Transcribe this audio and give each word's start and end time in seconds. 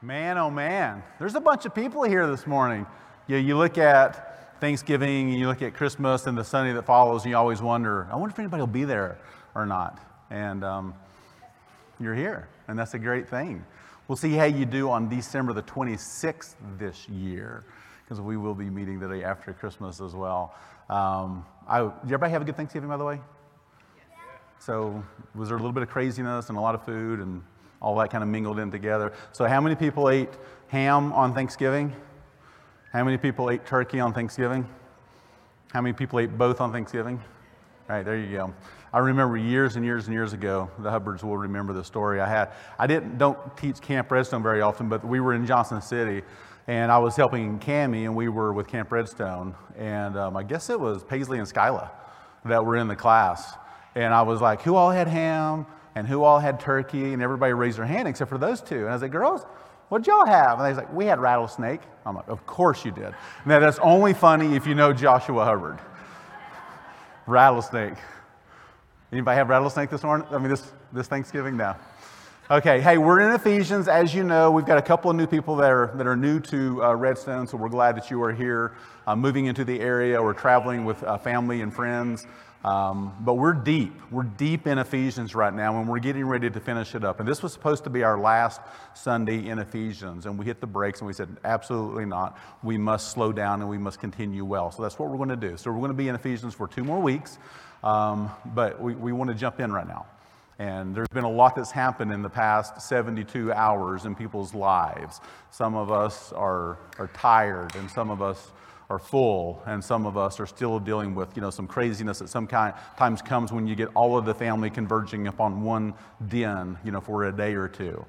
Man, 0.00 0.38
oh 0.38 0.48
man, 0.48 1.02
there's 1.18 1.34
a 1.34 1.40
bunch 1.40 1.66
of 1.66 1.74
people 1.74 2.04
here 2.04 2.24
this 2.28 2.46
morning. 2.46 2.86
You, 3.26 3.36
you 3.36 3.58
look 3.58 3.78
at 3.78 4.60
Thanksgiving 4.60 5.30
and 5.30 5.40
you 5.40 5.48
look 5.48 5.60
at 5.60 5.74
Christmas 5.74 6.28
and 6.28 6.38
the 6.38 6.44
Sunday 6.44 6.72
that 6.74 6.86
follows, 6.86 7.24
and 7.24 7.30
you 7.30 7.36
always 7.36 7.60
wonder, 7.60 8.06
I 8.08 8.14
wonder 8.14 8.32
if 8.32 8.38
anybody 8.38 8.60
will 8.60 8.68
be 8.68 8.84
there 8.84 9.18
or 9.56 9.66
not. 9.66 9.98
And 10.30 10.62
um, 10.62 10.94
you're 11.98 12.14
here, 12.14 12.48
and 12.68 12.78
that's 12.78 12.94
a 12.94 12.98
great 12.98 13.28
thing. 13.28 13.64
We'll 14.06 14.14
see 14.14 14.34
how 14.34 14.44
you 14.44 14.64
do 14.66 14.88
on 14.88 15.08
December 15.08 15.52
the 15.52 15.64
26th 15.64 16.54
this 16.78 17.08
year, 17.08 17.64
because 18.04 18.20
we 18.20 18.36
will 18.36 18.54
be 18.54 18.70
meeting 18.70 19.00
the 19.00 19.08
day 19.08 19.24
after 19.24 19.52
Christmas 19.52 20.00
as 20.00 20.14
well. 20.14 20.54
Um, 20.88 21.44
I, 21.66 21.80
did 21.80 22.04
everybody 22.04 22.30
have 22.30 22.42
a 22.42 22.44
good 22.44 22.56
Thanksgiving, 22.56 22.88
by 22.88 22.98
the 22.98 23.04
way? 23.04 23.20
So, 24.60 25.02
was 25.34 25.48
there 25.48 25.56
a 25.56 25.60
little 25.60 25.72
bit 25.72 25.82
of 25.82 25.88
craziness 25.88 26.50
and 26.50 26.56
a 26.56 26.60
lot 26.60 26.76
of 26.76 26.84
food 26.84 27.18
and 27.18 27.42
all 27.80 27.96
that 27.96 28.10
kind 28.10 28.22
of 28.22 28.28
mingled 28.28 28.58
in 28.58 28.70
together? 28.70 29.12
So, 29.32 29.46
how 29.46 29.60
many 29.60 29.74
people 29.74 30.08
ate 30.10 30.30
ham 30.68 31.12
on 31.12 31.34
Thanksgiving? 31.34 31.94
How 32.92 33.04
many 33.04 33.18
people 33.18 33.50
ate 33.50 33.66
turkey 33.66 34.00
on 34.00 34.12
Thanksgiving? 34.12 34.66
How 35.72 35.82
many 35.82 35.92
people 35.92 36.20
ate 36.20 36.36
both 36.38 36.60
on 36.60 36.72
Thanksgiving? 36.72 37.20
All 37.88 37.96
right, 37.96 38.04
there 38.04 38.16
you 38.16 38.36
go. 38.36 38.54
I 38.92 38.98
remember 38.98 39.36
years 39.36 39.76
and 39.76 39.84
years 39.84 40.06
and 40.06 40.14
years 40.14 40.32
ago, 40.32 40.70
the 40.78 40.90
Hubbards 40.90 41.22
will 41.22 41.36
remember 41.36 41.74
the 41.74 41.84
story 41.84 42.20
I 42.20 42.28
had. 42.28 42.52
I 42.78 42.86
didn't 42.86 43.18
don't 43.18 43.38
teach 43.56 43.80
Camp 43.80 44.10
Redstone 44.10 44.42
very 44.42 44.62
often, 44.62 44.88
but 44.88 45.04
we 45.04 45.20
were 45.20 45.34
in 45.34 45.44
Johnson 45.44 45.82
City, 45.82 46.22
and 46.66 46.90
I 46.90 46.96
was 46.96 47.14
helping 47.16 47.58
Cami, 47.58 48.04
and 48.04 48.16
we 48.16 48.28
were 48.28 48.54
with 48.54 48.66
Camp 48.66 48.90
Redstone, 48.90 49.54
and 49.76 50.16
um, 50.16 50.36
I 50.36 50.42
guess 50.42 50.70
it 50.70 50.80
was 50.80 51.04
Paisley 51.04 51.38
and 51.38 51.46
Skyla 51.46 51.90
that 52.46 52.64
were 52.64 52.76
in 52.76 52.88
the 52.88 52.96
class, 52.96 53.54
and 53.94 54.14
I 54.14 54.22
was 54.22 54.40
like, 54.40 54.62
"Who 54.62 54.74
all 54.74 54.90
had 54.90 55.08
ham?" 55.08 55.66
And 55.98 56.08
who 56.08 56.22
all 56.22 56.38
had 56.38 56.60
turkey, 56.60 57.12
and 57.12 57.22
everybody 57.22 57.52
raised 57.52 57.78
their 57.78 57.86
hand 57.86 58.08
except 58.08 58.30
for 58.30 58.38
those 58.38 58.60
two. 58.60 58.80
And 58.80 58.88
I 58.88 58.92
was 58.92 59.02
like, 59.02 59.12
"Girls, 59.12 59.44
What'd 59.88 60.06
y'all 60.06 60.26
have? 60.26 60.58
And 60.58 60.66
they 60.66 60.70
was 60.70 60.78
like, 60.78 60.92
We 60.92 61.06
had 61.06 61.18
rattlesnake. 61.18 61.80
I'm 62.04 62.16
like, 62.16 62.28
Of 62.28 62.46
course 62.46 62.84
you 62.84 62.90
did. 62.90 63.14
Now, 63.46 63.58
that's 63.58 63.78
only 63.78 64.14
funny 64.14 64.54
if 64.54 64.66
you 64.66 64.74
know 64.74 64.92
Joshua 64.92 65.44
Hubbard. 65.44 65.78
rattlesnake. 67.26 67.94
Anybody 69.10 69.36
have 69.36 69.48
rattlesnake 69.48 69.88
this 69.88 70.02
morning? 70.02 70.26
I 70.30 70.38
mean, 70.38 70.50
this, 70.50 70.72
this 70.92 71.06
Thanksgiving? 71.06 71.56
No. 71.56 71.74
Okay, 72.50 72.80
hey, 72.80 72.96
we're 72.96 73.20
in 73.20 73.34
Ephesians. 73.34 73.88
As 73.88 74.14
you 74.14 74.24
know, 74.24 74.50
we've 74.50 74.64
got 74.64 74.78
a 74.78 74.82
couple 74.82 75.10
of 75.10 75.16
new 75.16 75.26
people 75.26 75.56
that 75.56 75.70
are, 75.70 75.92
that 75.96 76.06
are 76.06 76.16
new 76.16 76.40
to 76.40 76.82
uh, 76.82 76.94
Redstone, 76.94 77.46
so 77.46 77.58
we're 77.58 77.68
glad 77.68 77.94
that 77.96 78.10
you 78.10 78.22
are 78.22 78.32
here, 78.32 78.74
uh, 79.06 79.14
moving 79.14 79.46
into 79.46 79.64
the 79.64 79.80
area 79.80 80.20
or 80.20 80.32
traveling 80.32 80.86
with 80.86 81.02
uh, 81.02 81.18
family 81.18 81.60
and 81.60 81.72
friends. 81.74 82.26
Um, 82.64 83.14
but 83.20 83.34
we're 83.34 83.52
deep. 83.52 83.92
We're 84.10 84.24
deep 84.24 84.66
in 84.66 84.78
Ephesians 84.78 85.34
right 85.34 85.54
now, 85.54 85.78
and 85.78 85.88
we're 85.88 86.00
getting 86.00 86.26
ready 86.26 86.50
to 86.50 86.60
finish 86.60 86.96
it 86.96 87.04
up. 87.04 87.20
And 87.20 87.28
this 87.28 87.40
was 87.40 87.52
supposed 87.52 87.84
to 87.84 87.90
be 87.90 88.02
our 88.02 88.18
last 88.18 88.60
Sunday 88.94 89.46
in 89.48 89.60
Ephesians, 89.60 90.26
and 90.26 90.36
we 90.36 90.44
hit 90.44 90.60
the 90.60 90.66
brakes 90.66 91.00
and 91.00 91.06
we 91.06 91.12
said, 91.12 91.36
absolutely 91.44 92.04
not. 92.04 92.36
We 92.64 92.76
must 92.76 93.12
slow 93.12 93.32
down 93.32 93.60
and 93.60 93.70
we 93.70 93.78
must 93.78 94.00
continue 94.00 94.44
well. 94.44 94.72
So 94.72 94.82
that's 94.82 94.98
what 94.98 95.08
we're 95.08 95.18
going 95.18 95.28
to 95.28 95.36
do. 95.36 95.56
So 95.56 95.70
we're 95.70 95.78
going 95.78 95.92
to 95.92 95.96
be 95.96 96.08
in 96.08 96.16
Ephesians 96.16 96.52
for 96.52 96.66
two 96.66 96.82
more 96.82 97.00
weeks, 97.00 97.38
um, 97.84 98.30
but 98.46 98.80
we, 98.80 98.94
we 98.94 99.12
want 99.12 99.30
to 99.30 99.36
jump 99.36 99.60
in 99.60 99.72
right 99.72 99.86
now. 99.86 100.06
And 100.58 100.92
there's 100.92 101.08
been 101.08 101.22
a 101.22 101.30
lot 101.30 101.54
that's 101.54 101.70
happened 101.70 102.12
in 102.12 102.22
the 102.22 102.28
past 102.28 102.82
72 102.82 103.52
hours 103.52 104.04
in 104.04 104.16
people's 104.16 104.52
lives. 104.52 105.20
Some 105.52 105.76
of 105.76 105.92
us 105.92 106.32
are, 106.32 106.78
are 106.98 107.08
tired, 107.14 107.76
and 107.76 107.88
some 107.88 108.10
of 108.10 108.20
us 108.20 108.50
are 108.90 108.98
full, 108.98 109.62
and 109.66 109.84
some 109.84 110.06
of 110.06 110.16
us 110.16 110.40
are 110.40 110.46
still 110.46 110.78
dealing 110.78 111.14
with, 111.14 111.36
you 111.36 111.42
know, 111.42 111.50
some 111.50 111.66
craziness 111.66 112.20
that 112.20 112.28
sometimes 112.28 113.22
comes 113.22 113.52
when 113.52 113.66
you 113.66 113.74
get 113.74 113.88
all 113.94 114.16
of 114.16 114.24
the 114.24 114.34
family 114.34 114.70
converging 114.70 115.26
upon 115.26 115.62
one 115.62 115.92
den, 116.28 116.78
you 116.84 116.90
know, 116.90 117.00
for 117.00 117.24
a 117.24 117.32
day 117.32 117.54
or 117.54 117.68
two. 117.68 118.04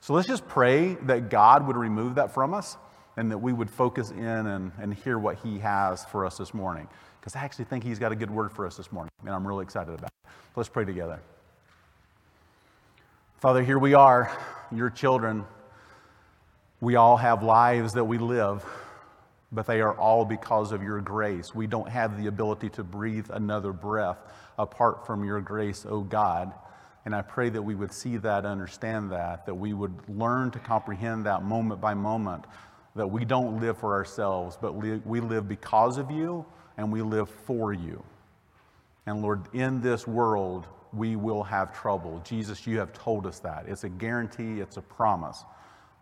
So 0.00 0.14
let's 0.14 0.28
just 0.28 0.46
pray 0.46 0.94
that 1.02 1.30
God 1.30 1.66
would 1.66 1.76
remove 1.76 2.14
that 2.14 2.32
from 2.32 2.54
us 2.54 2.76
and 3.16 3.30
that 3.32 3.38
we 3.38 3.52
would 3.52 3.68
focus 3.68 4.12
in 4.12 4.24
and, 4.24 4.70
and 4.80 4.94
hear 4.94 5.18
what 5.18 5.36
He 5.38 5.58
has 5.58 6.04
for 6.04 6.24
us 6.24 6.38
this 6.38 6.54
morning. 6.54 6.88
Because 7.20 7.34
I 7.34 7.40
actually 7.40 7.64
think 7.64 7.82
He's 7.82 7.98
got 7.98 8.12
a 8.12 8.16
good 8.16 8.30
word 8.30 8.52
for 8.52 8.66
us 8.66 8.76
this 8.76 8.92
morning, 8.92 9.10
and 9.22 9.30
I'm 9.30 9.46
really 9.46 9.64
excited 9.64 9.92
about 9.92 10.10
it. 10.24 10.30
Let's 10.54 10.68
pray 10.68 10.84
together. 10.84 11.20
Father, 13.40 13.64
here 13.64 13.78
we 13.78 13.94
are, 13.94 14.30
your 14.70 14.90
children. 14.90 15.44
We 16.80 16.94
all 16.94 17.16
have 17.16 17.42
lives 17.42 17.94
that 17.94 18.04
we 18.04 18.18
live 18.18 18.64
but 19.52 19.66
they 19.66 19.80
are 19.80 19.94
all 19.94 20.24
because 20.24 20.72
of 20.72 20.82
your 20.82 21.00
grace. 21.00 21.54
We 21.54 21.66
don't 21.66 21.88
have 21.88 22.20
the 22.20 22.28
ability 22.28 22.68
to 22.70 22.84
breathe 22.84 23.26
another 23.30 23.72
breath 23.72 24.18
apart 24.58 25.06
from 25.06 25.24
your 25.24 25.40
grace, 25.40 25.84
O 25.86 25.90
oh 25.90 26.00
God. 26.02 26.52
And 27.04 27.14
I 27.14 27.22
pray 27.22 27.48
that 27.48 27.62
we 27.62 27.74
would 27.74 27.92
see 27.92 28.18
that, 28.18 28.44
understand 28.44 29.10
that, 29.10 29.46
that 29.46 29.54
we 29.54 29.72
would 29.72 29.94
learn 30.08 30.50
to 30.52 30.58
comprehend 30.58 31.26
that 31.26 31.42
moment 31.42 31.80
by 31.80 31.94
moment, 31.94 32.44
that 32.94 33.06
we 33.06 33.24
don't 33.24 33.60
live 33.60 33.78
for 33.78 33.94
ourselves, 33.94 34.58
but 34.60 34.74
we 34.74 35.20
live 35.20 35.48
because 35.48 35.96
of 35.96 36.10
you 36.10 36.44
and 36.76 36.92
we 36.92 37.02
live 37.02 37.28
for 37.28 37.72
you. 37.72 38.02
And 39.06 39.22
Lord, 39.22 39.52
in 39.54 39.80
this 39.80 40.06
world, 40.06 40.66
we 40.92 41.16
will 41.16 41.42
have 41.42 41.72
trouble. 41.72 42.20
Jesus, 42.24 42.66
you 42.66 42.78
have 42.78 42.92
told 42.92 43.26
us 43.26 43.38
that. 43.40 43.64
It's 43.66 43.84
a 43.84 43.88
guarantee, 43.88 44.60
it's 44.60 44.76
a 44.76 44.82
promise. 44.82 45.44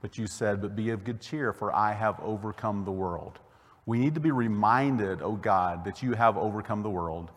But 0.01 0.19
you 0.19 0.27
said, 0.27 0.61
But 0.61 0.77
be 0.77 0.91
of 0.91 1.05
good 1.05 1.21
cheer, 1.21 1.53
for 1.53 1.75
I 1.75 1.93
have 1.93 2.21
overcome 2.21 2.85
the 2.85 2.93
world. 2.93 3.39
We 3.87 3.99
need 3.99 4.15
to 4.15 4.21
be 4.21 4.31
reminded, 4.31 5.23
oh 5.23 5.37
God, 5.37 5.85
that 5.85 6.03
you 6.03 6.13
have 6.13 6.37
overcome 6.37 6.83
the 6.83 6.91
world. 6.91 7.31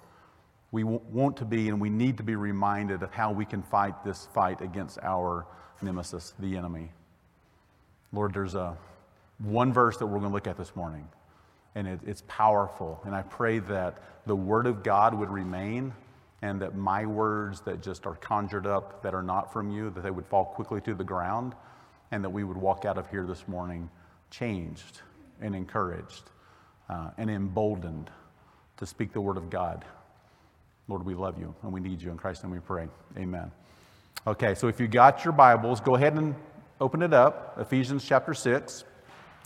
We 0.71 0.83
want 0.83 1.37
to 1.37 1.45
be 1.45 1.69
and 1.69 1.79
we 1.79 1.89
need 1.89 2.17
to 2.17 2.23
be 2.23 2.35
reminded 2.35 3.03
of 3.03 3.11
how 3.11 3.31
we 3.31 3.45
can 3.45 3.61
fight 3.61 4.03
this 4.03 4.27
fight 4.33 4.61
against 4.61 4.99
our 5.01 5.45
nemesis, 5.81 6.33
the 6.39 6.57
enemy. 6.57 6.91
Lord, 8.13 8.33
there's 8.33 8.55
a 8.55 8.77
one 9.39 9.73
verse 9.73 9.97
that 9.97 10.05
we're 10.05 10.19
going 10.19 10.29
to 10.29 10.33
look 10.33 10.47
at 10.47 10.57
this 10.57 10.75
morning, 10.75 11.07
and 11.75 11.87
it, 11.87 11.99
it's 12.05 12.23
powerful. 12.27 13.01
And 13.05 13.15
I 13.15 13.21
pray 13.23 13.59
that 13.59 13.97
the 14.25 14.35
Word 14.35 14.67
of 14.67 14.83
God 14.83 15.13
would 15.13 15.29
remain 15.29 15.93
and 16.41 16.61
that 16.61 16.75
my 16.75 17.05
words 17.05 17.61
that 17.61 17.81
just 17.81 18.05
are 18.05 18.15
conjured 18.15 18.67
up 18.67 19.01
that 19.03 19.13
are 19.13 19.23
not 19.23 19.53
from 19.53 19.71
you, 19.71 19.89
that 19.91 20.01
they 20.01 20.11
would 20.11 20.25
fall 20.25 20.45
quickly 20.45 20.81
to 20.81 20.93
the 20.93 21.03
ground 21.03 21.53
and 22.11 22.23
that 22.23 22.29
we 22.29 22.43
would 22.43 22.57
walk 22.57 22.85
out 22.85 22.97
of 22.97 23.09
here 23.09 23.25
this 23.25 23.47
morning 23.47 23.89
changed 24.29 25.01
and 25.41 25.55
encouraged 25.55 26.29
uh, 26.89 27.11
and 27.17 27.29
emboldened 27.29 28.09
to 28.77 28.85
speak 28.85 29.13
the 29.13 29.21
word 29.21 29.37
of 29.37 29.49
God. 29.49 29.85
Lord, 30.87 31.05
we 31.05 31.15
love 31.15 31.39
you 31.39 31.55
and 31.63 31.71
we 31.71 31.79
need 31.79 32.01
you. 32.01 32.11
In 32.11 32.17
Christ's 32.17 32.43
name 32.43 32.51
we 32.51 32.59
pray. 32.59 32.87
Amen. 33.17 33.51
Okay, 34.27 34.55
so 34.55 34.67
if 34.67 34.79
you 34.79 34.87
got 34.87 35.23
your 35.23 35.31
Bibles, 35.31 35.79
go 35.79 35.95
ahead 35.95 36.13
and 36.13 36.35
open 36.79 37.01
it 37.01 37.13
up. 37.13 37.57
Ephesians 37.59 38.05
chapter 38.05 38.33
6. 38.33 38.83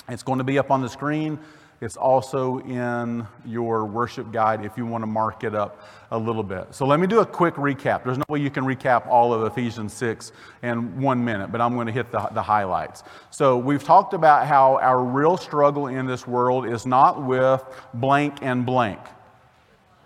It's 0.10 0.24
going 0.24 0.40
to 0.40 0.44
be 0.44 0.60
up 0.60 0.72
on 0.72 0.82
the 0.82 0.90
screen. 0.90 1.40
It's 1.82 1.98
also 1.98 2.60
in 2.60 3.28
your 3.46 3.86
worship 3.86 4.32
guide 4.32 4.64
if 4.64 4.78
you 4.78 4.86
want 4.86 5.02
to 5.02 5.08
mark 5.08 5.44
it 5.44 5.54
up 5.54 5.82
a 6.12 6.18
little 6.18 6.44
bit. 6.44 6.74
So 6.74 6.86
let 6.86 7.00
me 7.00 7.08
do 7.08 7.20
a 7.20 7.26
quick 7.26 7.56
recap. 7.56 8.04
There's 8.06 8.18
no 8.18 8.24
way 8.30 8.40
you 8.40 8.50
can 8.50 8.64
recap 8.64 9.08
all 9.08 9.34
of 9.34 9.44
Ephesians 9.44 9.94
6 9.94 10.32
in 10.64 11.02
one 11.02 11.24
minute, 11.24 11.52
but 11.52 11.60
I'm 11.60 11.76
going 11.76 11.88
to 11.88 11.94
hit 11.94 12.12
the, 12.12 12.30
the 12.32 12.42
highlights. 12.42 13.04
So 13.30 13.58
we've 13.58 13.84
talked 13.84 14.14
about 14.14 14.48
how 14.48 14.78
our 14.78 15.04
real 15.04 15.36
struggle 15.36 15.88
in 15.88 16.06
this 16.06 16.26
world 16.26 16.66
is 16.66 16.86
not 16.86 17.22
with 17.22 17.62
blank 17.94 18.38
and 18.42 18.66
blank, 18.66 19.00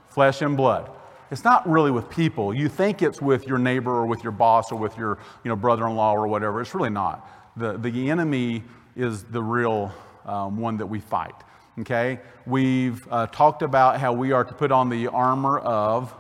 flesh 0.07 0.41
and 0.41 0.57
blood. 0.57 0.89
It's 1.29 1.43
not 1.43 1.69
really 1.69 1.91
with 1.91 2.09
people. 2.09 2.51
You 2.51 2.67
think 2.67 3.03
it's 3.03 3.21
with 3.21 3.45
your 3.45 3.59
neighbor 3.59 3.91
or 3.91 4.07
with 4.07 4.23
your 4.23 4.31
boss 4.31 4.71
or 4.71 4.79
with 4.79 4.97
your 4.97 5.19
you 5.43 5.49
know, 5.49 5.55
brother-in-law 5.55 6.13
or 6.13 6.27
whatever. 6.27 6.61
It's 6.61 6.73
really 6.73 6.89
not. 6.89 7.29
The, 7.55 7.77
the 7.77 8.09
enemy 8.09 8.63
is 8.95 9.23
the 9.25 9.43
real 9.43 9.93
um, 10.25 10.57
one 10.57 10.77
that 10.77 10.87
we 10.87 10.99
fight. 10.99 11.35
Okay? 11.79 12.19
We've 12.45 13.05
uh, 13.11 13.27
talked 13.27 13.61
about 13.61 13.99
how 13.99 14.13
we 14.13 14.31
are 14.31 14.43
to 14.43 14.53
put 14.53 14.71
on 14.71 14.89
the 14.89 15.07
armor 15.07 15.59
of 15.59 16.13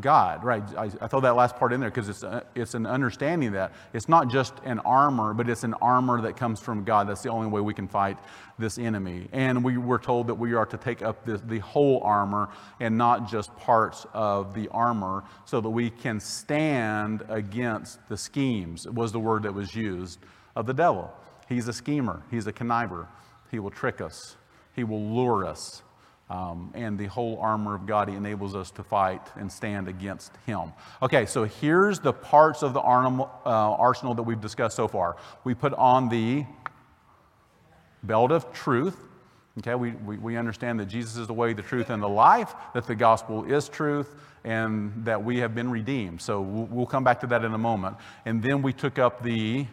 God, 0.00 0.42
right? 0.42 0.62
I, 0.76 0.90
I 1.00 1.06
throw 1.06 1.20
that 1.20 1.36
last 1.36 1.54
part 1.54 1.72
in 1.72 1.78
there 1.78 1.90
because 1.90 2.08
it's, 2.08 2.24
uh, 2.24 2.42
it's 2.56 2.74
an 2.74 2.84
understanding 2.84 3.52
that 3.52 3.72
it's 3.92 4.08
not 4.08 4.28
just 4.28 4.54
an 4.64 4.80
armor, 4.80 5.34
but 5.34 5.48
it's 5.48 5.62
an 5.62 5.74
armor 5.74 6.20
that 6.22 6.36
comes 6.36 6.58
from 6.58 6.82
God. 6.82 7.08
That's 7.08 7.22
the 7.22 7.28
only 7.28 7.46
way 7.46 7.60
we 7.60 7.74
can 7.74 7.86
fight 7.86 8.18
this 8.58 8.76
enemy. 8.76 9.28
And 9.32 9.62
we 9.62 9.76
were 9.76 10.00
told 10.00 10.26
that 10.26 10.34
we 10.34 10.54
are 10.54 10.66
to 10.66 10.76
take 10.76 11.02
up 11.02 11.24
this, 11.24 11.40
the 11.42 11.60
whole 11.60 12.00
armor 12.02 12.48
and 12.80 12.98
not 12.98 13.28
just 13.28 13.54
parts 13.56 14.04
of 14.12 14.52
the 14.52 14.68
armor 14.70 15.22
so 15.44 15.60
that 15.60 15.70
we 15.70 15.90
can 15.90 16.18
stand 16.18 17.22
against 17.28 18.00
the 18.08 18.16
schemes, 18.16 18.88
was 18.88 19.12
the 19.12 19.20
word 19.20 19.44
that 19.44 19.54
was 19.54 19.76
used, 19.76 20.18
of 20.56 20.66
the 20.66 20.74
devil. 20.74 21.12
He's 21.48 21.68
a 21.68 21.72
schemer, 21.72 22.22
he's 22.32 22.48
a 22.48 22.52
conniver. 22.52 23.06
He 23.54 23.60
will 23.60 23.70
trick 23.70 24.00
us, 24.00 24.36
He 24.74 24.82
will 24.82 25.00
lure 25.00 25.46
us. 25.46 25.82
Um, 26.28 26.72
and 26.74 26.98
the 26.98 27.06
whole 27.06 27.38
armor 27.38 27.76
of 27.76 27.86
God, 27.86 28.08
He 28.08 28.16
enables 28.16 28.56
us 28.56 28.72
to 28.72 28.82
fight 28.82 29.20
and 29.36 29.52
stand 29.52 29.86
against 29.86 30.32
Him. 30.44 30.72
Okay, 31.00 31.24
so 31.24 31.44
here's 31.44 32.00
the 32.00 32.12
parts 32.12 32.64
of 32.64 32.72
the 32.74 32.80
arsenal, 32.80 33.30
uh, 33.46 33.48
arsenal 33.48 34.14
that 34.14 34.24
we've 34.24 34.40
discussed 34.40 34.74
so 34.74 34.88
far. 34.88 35.16
We 35.44 35.54
put 35.54 35.72
on 35.74 36.08
the 36.08 36.46
belt 38.02 38.32
of 38.32 38.52
truth. 38.52 38.96
Okay, 39.58 39.76
we, 39.76 39.92
we, 39.92 40.18
we 40.18 40.36
understand 40.36 40.80
that 40.80 40.86
Jesus 40.86 41.16
is 41.16 41.28
the 41.28 41.32
way, 41.32 41.52
the 41.52 41.62
truth, 41.62 41.90
and 41.90 42.02
the 42.02 42.08
life, 42.08 42.56
that 42.72 42.88
the 42.88 42.96
gospel 42.96 43.44
is 43.44 43.68
truth, 43.68 44.12
and 44.42 45.04
that 45.04 45.22
we 45.22 45.38
have 45.38 45.54
been 45.54 45.70
redeemed. 45.70 46.20
So 46.20 46.40
we'll 46.40 46.86
come 46.86 47.04
back 47.04 47.20
to 47.20 47.28
that 47.28 47.44
in 47.44 47.54
a 47.54 47.58
moment. 47.58 47.98
And 48.24 48.42
then 48.42 48.62
we 48.62 48.72
took 48.72 48.98
up 48.98 49.22
the 49.22 49.66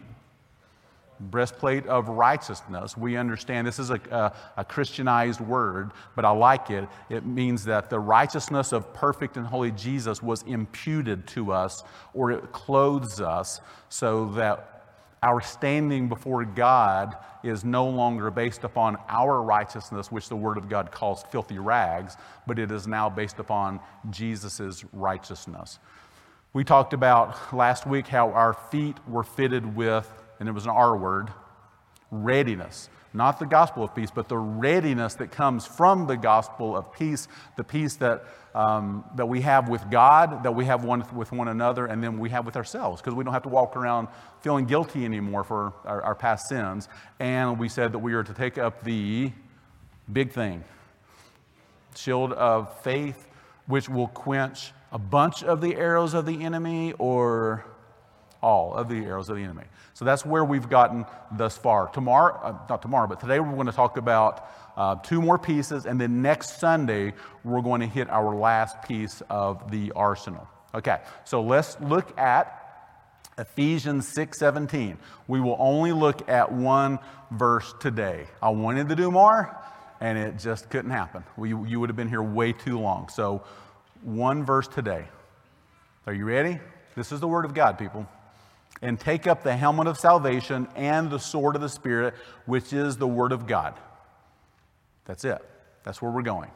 breastplate 1.30 1.86
of 1.86 2.08
righteousness. 2.08 2.96
We 2.96 3.16
understand 3.16 3.66
this 3.66 3.78
is 3.78 3.90
a, 3.90 4.00
a, 4.10 4.32
a, 4.58 4.64
Christianized 4.64 5.40
word, 5.40 5.92
but 6.16 6.24
I 6.24 6.30
like 6.30 6.70
it. 6.70 6.88
It 7.08 7.24
means 7.24 7.64
that 7.64 7.90
the 7.90 8.00
righteousness 8.00 8.72
of 8.72 8.92
perfect 8.92 9.36
and 9.36 9.46
holy 9.46 9.70
Jesus 9.72 10.22
was 10.22 10.42
imputed 10.42 11.26
to 11.28 11.52
us, 11.52 11.84
or 12.14 12.32
it 12.32 12.52
clothes 12.52 13.20
us 13.20 13.60
so 13.88 14.26
that 14.32 14.72
our 15.22 15.40
standing 15.40 16.08
before 16.08 16.44
God 16.44 17.16
is 17.44 17.64
no 17.64 17.88
longer 17.88 18.30
based 18.30 18.64
upon 18.64 18.96
our 19.08 19.40
righteousness, 19.42 20.10
which 20.10 20.28
the 20.28 20.36
Word 20.36 20.58
of 20.58 20.68
God 20.68 20.90
calls 20.90 21.22
filthy 21.30 21.58
rags, 21.58 22.16
but 22.46 22.58
it 22.58 22.72
is 22.72 22.86
now 22.86 23.08
based 23.08 23.38
upon 23.38 23.78
Jesus' 24.10 24.84
righteousness. 24.92 25.78
We 26.54 26.64
talked 26.64 26.92
about 26.92 27.54
last 27.54 27.86
week 27.86 28.08
how 28.08 28.30
our 28.32 28.52
feet 28.52 28.96
were 29.08 29.22
fitted 29.22 29.74
with, 29.74 30.10
and 30.40 30.48
it 30.48 30.52
was 30.52 30.64
an 30.64 30.70
R 30.70 30.96
word, 30.96 31.30
readiness. 32.10 32.88
Not 33.14 33.38
the 33.38 33.46
gospel 33.46 33.84
of 33.84 33.94
peace, 33.94 34.10
but 34.10 34.28
the 34.28 34.38
readiness 34.38 35.14
that 35.14 35.30
comes 35.30 35.66
from 35.66 36.06
the 36.06 36.16
gospel 36.16 36.74
of 36.74 36.92
peace, 36.94 37.28
the 37.56 37.64
peace 37.64 37.96
that, 37.96 38.24
um, 38.54 39.04
that 39.16 39.26
we 39.26 39.42
have 39.42 39.68
with 39.68 39.90
God, 39.90 40.44
that 40.44 40.54
we 40.54 40.64
have 40.64 40.82
one 40.82 41.04
with 41.14 41.30
one 41.30 41.48
another, 41.48 41.84
and 41.84 42.02
then 42.02 42.18
we 42.18 42.30
have 42.30 42.46
with 42.46 42.56
ourselves, 42.56 43.02
because 43.02 43.14
we 43.14 43.22
don't 43.22 43.34
have 43.34 43.42
to 43.42 43.50
walk 43.50 43.76
around 43.76 44.08
feeling 44.40 44.64
guilty 44.64 45.04
anymore 45.04 45.44
for 45.44 45.74
our, 45.84 46.00
our 46.02 46.14
past 46.14 46.48
sins. 46.48 46.88
And 47.20 47.58
we 47.58 47.68
said 47.68 47.92
that 47.92 47.98
we 47.98 48.14
are 48.14 48.22
to 48.22 48.32
take 48.32 48.56
up 48.56 48.82
the 48.82 49.30
big 50.10 50.32
thing 50.32 50.64
shield 51.94 52.32
of 52.32 52.80
faith, 52.82 53.28
which 53.66 53.88
will 53.88 54.08
quench 54.08 54.72
a 54.90 54.98
bunch 54.98 55.42
of 55.42 55.60
the 55.60 55.76
arrows 55.76 56.14
of 56.14 56.24
the 56.24 56.42
enemy 56.42 56.94
or 56.98 57.64
all 58.42 58.74
of 58.74 58.88
the 58.88 58.96
arrows 58.96 59.28
of 59.28 59.36
the 59.36 59.42
enemy. 59.42 59.64
So 59.94 60.04
that's 60.04 60.26
where 60.26 60.44
we've 60.44 60.68
gotten 60.68 61.06
thus 61.30 61.56
far. 61.56 61.88
Tomorrow, 61.88 62.40
uh, 62.42 62.58
not 62.68 62.82
tomorrow, 62.82 63.06
but 63.06 63.20
today 63.20 63.38
we're 63.40 63.54
going 63.54 63.66
to 63.66 63.72
talk 63.72 63.96
about 63.96 64.48
uh, 64.76 64.96
two 64.96 65.22
more 65.22 65.38
pieces, 65.38 65.86
and 65.86 66.00
then 66.00 66.22
next 66.22 66.58
Sunday 66.58 67.14
we're 67.44 67.60
going 67.60 67.80
to 67.80 67.86
hit 67.86 68.10
our 68.10 68.34
last 68.34 68.82
piece 68.82 69.22
of 69.30 69.70
the 69.70 69.92
arsenal. 69.92 70.48
Okay, 70.74 70.98
so 71.24 71.42
let's 71.42 71.78
look 71.80 72.18
at 72.18 72.58
Ephesians 73.38 74.12
6:17. 74.14 74.96
We 75.28 75.40
will 75.40 75.56
only 75.58 75.92
look 75.92 76.28
at 76.28 76.52
one 76.52 76.98
verse 77.30 77.72
today. 77.80 78.26
I 78.42 78.50
wanted 78.50 78.88
to 78.88 78.96
do 78.96 79.10
more, 79.10 79.56
and 80.00 80.18
it 80.18 80.38
just 80.38 80.70
couldn't 80.70 80.90
happen. 80.90 81.24
We, 81.36 81.50
you 81.50 81.78
would 81.80 81.90
have 81.90 81.96
been 81.96 82.08
here 82.08 82.22
way 82.22 82.52
too 82.52 82.78
long. 82.78 83.08
So 83.08 83.44
one 84.02 84.44
verse 84.44 84.68
today. 84.68 85.06
Are 86.06 86.12
you 86.12 86.24
ready? 86.24 86.58
This 86.96 87.12
is 87.12 87.20
the 87.20 87.28
Word 87.28 87.44
of 87.44 87.54
God, 87.54 87.78
people. 87.78 88.08
And 88.82 88.98
take 88.98 89.26
up 89.26 89.44
the 89.44 89.56
helmet 89.56 89.86
of 89.86 89.98
salvation 89.98 90.68
and 90.74 91.08
the 91.08 91.18
sword 91.18 91.54
of 91.54 91.62
the 91.62 91.68
Spirit, 91.68 92.14
which 92.46 92.72
is 92.72 92.96
the 92.96 93.06
Word 93.06 93.32
of 93.32 93.46
God. 93.46 93.74
That's 95.04 95.24
it. 95.24 95.38
That's 95.84 96.02
where 96.02 96.10
we're 96.10 96.22
going. 96.22 96.50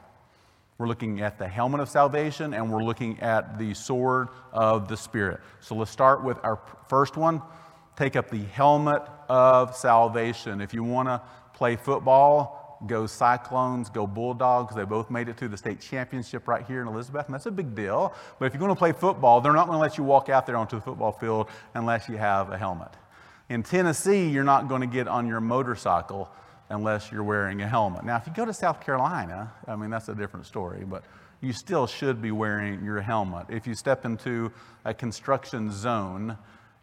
We're 0.78 0.88
looking 0.88 1.20
at 1.22 1.38
the 1.38 1.48
helmet 1.48 1.80
of 1.80 1.88
salvation 1.88 2.52
and 2.52 2.70
we're 2.70 2.82
looking 2.82 3.18
at 3.20 3.58
the 3.58 3.72
sword 3.74 4.28
of 4.52 4.88
the 4.88 4.96
Spirit. 4.96 5.40
So 5.60 5.74
let's 5.74 5.90
start 5.90 6.22
with 6.22 6.36
our 6.42 6.58
first 6.88 7.16
one. 7.16 7.40
Take 7.96 8.14
up 8.14 8.28
the 8.28 8.42
helmet 8.42 9.02
of 9.28 9.74
salvation. 9.74 10.60
If 10.60 10.74
you 10.74 10.84
want 10.84 11.08
to 11.08 11.22
play 11.54 11.76
football, 11.76 12.65
go 12.86 13.06
Cyclones, 13.06 13.88
go 13.88 14.06
Bulldogs. 14.06 14.74
They 14.74 14.84
both 14.84 15.10
made 15.10 15.28
it 15.28 15.36
to 15.38 15.48
the 15.48 15.56
state 15.56 15.80
championship 15.80 16.46
right 16.48 16.64
here 16.66 16.82
in 16.82 16.88
Elizabeth, 16.88 17.26
and 17.26 17.34
that's 17.34 17.46
a 17.46 17.50
big 17.50 17.74
deal. 17.74 18.12
But 18.38 18.46
if 18.46 18.52
you're 18.52 18.60
going 18.60 18.74
to 18.74 18.78
play 18.78 18.92
football, 18.92 19.40
they're 19.40 19.52
not 19.52 19.66
going 19.66 19.76
to 19.76 19.80
let 19.80 19.96
you 19.96 20.04
walk 20.04 20.28
out 20.28 20.46
there 20.46 20.56
onto 20.56 20.76
the 20.76 20.82
football 20.82 21.12
field 21.12 21.48
unless 21.74 22.08
you 22.08 22.16
have 22.16 22.50
a 22.50 22.58
helmet. 22.58 22.90
In 23.48 23.62
Tennessee, 23.62 24.28
you're 24.28 24.44
not 24.44 24.68
going 24.68 24.80
to 24.80 24.86
get 24.86 25.08
on 25.08 25.26
your 25.26 25.40
motorcycle 25.40 26.28
unless 26.68 27.12
you're 27.12 27.22
wearing 27.22 27.62
a 27.62 27.68
helmet. 27.68 28.04
Now, 28.04 28.16
if 28.16 28.26
you 28.26 28.32
go 28.34 28.44
to 28.44 28.52
South 28.52 28.80
Carolina, 28.84 29.52
I 29.68 29.76
mean, 29.76 29.90
that's 29.90 30.08
a 30.08 30.14
different 30.14 30.46
story, 30.46 30.84
but 30.84 31.04
you 31.40 31.52
still 31.52 31.86
should 31.86 32.20
be 32.20 32.32
wearing 32.32 32.84
your 32.84 33.00
helmet. 33.00 33.46
If 33.48 33.66
you 33.66 33.74
step 33.74 34.04
into 34.04 34.50
a 34.84 34.92
construction 34.92 35.70
zone, 35.70 36.36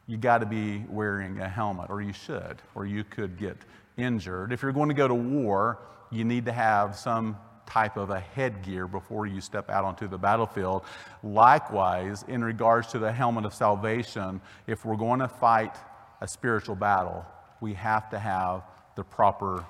you 0.07 0.17
got 0.17 0.39
to 0.39 0.45
be 0.45 0.85
wearing 0.89 1.39
a 1.39 1.49
helmet, 1.49 1.89
or 1.89 2.01
you 2.01 2.13
should, 2.13 2.61
or 2.75 2.85
you 2.85 3.03
could 3.03 3.37
get 3.37 3.57
injured. 3.97 4.51
If 4.51 4.61
you're 4.61 4.71
going 4.71 4.89
to 4.89 4.95
go 4.95 5.07
to 5.07 5.13
war, 5.13 5.79
you 6.11 6.23
need 6.23 6.45
to 6.45 6.51
have 6.51 6.95
some 6.95 7.37
type 7.65 7.97
of 7.97 8.09
a 8.09 8.19
headgear 8.19 8.87
before 8.87 9.25
you 9.25 9.41
step 9.41 9.69
out 9.69 9.85
onto 9.85 10.07
the 10.07 10.17
battlefield. 10.17 10.83
Likewise, 11.23 12.23
in 12.27 12.43
regards 12.43 12.87
to 12.87 12.99
the 12.99 13.11
helmet 13.11 13.45
of 13.45 13.53
salvation, 13.53 14.41
if 14.67 14.85
we're 14.85 14.97
going 14.97 15.19
to 15.19 15.27
fight 15.27 15.75
a 16.21 16.27
spiritual 16.27 16.75
battle, 16.75 17.25
we 17.61 17.73
have 17.73 18.09
to 18.09 18.19
have 18.19 18.63
the 18.95 19.03
proper 19.03 19.65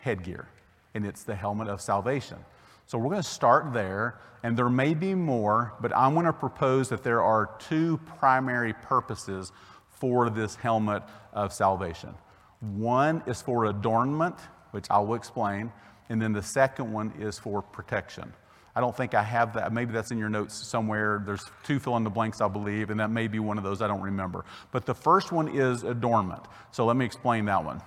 headgear, 0.00 0.48
and 0.94 1.06
it's 1.06 1.22
the 1.22 1.34
helmet 1.34 1.68
of 1.68 1.80
salvation. 1.80 2.38
So 2.86 2.98
we're 2.98 3.10
going 3.10 3.22
to 3.22 3.28
start 3.28 3.72
there, 3.72 4.18
and 4.42 4.56
there 4.56 4.68
may 4.68 4.94
be 4.94 5.14
more, 5.14 5.74
but 5.80 5.94
I'm 5.96 6.14
going 6.14 6.26
to 6.26 6.32
propose 6.32 6.88
that 6.88 7.02
there 7.02 7.22
are 7.22 7.50
two 7.58 7.98
primary 8.18 8.72
purposes 8.72 9.52
for 9.88 10.30
this 10.30 10.54
helmet 10.56 11.02
of 11.32 11.52
salvation. 11.52 12.14
One 12.60 13.22
is 13.26 13.40
for 13.40 13.66
adornment, 13.66 14.36
which 14.72 14.86
I 14.90 14.98
will 14.98 15.14
explain, 15.14 15.72
and 16.08 16.20
then 16.20 16.32
the 16.32 16.42
second 16.42 16.92
one 16.92 17.12
is 17.18 17.38
for 17.38 17.62
protection. 17.62 18.32
I 18.74 18.80
don't 18.80 18.96
think 18.96 19.14
I 19.14 19.22
have 19.22 19.54
that. 19.54 19.72
Maybe 19.72 19.92
that's 19.92 20.12
in 20.12 20.18
your 20.18 20.28
notes 20.28 20.54
somewhere. 20.54 21.22
There's 21.24 21.44
two 21.64 21.80
fill 21.80 21.96
in 21.96 22.04
the 22.04 22.10
blanks, 22.10 22.40
I 22.40 22.48
believe, 22.48 22.90
and 22.90 23.00
that 23.00 23.10
may 23.10 23.26
be 23.26 23.40
one 23.40 23.58
of 23.58 23.64
those. 23.64 23.82
I 23.82 23.88
don't 23.88 24.00
remember. 24.00 24.44
But 24.70 24.86
the 24.86 24.94
first 24.94 25.32
one 25.32 25.48
is 25.48 25.82
adornment. 25.82 26.42
So 26.70 26.84
let 26.84 26.96
me 26.96 27.04
explain 27.04 27.44
that 27.46 27.64
one. 27.64 27.82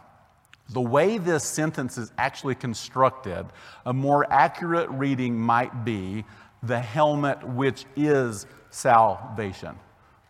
The 0.69 0.81
way 0.81 1.17
this 1.17 1.44
sentence 1.44 1.97
is 1.97 2.12
actually 2.17 2.56
constructed, 2.56 3.45
a 3.85 3.94
more 3.94 4.31
accurate 4.31 4.89
reading 4.89 5.39
might 5.39 5.85
be 5.85 6.25
the 6.63 6.79
helmet 6.79 7.41
which 7.45 7.85
is 7.95 8.45
salvation. 8.69 9.77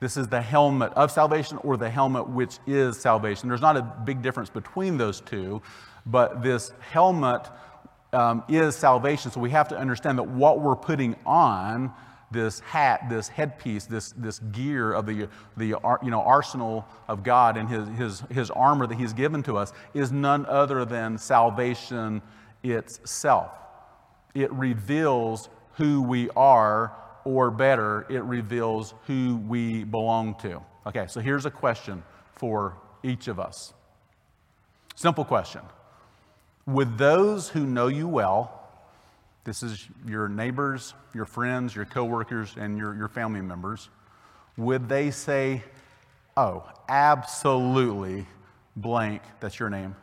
This 0.02 0.18
is 0.18 0.28
the 0.28 0.42
helmet 0.42 0.92
of 0.94 1.12
salvation 1.12 1.58
or 1.58 1.78
the 1.78 1.90
helmet 1.90 2.28
which 2.28 2.58
is 2.66 3.00
salvation. 3.00 3.48
There's 3.48 3.62
not 3.62 3.78
a 3.78 3.84
big 4.04 4.24
difference 4.24 4.50
between 4.50 4.98
those 4.98 5.22
two, 5.22 5.62
but 6.08 6.42
this 6.42 6.72
helmet 6.80 7.48
um, 8.12 8.44
is 8.50 8.76
salvation. 8.76 9.30
So 9.30 9.40
we 9.40 9.52
have 9.52 9.68
to 9.68 9.78
understand 9.78 10.18
that 10.18 10.28
what 10.28 10.60
we're 10.60 10.76
putting 10.76 11.16
on, 11.24 11.94
this 12.32 12.62
hat, 12.62 13.10
this 13.12 13.28
headpiece, 13.28 13.86
this, 13.86 14.12
this 14.14 14.40
gear 14.40 14.92
of 14.92 15.06
the, 15.06 15.30
the 15.56 15.68
you 15.68 16.10
know, 16.10 16.24
arsenal 16.24 16.88
of 17.08 17.24
God 17.24 17.56
and 17.56 17.70
his, 17.70 17.88
his, 17.90 18.24
his 18.32 18.50
armor 18.50 18.88
that 18.88 18.98
He's 18.98 19.14
given 19.14 19.44
to 19.44 19.56
us, 19.56 19.72
is 19.94 20.12
none 20.12 20.48
other 20.48 20.84
than 20.84 21.20
salvation 21.20 22.24
itself. 22.64 23.52
It 24.34 24.52
reveals 24.52 25.50
who 25.74 26.02
we 26.02 26.32
are 26.32 26.96
or 27.26 27.52
better, 27.52 28.06
it 28.10 28.24
reveals 28.24 28.94
who 29.08 29.38
we 29.48 29.84
belong 29.84 30.36
to. 30.42 30.62
Okay, 30.86 31.06
so 31.08 31.20
here's 31.20 31.46
a 31.46 31.52
question 31.52 32.04
for 32.36 32.78
each 33.04 33.28
of 33.28 33.40
us. 33.40 33.74
Simple 34.96 35.26
question. 35.26 35.62
Would 36.66 36.98
those 36.98 37.50
who 37.50 37.66
know 37.66 37.88
you 37.88 38.08
well, 38.08 38.70
this 39.44 39.64
is 39.64 39.88
your 40.06 40.28
neighbors, 40.28 40.94
your 41.14 41.26
friends, 41.26 41.76
your 41.76 41.86
coworkers, 41.86 42.56
and 42.58 42.78
your, 42.78 42.96
your 42.96 43.08
family 43.08 43.42
members, 43.42 43.90
would 44.58 44.88
they 44.88 45.12
say, 45.12 45.64
oh, 46.38 46.64
absolutely 46.88 48.28
blank, 48.76 49.22
that's 49.40 49.60
your 49.60 49.70
name, 49.70 49.96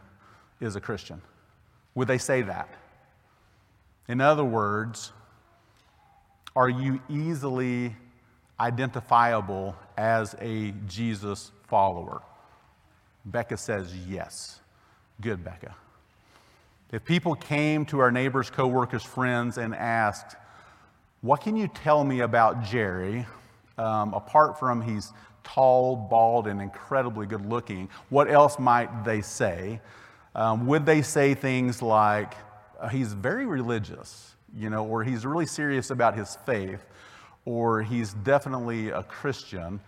is 0.60 0.74
a 0.74 0.80
Christian? 0.80 1.22
Would 1.94 2.08
they 2.08 2.18
say 2.18 2.42
that? 2.42 2.68
In 4.08 4.20
other 4.20 4.44
words, 4.44 5.12
are 6.58 6.68
you 6.68 7.00
easily 7.08 7.94
identifiable 8.58 9.76
as 9.96 10.34
a 10.40 10.72
Jesus 10.88 11.52
follower? 11.68 12.20
Becca 13.24 13.56
says 13.56 13.94
yes. 14.08 14.58
Good, 15.20 15.44
Becca. 15.44 15.76
If 16.90 17.04
people 17.04 17.36
came 17.36 17.86
to 17.86 18.00
our 18.00 18.10
neighbors, 18.10 18.50
coworkers, 18.50 19.04
friends, 19.04 19.56
and 19.56 19.72
asked, 19.72 20.34
What 21.20 21.42
can 21.42 21.56
you 21.56 21.68
tell 21.68 22.02
me 22.02 22.20
about 22.20 22.64
Jerry? 22.64 23.24
Um, 23.76 24.12
apart 24.12 24.58
from 24.58 24.82
he's 24.82 25.12
tall, 25.44 25.94
bald, 25.94 26.48
and 26.48 26.60
incredibly 26.60 27.28
good 27.28 27.46
looking, 27.46 27.88
what 28.08 28.28
else 28.28 28.58
might 28.58 29.04
they 29.04 29.20
say? 29.20 29.80
Um, 30.34 30.66
would 30.66 30.84
they 30.84 31.02
say 31.02 31.34
things 31.34 31.82
like, 31.82 32.34
He's 32.90 33.12
very 33.12 33.46
religious? 33.46 34.34
You 34.56 34.70
know, 34.70 34.84
or 34.86 35.04
he's 35.04 35.26
really 35.26 35.46
serious 35.46 35.90
about 35.90 36.16
his 36.16 36.36
faith, 36.46 36.84
or 37.44 37.82
he's 37.82 38.14
definitely 38.14 38.90
a 38.90 39.02
Christian. 39.02 39.80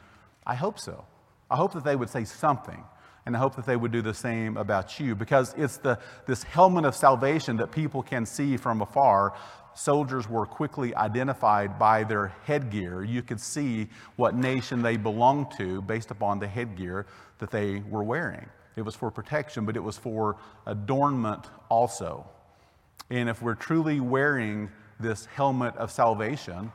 I 0.47 0.55
hope 0.55 0.79
so. 0.79 1.05
I 1.51 1.57
hope 1.57 1.73
that 1.73 1.85
they 1.85 1.97
would 1.97 2.11
say 2.11 2.25
something. 2.25 2.83
And 3.27 3.37
I 3.37 3.39
hope 3.39 3.55
that 3.57 3.67
they 3.67 3.77
would 3.77 3.93
do 3.93 4.03
the 4.03 4.15
same 4.15 4.57
about 4.57 4.99
you 4.99 5.15
because 5.15 5.55
it's 5.57 5.77
the, 5.77 5.99
this 6.27 6.43
helmet 6.43 6.85
of 6.85 6.97
salvation 6.97 7.57
that 7.59 7.71
people 7.71 8.03
can 8.03 8.25
see 8.25 8.57
from 8.57 8.81
afar. 8.81 9.35
Soldiers 9.75 10.29
were 10.29 10.47
quickly 10.47 10.95
identified 10.95 11.79
by 11.79 12.03
their 12.03 12.29
headgear. 12.45 13.05
You 13.05 13.23
could 13.23 13.41
see 13.41 13.89
what 14.17 14.35
nation 14.35 14.83
they 14.83 14.97
belonged 14.97 15.53
to 15.59 15.83
based 15.83 16.11
upon 16.11 16.39
the 16.39 16.47
headgear 16.49 17.07
that 17.39 17.51
they 17.51 17.81
were 17.89 18.03
wearing. 18.03 18.49
it 18.77 18.83
was 18.83 18.95
for 18.95 19.11
protection, 19.11 19.67
but 19.67 19.77
it 19.77 19.81
was 19.81 19.99
for 19.99 20.37
adornment 20.67 21.47
also. 21.69 22.27
And 23.11 23.29
if 23.29 23.43
we're 23.43 23.55
truly 23.55 24.01
wearing 24.01 24.71
this 24.99 25.27
helmet 25.27 25.77
of 25.77 25.91
salvation, 25.91 26.73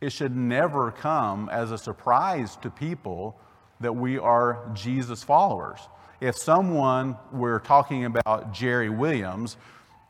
it 0.00 0.10
should 0.10 0.34
never 0.34 0.90
come 0.90 1.48
as 1.50 1.70
a 1.70 1.78
surprise 1.78 2.56
to 2.62 2.70
people 2.70 3.38
that 3.80 3.92
we 3.92 4.18
are 4.18 4.70
Jesus 4.74 5.22
followers. 5.22 5.80
If 6.20 6.36
someone 6.36 7.16
were 7.32 7.60
talking 7.60 8.04
about 8.04 8.52
Jerry 8.52 8.90
Williams 8.90 9.56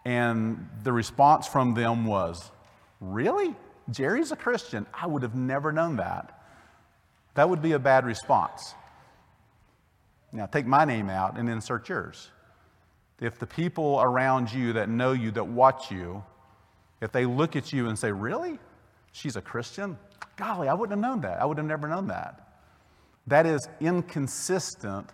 and 0.04 0.68
the 0.82 0.92
response 0.92 1.46
from 1.46 1.74
them 1.74 2.06
was, 2.06 2.50
Really? 3.00 3.54
Jerry's 3.90 4.32
a 4.32 4.36
Christian? 4.36 4.86
I 4.92 5.06
would 5.06 5.22
have 5.22 5.34
never 5.34 5.72
known 5.72 5.96
that. 5.96 6.34
That 7.34 7.48
would 7.48 7.62
be 7.62 7.72
a 7.72 7.78
bad 7.78 8.04
response. 8.04 8.74
Now, 10.32 10.46
take 10.46 10.66
my 10.66 10.84
name 10.84 11.08
out 11.08 11.38
and 11.38 11.48
insert 11.48 11.88
yours. 11.88 12.30
If 13.20 13.38
the 13.38 13.46
people 13.46 14.00
around 14.00 14.52
you 14.52 14.72
that 14.74 14.88
know 14.88 15.12
you, 15.12 15.30
that 15.32 15.46
watch 15.46 15.90
you, 15.90 16.22
if 17.00 17.12
they 17.12 17.26
look 17.26 17.56
at 17.56 17.72
you 17.72 17.88
and 17.88 17.98
say, 17.98 18.12
Really? 18.12 18.58
She's 19.12 19.36
a 19.36 19.40
Christian? 19.40 19.98
Golly, 20.36 20.68
I 20.68 20.74
wouldn't 20.74 20.96
have 20.96 21.10
known 21.10 21.20
that. 21.22 21.40
I 21.40 21.44
would 21.44 21.58
have 21.58 21.66
never 21.66 21.88
known 21.88 22.06
that. 22.08 22.48
That 23.26 23.46
is 23.46 23.68
inconsistent 23.80 25.10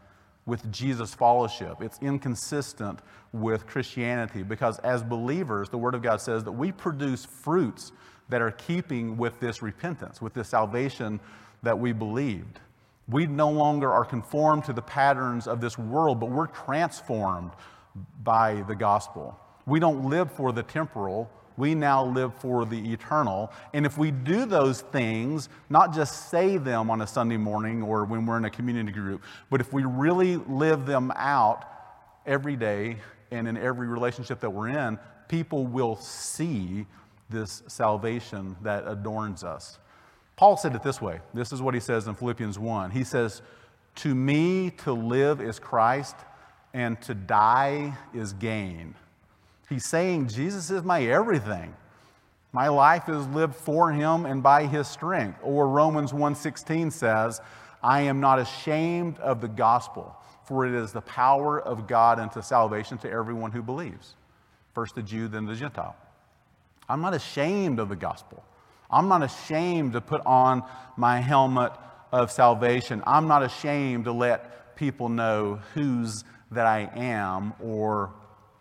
with 0.47 0.71
Jesus' 0.71 1.15
fellowship. 1.15 1.81
It's 1.81 1.99
inconsistent 2.03 3.01
with 3.33 3.67
Christianity 3.67 4.43
because, 4.43 4.79
as 4.81 5.03
believers, 5.03 5.71
the 5.71 5.79
Word 5.79 5.95
of 5.95 6.03
God 6.03 6.21
says 6.21 6.45
that 6.45 6.53
we 6.53 6.71
produce 6.71 7.25
fruits 7.25 7.93
that 8.29 8.43
are 8.43 8.51
keeping 8.51 9.17
with 9.17 9.41
this 9.41 9.63
repentance, 9.63 10.21
with 10.21 10.35
this 10.35 10.49
salvation 10.49 11.19
that 11.63 11.79
we 11.79 11.93
believed. 11.93 12.61
We 13.09 13.27
no 13.27 13.51
longer 13.51 13.93
are 13.93 14.05
conformed 14.05 14.65
to 14.65 14.73
the 14.73 14.83
patterns 14.83 15.47
of 15.47 15.61
this 15.61 15.79
world, 15.79 16.21
but 16.21 16.31
we're 16.31 16.47
transformed 16.47 17.53
by 18.23 18.63
the 18.63 18.75
gospel. 18.75 19.39
We 19.67 19.81
don't 19.81 20.09
live 20.09 20.31
for 20.33 20.53
the 20.53 20.63
temporal, 20.63 21.31
we 21.57 21.75
now 21.75 22.05
live 22.05 22.35
for 22.35 22.65
the 22.65 22.93
eternal. 22.93 23.53
And 23.73 23.87
if 23.87 23.97
we 23.97 24.11
do 24.11 24.45
those 24.45 24.81
things, 24.81 25.49
not 25.71 25.95
just 25.95 26.29
say 26.31 26.57
them 26.57 26.91
on 26.91 27.01
a 27.01 27.07
Sunday 27.07 27.37
morning 27.37 27.83
or 27.83 28.05
when 28.05 28.27
we're 28.27 28.39
in 28.39 28.45
a 28.45 28.51
community 28.51 28.93
group, 28.93 29.23
but 29.51 29.61
if 29.61 29.73
we 29.73 29.85
really 29.85 30.37
live 30.37 30.85
them 30.85 31.13
out 31.15 31.65
every 32.27 32.57
day 32.57 32.97
and 33.31 33.47
in 33.47 33.57
every 33.57 33.87
relationship 33.87 34.41
that 34.41 34.51
we're 34.51 34.69
in, 34.69 34.99
people 35.29 35.67
will 35.67 35.97
see 35.97 36.87
this 37.31 37.63
salvation 37.69 38.57
that 38.63 38.87
adorns 38.87 39.45
us. 39.45 39.79
Paul 40.37 40.57
said 40.57 40.75
it 40.75 40.83
this 40.83 41.01
way. 41.01 41.21
This 41.33 41.53
is 41.53 41.63
what 41.63 41.75
he 41.75 41.81
says 41.81 42.07
in 42.09 42.15
Philippians 42.15 42.59
1. 42.59 42.91
He 42.91 43.05
says, 43.05 43.43
To 43.97 44.15
me 44.15 44.71
to 44.79 44.93
live 44.93 45.41
is 45.41 45.59
Christ, 45.59 46.17
and 46.75 47.01
to 47.03 47.15
die 47.15 47.97
is 48.13 48.35
gain. 48.35 48.95
He's 49.69 49.87
saying, 49.87 50.29
Jesus 50.29 50.71
is 50.71 50.83
my 50.83 51.03
everything. 51.05 51.75
My 52.53 52.69
life 52.69 53.09
is 53.09 53.27
lived 53.29 53.55
for 53.55 53.91
him 53.91 54.27
and 54.27 54.43
by 54.43 54.67
his 54.67 54.87
strength. 54.87 55.39
Or 55.43 55.69
Romans 55.69 56.13
1:16 56.13 56.93
says, 56.93 57.41
I 57.83 58.03
am 58.03 58.21
not 58.21 58.39
ashamed 58.39 59.19
of 59.19 59.41
the 59.41 59.49
gospel, 59.49 60.17
for 60.45 60.67
it 60.67 60.75
is 60.75 60.93
the 60.93 61.01
power 61.01 61.61
of 61.61 61.87
God 61.87 62.19
unto 62.19 62.43
salvation 62.43 62.99
to 62.99 63.11
everyone 63.11 63.53
who 63.53 63.63
believes. 63.63 64.15
First 64.75 64.95
the 64.95 65.03
Jew, 65.03 65.29
then 65.29 65.47
the 65.47 65.55
Gentile. 65.55 65.97
I'm 66.89 67.01
not 67.01 67.15
ashamed 67.15 67.79
of 67.79 67.89
the 67.89 67.97
gospel. 67.97 68.45
I'm 68.91 69.09
not 69.09 69.23
ashamed 69.23 69.93
to 69.95 70.01
put 70.01 70.21
on 70.27 70.63
my 70.97 71.21
helmet 71.21 71.73
of 72.13 72.31
salvation. 72.31 73.03
I'm 73.07 73.27
not 73.27 73.43
ashamed 73.43 74.05
to 74.05 74.13
let 74.13 74.77
people 74.77 75.09
know 75.09 75.61
whose 75.75 76.25
that 76.51 76.67
I 76.67 76.91
am 76.95 77.55
or 77.61 78.13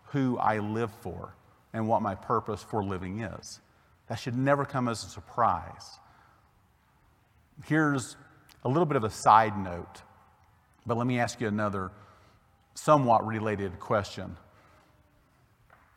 who 0.06 0.38
I 0.38 0.58
live 0.58 0.90
for 1.00 1.34
and 1.72 1.88
what 1.88 2.02
my 2.02 2.14
purpose 2.14 2.62
for 2.62 2.84
living 2.84 3.20
is. 3.20 3.60
That 4.08 4.16
should 4.16 4.36
never 4.36 4.64
come 4.64 4.88
as 4.88 5.04
a 5.04 5.08
surprise. 5.08 5.98
Here's 7.64 8.16
a 8.64 8.68
little 8.68 8.86
bit 8.86 8.96
of 8.96 9.04
a 9.04 9.10
side 9.10 9.56
note, 9.58 10.02
but 10.86 10.96
let 10.96 11.06
me 11.06 11.18
ask 11.18 11.40
you 11.40 11.48
another 11.48 11.90
somewhat 12.74 13.26
related 13.26 13.78
question. 13.78 14.36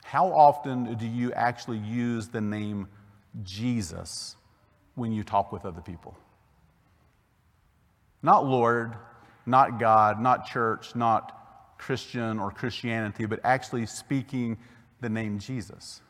How 0.04 0.28
often 0.28 0.96
do 0.96 1.06
you 1.06 1.34
actually 1.34 1.80
use 1.80 2.30
the 2.30 2.42
name 2.42 2.88
Jesus 3.44 4.36
when 4.96 5.12
you 5.12 5.24
talk 5.24 5.52
with 5.52 5.66
other 5.66 5.82
people? 5.82 6.18
Not 8.24 8.46
Lord, 8.46 8.96
not 9.46 9.80
God, 9.80 10.20
not 10.20 10.48
church, 10.48 10.96
not 10.96 11.37
Christian 11.78 12.40
or 12.40 12.52
Christianity, 12.52 13.26
but 13.26 13.40
actually 13.44 13.86
speaking 13.86 14.58
the 15.02 15.10
name 15.10 15.40
Jesus. 15.40 16.02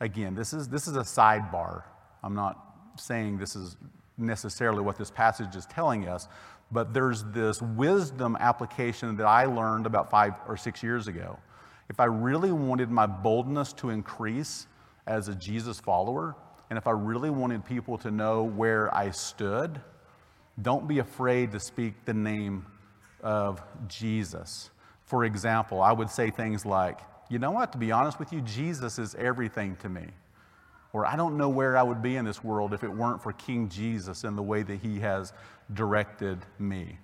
Again, 0.00 0.34
this 0.34 0.52
is, 0.52 0.68
this 0.68 0.88
is 0.88 0.96
a 0.96 1.00
sidebar. 1.00 1.84
I'm 2.22 2.34
not 2.34 2.58
saying 2.96 3.38
this 3.38 3.54
is 3.54 3.76
necessarily 4.18 4.82
what 4.82 4.96
this 4.96 5.10
passage 5.10 5.54
is 5.56 5.66
telling 5.66 6.08
us, 6.08 6.28
but 6.72 6.92
there's 6.92 7.24
this 7.24 7.60
wisdom 7.60 8.36
application 8.40 9.16
that 9.16 9.26
I 9.26 9.44
learned 9.46 9.86
about 9.86 10.10
five 10.10 10.34
or 10.46 10.56
six 10.56 10.82
years 10.82 11.08
ago. 11.08 11.38
If 11.88 12.00
I 12.00 12.04
really 12.04 12.52
wanted 12.52 12.90
my 12.90 13.06
boldness 13.06 13.72
to 13.74 13.90
increase 13.90 14.66
as 15.06 15.28
a 15.28 15.34
Jesus 15.34 15.80
follower, 15.80 16.36
and 16.68 16.78
if 16.78 16.86
I 16.86 16.92
really 16.92 17.30
wanted 17.30 17.64
people 17.64 17.98
to 17.98 18.10
know 18.10 18.44
where 18.44 18.94
I 18.94 19.10
stood, 19.10 19.80
don't 20.62 20.86
be 20.86 21.00
afraid 21.00 21.50
to 21.52 21.60
speak 21.60 22.04
the 22.04 22.14
name 22.14 22.64
of 23.22 23.62
Jesus. 23.88 24.70
For 25.02 25.24
example, 25.24 25.82
I 25.82 25.92
would 25.92 26.10
say 26.10 26.30
things 26.30 26.64
like, 26.64 27.00
you 27.28 27.38
know 27.38 27.50
what, 27.50 27.72
to 27.72 27.78
be 27.78 27.92
honest 27.92 28.18
with 28.18 28.32
you, 28.32 28.40
Jesus 28.40 28.98
is 28.98 29.14
everything 29.14 29.76
to 29.76 29.88
me. 29.88 30.06
Or 30.92 31.06
I 31.06 31.14
don't 31.16 31.36
know 31.36 31.48
where 31.48 31.76
I 31.76 31.82
would 31.82 32.02
be 32.02 32.16
in 32.16 32.24
this 32.24 32.42
world 32.42 32.74
if 32.74 32.82
it 32.82 32.92
weren't 32.92 33.22
for 33.22 33.32
King 33.32 33.68
Jesus 33.68 34.24
and 34.24 34.36
the 34.36 34.42
way 34.42 34.62
that 34.62 34.80
he 34.80 34.98
has 35.00 35.32
directed 35.72 36.38
me. 36.58 36.98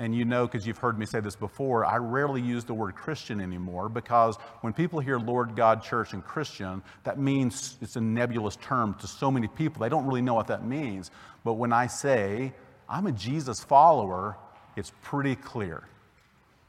And 0.00 0.14
you 0.14 0.24
know, 0.24 0.46
because 0.46 0.64
you've 0.64 0.78
heard 0.78 0.96
me 0.96 1.06
say 1.06 1.18
this 1.18 1.34
before, 1.34 1.84
I 1.84 1.96
rarely 1.96 2.40
use 2.40 2.64
the 2.64 2.74
word 2.74 2.94
Christian 2.94 3.40
anymore 3.40 3.88
because 3.88 4.36
when 4.60 4.72
people 4.72 5.00
hear 5.00 5.18
Lord 5.18 5.56
God, 5.56 5.82
Church, 5.82 6.12
and 6.12 6.24
Christian, 6.24 6.82
that 7.02 7.18
means 7.18 7.76
it's 7.80 7.96
a 7.96 8.00
nebulous 8.00 8.56
term 8.56 8.94
to 9.00 9.08
so 9.08 9.28
many 9.28 9.48
people. 9.48 9.82
They 9.82 9.88
don't 9.88 10.06
really 10.06 10.22
know 10.22 10.34
what 10.34 10.46
that 10.48 10.64
means. 10.64 11.10
But 11.42 11.54
when 11.54 11.72
I 11.72 11.88
say, 11.88 12.52
I'm 12.88 13.06
a 13.06 13.12
Jesus 13.12 13.60
follower, 13.60 14.36
it's 14.78 14.92
pretty 15.02 15.34
clear. 15.34 15.82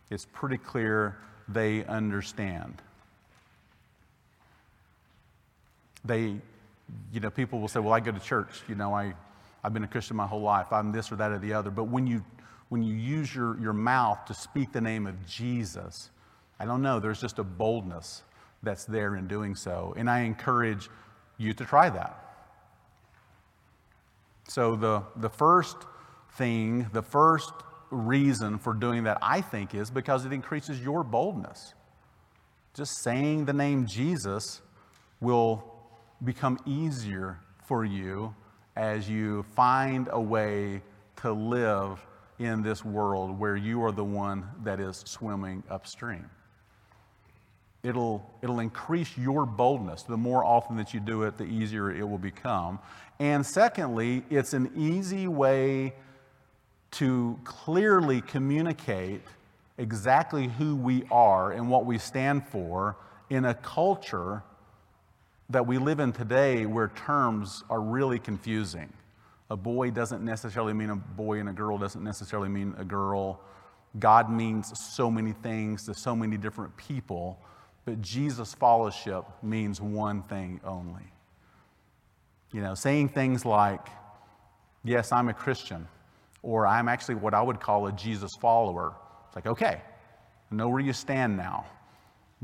It's 0.10 0.26
pretty 0.34 0.58
clear 0.58 1.16
they 1.48 1.86
understand. 1.86 2.82
They, 6.04 6.36
you 7.14 7.20
know, 7.20 7.30
people 7.30 7.60
will 7.60 7.68
say, 7.68 7.80
well, 7.80 7.94
I 7.94 8.00
go 8.00 8.12
to 8.12 8.20
church. 8.20 8.64
You 8.68 8.74
know, 8.74 8.96
I, 8.96 9.14
I've 9.64 9.76
been 9.76 9.84
a 9.84 9.88
Christian 9.88 10.18
my 10.18 10.26
whole 10.26 10.42
life. 10.42 10.74
I'm 10.74 10.92
this 10.92 11.12
or 11.12 11.18
that 11.18 11.32
or 11.32 11.38
the 11.38 11.54
other. 11.54 11.70
But 11.70 11.84
when 11.84 12.08
you, 12.08 12.26
when 12.70 12.82
you 12.82 12.96
use 12.96 13.34
your, 13.34 13.60
your 13.62 13.74
mouth 13.74 14.26
to 14.26 14.34
speak 14.34 14.72
the 14.72 14.82
name 14.82 15.06
of 15.06 15.28
Jesus, 15.28 16.10
I 16.60 16.66
don't 16.66 16.82
know, 16.82 17.00
there's 17.00 17.22
just 17.22 17.38
a 17.38 17.44
boldness 17.44 18.24
that's 18.64 18.86
there 18.86 19.18
in 19.18 19.28
doing 19.28 19.54
so. 19.54 19.94
And 19.96 20.10
I 20.10 20.22
encourage 20.22 20.90
you 21.38 21.54
to 21.54 21.64
try 21.64 21.92
that. 21.92 22.26
So, 24.48 24.76
the, 24.76 25.04
the 25.16 25.30
first 25.30 25.78
thing, 26.32 26.88
the 26.92 27.04
first 27.04 27.54
reason 27.92 28.58
for 28.60 28.74
doing 28.74 29.04
that, 29.04 29.18
I 29.22 29.42
think, 29.42 29.74
is 29.74 29.90
because 29.90 30.26
it 30.26 30.34
increases 30.34 30.80
your 30.80 31.04
boldness. 31.04 31.74
Just 32.74 33.04
saying 33.04 33.46
the 33.46 33.54
name 33.54 33.86
Jesus 33.88 34.62
will 35.20 35.64
become 36.24 36.60
easier 36.66 37.40
for 37.66 37.84
you 37.86 38.36
as 38.76 39.10
you 39.10 39.44
find 39.56 40.08
a 40.12 40.22
way 40.22 40.82
to 41.18 41.32
live 41.32 42.00
in 42.40 42.62
this 42.62 42.86
world 42.86 43.38
where 43.38 43.56
you 43.56 43.84
are 43.84 43.92
the 43.92 44.04
one 44.04 44.48
that 44.64 44.80
is 44.80 45.04
swimming 45.06 45.64
upstream. 45.70 46.30
It'll, 47.84 48.30
it'll 48.42 48.60
increase 48.60 49.18
your 49.18 49.46
boldness. 49.46 50.04
The 50.04 50.18
more 50.18 50.44
often 50.44 50.76
that 50.78 50.94
you 50.94 51.00
do 51.00 51.24
it, 51.24 51.38
the 51.38 51.46
easier 51.46 51.92
it 51.92 52.08
will 52.08 52.18
become. 52.18 52.80
And 53.20 53.46
secondly, 53.46 54.24
it's 54.30 54.54
an 54.54 54.72
easy 54.76 55.28
way 55.28 55.94
to 56.92 57.40
clearly 57.44 58.22
communicate 58.22 59.22
exactly 59.78 60.48
who 60.48 60.76
we 60.76 61.04
are 61.12 61.52
and 61.52 61.70
what 61.70 61.86
we 61.86 61.98
stand 61.98 62.46
for 62.48 62.98
in 63.30 63.46
a 63.46 63.54
culture 63.54 64.44
that 65.50 65.66
we 65.66 65.78
live 65.78 66.00
in 66.00 66.12
today 66.12 66.66
where 66.66 66.90
terms 66.90 67.64
are 67.70 67.82
really 67.82 68.20
confusing. 68.20 68.92
A 69.50 69.58
boy 69.58 69.90
doesn't 69.90 70.24
necessarily 70.24 70.74
mean 70.74 70.92
a 70.92 70.96
boy, 70.96 71.40
and 71.40 71.50
a 71.50 71.54
girl 71.54 71.78
doesn't 71.78 72.04
necessarily 72.04 72.50
mean 72.50 72.76
a 72.78 72.86
girl. 72.86 73.40
God 73.98 74.30
means 74.30 74.78
so 74.78 75.10
many 75.10 75.32
things 75.32 75.86
to 75.86 75.96
so 75.96 76.16
many 76.16 76.38
different 76.38 76.76
people, 76.78 77.40
but 77.86 78.00
Jesus' 78.02 78.54
fellowship 78.54 79.26
means 79.42 79.82
one 79.82 80.22
thing 80.24 80.62
only. 80.64 81.12
You 82.52 82.62
know, 82.62 82.76
saying 82.76 83.10
things 83.10 83.46
like, 83.46 83.88
Yes, 84.84 85.12
I'm 85.12 85.28
a 85.28 85.34
Christian 85.34 85.88
or 86.42 86.66
I'm 86.66 86.88
actually 86.88 87.16
what 87.16 87.34
I 87.34 87.42
would 87.42 87.60
call 87.60 87.88
a 87.88 87.92
Jesus 87.92 88.36
follower, 88.36 88.94
It's 89.28 89.36
like, 89.36 89.48
okay, 89.48 89.82
I 90.52 90.56
know 90.56 90.70
where 90.70 90.80
you 90.80 90.94
stand 90.94 91.38
now. 91.38 91.66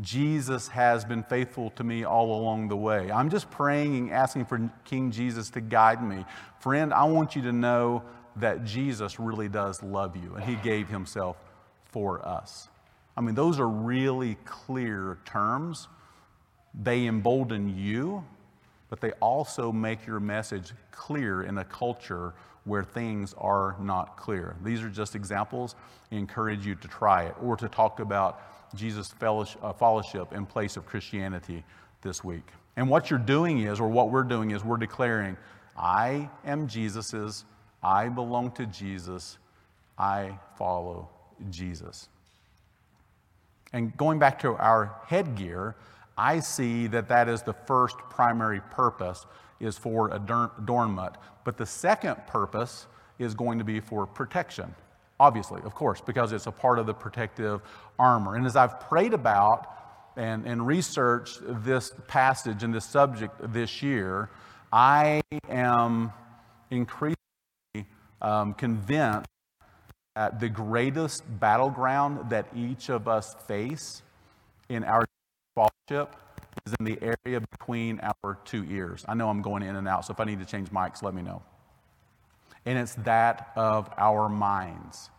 Jesus 0.01 0.67
has 0.67 1.05
been 1.05 1.23
faithful 1.23 1.69
to 1.71 1.83
me 1.83 2.03
all 2.03 2.37
along 2.39 2.67
the 2.67 2.75
way. 2.75 3.09
I'm 3.09 3.29
just 3.29 3.49
praying 3.49 3.95
and 3.97 4.11
asking 4.11 4.45
for 4.45 4.69
King 4.83 5.09
Jesus 5.11 5.49
to 5.51 5.61
guide 5.61 6.03
me. 6.03 6.25
Friend, 6.59 6.93
I 6.93 7.05
want 7.05 7.35
you 7.35 7.41
to 7.43 7.53
know 7.53 8.03
that 8.35 8.65
Jesus 8.65 9.19
really 9.19 9.47
does 9.47 9.81
love 9.81 10.17
you, 10.17 10.35
and 10.35 10.43
He 10.43 10.55
gave 10.55 10.89
Himself 10.89 11.37
for 11.85 12.27
us. 12.27 12.67
I 13.15 13.21
mean, 13.21 13.35
those 13.35 13.59
are 13.59 13.69
really 13.69 14.35
clear 14.43 15.17
terms. 15.23 15.87
They 16.73 17.05
embolden 17.05 17.77
you, 17.77 18.25
but 18.89 18.99
they 18.99 19.11
also 19.13 19.71
make 19.71 20.05
your 20.05 20.19
message 20.19 20.73
clear 20.91 21.43
in 21.43 21.57
a 21.57 21.63
culture 21.63 22.33
where 22.65 22.83
things 22.83 23.33
are 23.37 23.75
not 23.79 24.17
clear. 24.17 24.55
These 24.63 24.81
are 24.81 24.89
just 24.89 25.15
examples. 25.15 25.75
I 26.11 26.15
encourage 26.15 26.65
you 26.65 26.75
to 26.75 26.87
try 26.87 27.23
it 27.25 27.35
or 27.41 27.55
to 27.57 27.69
talk 27.69 27.99
about 27.99 28.41
Jesus' 28.75 29.13
uh, 29.21 29.73
fellowship 29.73 30.33
in 30.33 30.45
place 30.45 30.75
of 30.75 30.85
Christianity 30.85 31.63
this 32.01 32.23
week. 32.23 32.43
And 32.75 32.89
what 32.89 33.09
you're 33.09 33.19
doing 33.19 33.61
is, 33.61 33.79
or 33.79 33.87
what 33.87 34.11
we're 34.11 34.23
doing 34.23 34.51
is, 34.51 34.63
we're 34.63 34.77
declaring, 34.77 35.37
I 35.77 36.29
am 36.43 36.67
Jesus's, 36.67 37.45
I 37.81 38.09
belong 38.09 38.51
to 38.53 38.65
Jesus, 38.65 39.37
I 39.97 40.37
follow 40.57 41.09
Jesus. 41.49 42.09
And 43.73 43.95
going 43.97 44.19
back 44.19 44.39
to 44.39 44.55
our 44.55 44.95
headgear, 45.07 45.75
I 46.17 46.39
see 46.39 46.87
that 46.87 47.09
that 47.09 47.27
is 47.27 47.41
the 47.43 47.53
first 47.53 47.97
primary 48.09 48.61
purpose 48.71 49.25
is 49.59 49.77
for 49.77 50.09
adornment. 50.09 51.15
But 51.43 51.57
the 51.57 51.65
second 51.65 52.15
purpose 52.27 52.87
is 53.19 53.33
going 53.33 53.59
to 53.59 53.65
be 53.65 53.79
for 53.79 54.05
protection, 54.05 54.73
obviously, 55.19 55.61
of 55.63 55.73
course, 55.73 56.01
because 56.01 56.31
it's 56.31 56.47
a 56.47 56.51
part 56.51 56.79
of 56.79 56.85
the 56.85 56.93
protective 56.93 57.61
armor. 57.97 58.35
And 58.35 58.45
as 58.45 58.55
I've 58.55 58.79
prayed 58.79 59.13
about 59.13 59.71
and, 60.17 60.45
and 60.45 60.65
researched 60.65 61.39
this 61.63 61.93
passage 62.07 62.63
and 62.63 62.73
this 62.73 62.85
subject 62.85 63.53
this 63.53 63.81
year, 63.81 64.29
I 64.71 65.21
am 65.49 66.11
increasingly 66.71 67.15
um, 68.21 68.53
convinced 68.53 69.29
that 70.15 70.39
the 70.39 70.49
greatest 70.49 71.23
battleground 71.39 72.29
that 72.29 72.47
each 72.55 72.89
of 72.89 73.07
us 73.07 73.35
face 73.47 74.01
in 74.69 74.83
our 74.83 75.05
fellowship 75.55 76.15
is 76.65 76.73
in 76.79 76.85
the 76.85 76.97
area 77.01 77.41
between 77.41 77.99
our 78.01 78.37
two 78.45 78.65
ears. 78.69 79.05
I 79.07 79.13
know 79.13 79.29
I'm 79.29 79.41
going 79.41 79.63
in 79.63 79.75
and 79.75 79.87
out, 79.87 80.05
so 80.05 80.13
if 80.13 80.19
I 80.19 80.25
need 80.25 80.39
to 80.39 80.45
change 80.45 80.69
mics, 80.69 81.03
let 81.03 81.13
me 81.13 81.21
know. 81.21 81.41
And 82.65 82.77
it's 82.77 82.95
that 82.95 83.51
of 83.55 83.89
our 83.97 84.27
minds. 84.29 85.09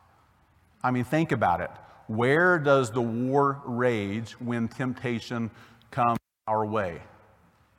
I 0.83 0.91
mean, 0.91 1.05
think 1.05 1.33
about 1.33 1.61
it. 1.61 1.71
Where 2.07 2.59
does 2.59 2.91
the 2.91 3.01
war 3.01 3.61
rage 3.65 4.33
when 4.33 4.69
temptation 4.69 5.51
comes 5.91 6.19
our 6.47 6.65
way? 6.65 7.03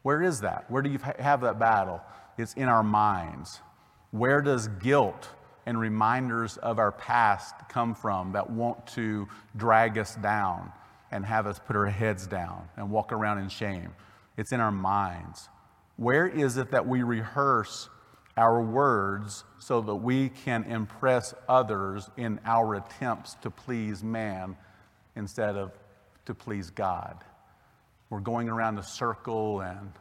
Where 0.04 0.22
is 0.22 0.42
that? 0.42 0.70
Where 0.70 0.82
do 0.82 0.90
you 0.90 1.00
have 1.20 1.42
that 1.42 1.60
battle? 1.60 2.02
It's 2.38 2.54
in 2.54 2.70
our 2.70 2.84
minds. 2.84 3.62
Where 4.12 4.42
does 4.42 4.68
guilt 4.68 5.30
and 5.66 5.80
reminders 5.80 6.58
of 6.58 6.80
our 6.80 6.94
past 6.94 7.56
come 7.68 7.94
from 7.94 8.32
that 8.32 8.50
want 8.50 8.88
to 8.88 9.28
drag 9.58 9.98
us 9.98 10.16
down 10.16 10.72
and 11.12 11.26
have 11.26 11.48
us 11.48 11.60
put 11.60 11.76
our 11.76 11.88
heads 11.88 12.28
down 12.28 12.68
and 12.76 12.90
walk 12.90 13.12
around 13.12 13.40
in 13.40 13.50
shame? 13.50 13.94
It's 14.38 14.52
in 14.52 14.60
our 14.60 14.72
minds. 14.72 15.50
Where 15.96 16.28
is 16.28 16.58
it 16.58 16.72
that 16.72 16.88
we 16.88 17.04
rehearse 17.04 17.90
our 18.38 18.62
words 18.62 19.44
so 19.58 19.82
that 19.82 19.96
we 19.96 20.30
can 20.30 20.64
impress 20.66 21.34
others 21.50 22.10
in 22.18 22.40
our 22.46 22.76
attempts 22.76 23.34
to 23.42 23.50
please 23.50 24.04
man 24.04 24.56
instead 25.16 25.56
of 25.56 25.72
to 26.26 26.36
please 26.36 26.70
God. 26.70 27.18
We're 28.10 28.20
going 28.20 28.48
around 28.48 28.76
the 28.76 28.84
circle, 28.84 29.62
and, 29.62 29.92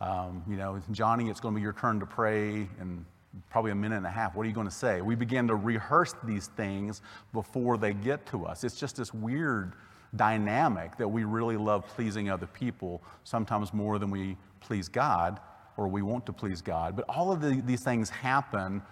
um, 0.00 0.42
you 0.48 0.56
know, 0.56 0.80
Johnny, 0.92 1.28
it's 1.28 1.40
going 1.40 1.54
to 1.54 1.58
be 1.58 1.62
your 1.62 1.72
turn 1.72 1.98
to 2.00 2.06
pray 2.06 2.68
in 2.80 3.04
probably 3.50 3.72
a 3.72 3.74
minute 3.74 3.96
and 3.96 4.06
a 4.06 4.10
half. 4.10 4.36
What 4.36 4.44
are 4.44 4.48
you 4.48 4.54
going 4.54 4.68
to 4.68 4.74
say? 4.74 5.00
We 5.00 5.16
begin 5.16 5.48
to 5.48 5.56
rehearse 5.56 6.14
these 6.22 6.46
things 6.56 7.02
before 7.32 7.76
they 7.76 7.92
get 7.92 8.24
to 8.26 8.46
us. 8.46 8.62
It's 8.62 8.78
just 8.78 8.96
this 8.96 9.12
weird 9.12 9.72
dynamic 10.16 10.96
that 10.96 11.08
we 11.08 11.24
really 11.24 11.56
love 11.56 11.86
pleasing 11.86 12.30
other 12.30 12.46
people, 12.46 13.02
sometimes 13.24 13.72
more 13.72 13.98
than 13.98 14.10
we 14.10 14.36
please 14.60 14.88
God 14.88 15.40
or 15.76 15.88
we 15.88 16.02
want 16.02 16.24
to 16.26 16.32
please 16.32 16.62
God. 16.62 16.96
But 16.96 17.04
all 17.08 17.32
of 17.32 17.40
the, 17.40 17.60
these 17.64 17.82
things 17.82 18.10
happen 18.10 18.82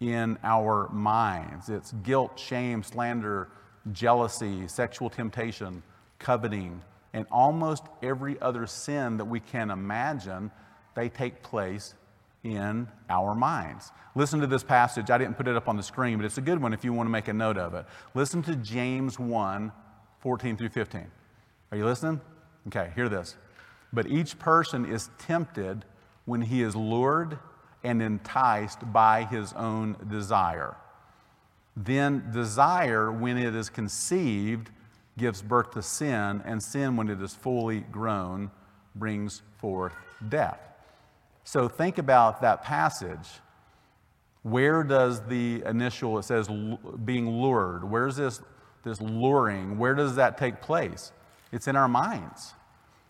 in 0.00 0.38
our 0.42 0.88
minds 0.88 1.68
it's 1.68 1.92
guilt, 2.02 2.38
shame, 2.38 2.82
slander, 2.82 3.48
jealousy, 3.92 4.66
sexual 4.66 5.10
temptation, 5.10 5.82
coveting, 6.18 6.80
and 7.12 7.26
almost 7.30 7.84
every 8.02 8.40
other 8.40 8.66
sin 8.66 9.16
that 9.18 9.24
we 9.24 9.40
can 9.40 9.70
imagine, 9.70 10.50
they 10.94 11.08
take 11.08 11.42
place 11.42 11.94
in 12.44 12.88
our 13.08 13.34
minds. 13.34 13.92
Listen 14.14 14.40
to 14.40 14.46
this 14.46 14.64
passage. 14.64 15.10
I 15.10 15.18
didn't 15.18 15.36
put 15.36 15.46
it 15.46 15.56
up 15.56 15.68
on 15.68 15.76
the 15.76 15.82
screen, 15.82 16.16
but 16.16 16.24
it's 16.24 16.38
a 16.38 16.42
good 16.42 16.60
one 16.60 16.72
if 16.72 16.84
you 16.84 16.92
want 16.92 17.06
to 17.06 17.10
make 17.10 17.28
a 17.28 17.32
note 17.32 17.58
of 17.58 17.74
it. 17.74 17.84
Listen 18.14 18.42
to 18.44 18.56
James 18.56 19.18
1 19.18 19.70
14 20.20 20.56
through 20.56 20.68
15. 20.68 21.06
Are 21.70 21.76
you 21.76 21.84
listening? 21.84 22.20
Okay, 22.68 22.90
hear 22.94 23.08
this. 23.08 23.36
But 23.92 24.06
each 24.06 24.38
person 24.38 24.84
is 24.84 25.10
tempted 25.18 25.84
when 26.24 26.42
he 26.42 26.62
is 26.62 26.76
lured 26.76 27.38
and 27.82 28.02
enticed 28.02 28.92
by 28.92 29.24
his 29.24 29.52
own 29.54 29.96
desire. 30.08 30.76
Then 31.76 32.30
desire, 32.32 33.10
when 33.10 33.38
it 33.38 33.54
is 33.54 33.70
conceived, 33.70 34.70
gives 35.16 35.42
birth 35.42 35.70
to 35.72 35.82
sin, 35.82 36.42
and 36.44 36.62
sin, 36.62 36.96
when 36.96 37.08
it 37.08 37.20
is 37.20 37.34
fully 37.34 37.80
grown, 37.80 38.50
brings 38.94 39.42
forth 39.58 39.94
death. 40.28 40.60
So 41.44 41.68
think 41.68 41.98
about 41.98 42.42
that 42.42 42.62
passage. 42.62 43.28
Where 44.42 44.82
does 44.82 45.20
the 45.26 45.62
initial, 45.66 46.18
it 46.18 46.24
says 46.24 46.48
being 47.04 47.28
lured, 47.28 47.84
where's 47.84 48.16
this, 48.16 48.40
this 48.82 49.00
luring? 49.00 49.78
Where 49.78 49.94
does 49.94 50.16
that 50.16 50.38
take 50.38 50.60
place? 50.60 51.12
It's 51.52 51.68
in 51.68 51.76
our 51.76 51.88
minds. 51.88 52.54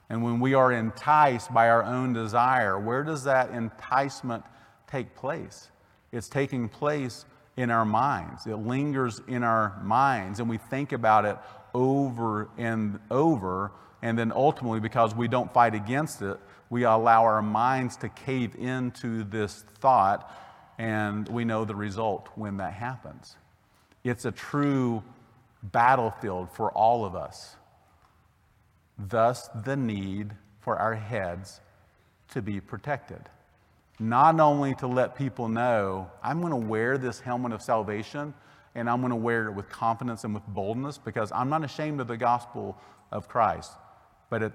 And 0.09 0.25
when 0.25 0.41
we 0.41 0.55
are 0.55 0.73
enticed 0.73 1.53
by 1.55 1.69
our 1.69 1.85
own 1.85 2.13
desire, 2.13 2.79
where 2.79 3.05
does 3.05 3.25
that 3.25 3.51
enticement 3.51 4.45
take 4.87 5.15
place? 5.15 5.71
It's 6.11 6.29
taking 6.29 6.69
place 6.69 7.25
in 7.57 7.71
our 7.71 7.85
minds. 7.85 8.47
It 8.47 8.57
lingers 8.57 9.21
in 9.29 9.45
our 9.45 9.81
minds, 9.83 10.41
and 10.41 10.49
we 10.49 10.57
think 10.57 10.93
about 10.93 11.25
it 11.25 11.37
over 11.75 12.49
and 12.59 12.99
over. 13.11 13.71
And 14.03 14.19
then 14.19 14.33
ultimately, 14.33 14.81
because 14.81 15.15
we 15.15 15.29
don't 15.29 15.53
fight 15.53 15.75
against 15.75 16.23
it, 16.23 16.39
we 16.71 16.85
allow 16.85 17.23
our 17.25 17.43
minds 17.43 17.97
to 17.99 18.09
cave 18.09 18.57
into 18.57 19.25
this 19.25 19.65
thought, 19.79 20.33
and 20.79 21.29
we 21.29 21.45
know 21.45 21.65
the 21.65 21.75
result 21.75 22.29
when 22.35 22.57
that 22.57 22.73
happens. 22.73 23.37
It's 24.03 24.25
a 24.25 24.33
true 24.33 25.03
battlefield 25.63 26.51
for 26.53 26.71
all 26.73 27.05
of 27.05 27.15
us. 27.15 27.57
Thus, 28.99 29.49
the 29.49 29.77
need 29.77 30.33
for 30.61 30.77
our 30.77 30.95
heads 30.95 31.61
to 32.33 32.43
be 32.43 32.61
protected. 32.61 33.23
Not 33.99 34.41
only 34.41 34.75
to 34.77 34.87
let 34.87 35.15
people 35.15 35.49
know, 35.49 36.11
I'm 36.23 36.41
going 36.41 36.53
to 36.53 36.69
wear 36.69 36.97
this 36.97 37.21
helmet 37.21 37.53
of 37.53 37.63
salvation 37.63 38.35
and 38.75 38.89
I'm 38.89 39.01
going 39.01 39.11
to 39.11 39.17
wear 39.17 39.47
it 39.47 39.53
with 39.53 39.69
confidence 39.69 40.25
and 40.25 40.33
with 40.33 40.47
boldness 40.47 40.97
because 40.99 41.33
I'm 41.33 41.49
not 41.49 41.65
ashamed 41.65 42.01
of 42.01 42.09
the 42.09 42.17
gospel 42.17 42.79
of 43.11 43.29
Christ. 43.29 43.73
But 44.29 44.43
it, 44.43 44.53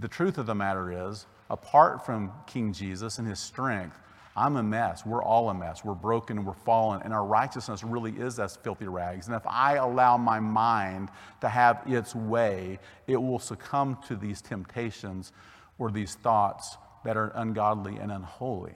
the 0.00 0.08
truth 0.08 0.38
of 0.38 0.46
the 0.46 0.54
matter 0.54 1.08
is, 1.08 1.26
apart 1.50 2.06
from 2.06 2.32
King 2.46 2.72
Jesus 2.72 3.18
and 3.18 3.28
his 3.28 3.38
strength, 3.38 3.98
I'm 4.36 4.56
a 4.56 4.62
mess. 4.62 5.06
We're 5.06 5.22
all 5.22 5.48
a 5.48 5.54
mess. 5.54 5.84
We're 5.84 5.94
broken 5.94 6.38
and 6.38 6.46
we're 6.46 6.54
fallen, 6.54 7.02
and 7.02 7.12
our 7.12 7.24
righteousness 7.24 7.84
really 7.84 8.10
is 8.12 8.40
as 8.40 8.56
filthy 8.56 8.88
rags. 8.88 9.28
And 9.28 9.36
if 9.36 9.46
I 9.46 9.76
allow 9.76 10.16
my 10.16 10.40
mind 10.40 11.10
to 11.40 11.48
have 11.48 11.82
its 11.86 12.14
way, 12.14 12.80
it 13.06 13.16
will 13.16 13.38
succumb 13.38 13.98
to 14.08 14.16
these 14.16 14.40
temptations 14.40 15.32
or 15.78 15.90
these 15.90 16.16
thoughts 16.16 16.76
that 17.04 17.16
are 17.16 17.30
ungodly 17.36 17.96
and 17.96 18.10
unholy. 18.10 18.74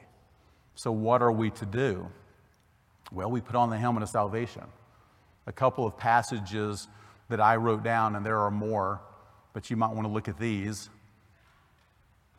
So, 0.77 0.93
what 0.93 1.23
are 1.23 1.33
we 1.33 1.51
to 1.51 1.67
do? 1.67 2.09
Well, 3.11 3.31
we 3.31 3.41
put 3.41 3.57
on 3.57 3.71
the 3.71 3.79
helmet 3.79 4.05
of 4.05 4.11
salvation. 4.11 4.63
A 5.47 5.53
couple 5.53 5.87
of 5.87 5.97
passages 5.97 6.87
that 7.31 7.41
I 7.41 7.57
wrote 7.57 7.83
down, 7.83 8.15
and 8.15 8.25
there 8.25 8.39
are 8.39 8.51
more, 8.51 9.01
but 9.55 9.71
you 9.71 9.77
might 9.77 9.91
want 9.91 10.07
to 10.07 10.13
look 10.13 10.29
at 10.29 10.39
these. 10.39 10.89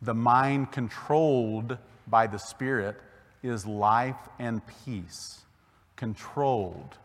The 0.01 0.13
mind 0.13 0.71
controlled 0.71 1.77
by 2.07 2.27
the 2.27 2.37
Spirit 2.37 2.95
is 3.43 3.65
life 3.65 4.17
and 4.37 4.61
peace, 4.85 5.41
controlled. 5.95 6.97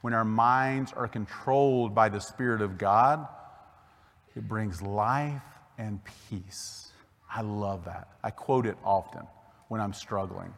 When 0.00 0.14
our 0.14 0.24
minds 0.24 0.92
are 0.92 1.08
controlled 1.08 1.94
by 1.94 2.08
the 2.08 2.20
Spirit 2.20 2.60
of 2.60 2.78
God, 2.78 3.26
it 4.34 4.46
brings 4.46 4.82
life 4.82 5.42
and 5.78 6.00
peace. 6.28 6.92
I 7.32 7.42
love 7.42 7.84
that. 7.86 8.08
I 8.22 8.30
quote 8.30 8.66
it 8.66 8.76
often 8.84 9.26
when 9.68 9.80
I'm 9.80 9.92
struggling. 9.92 10.52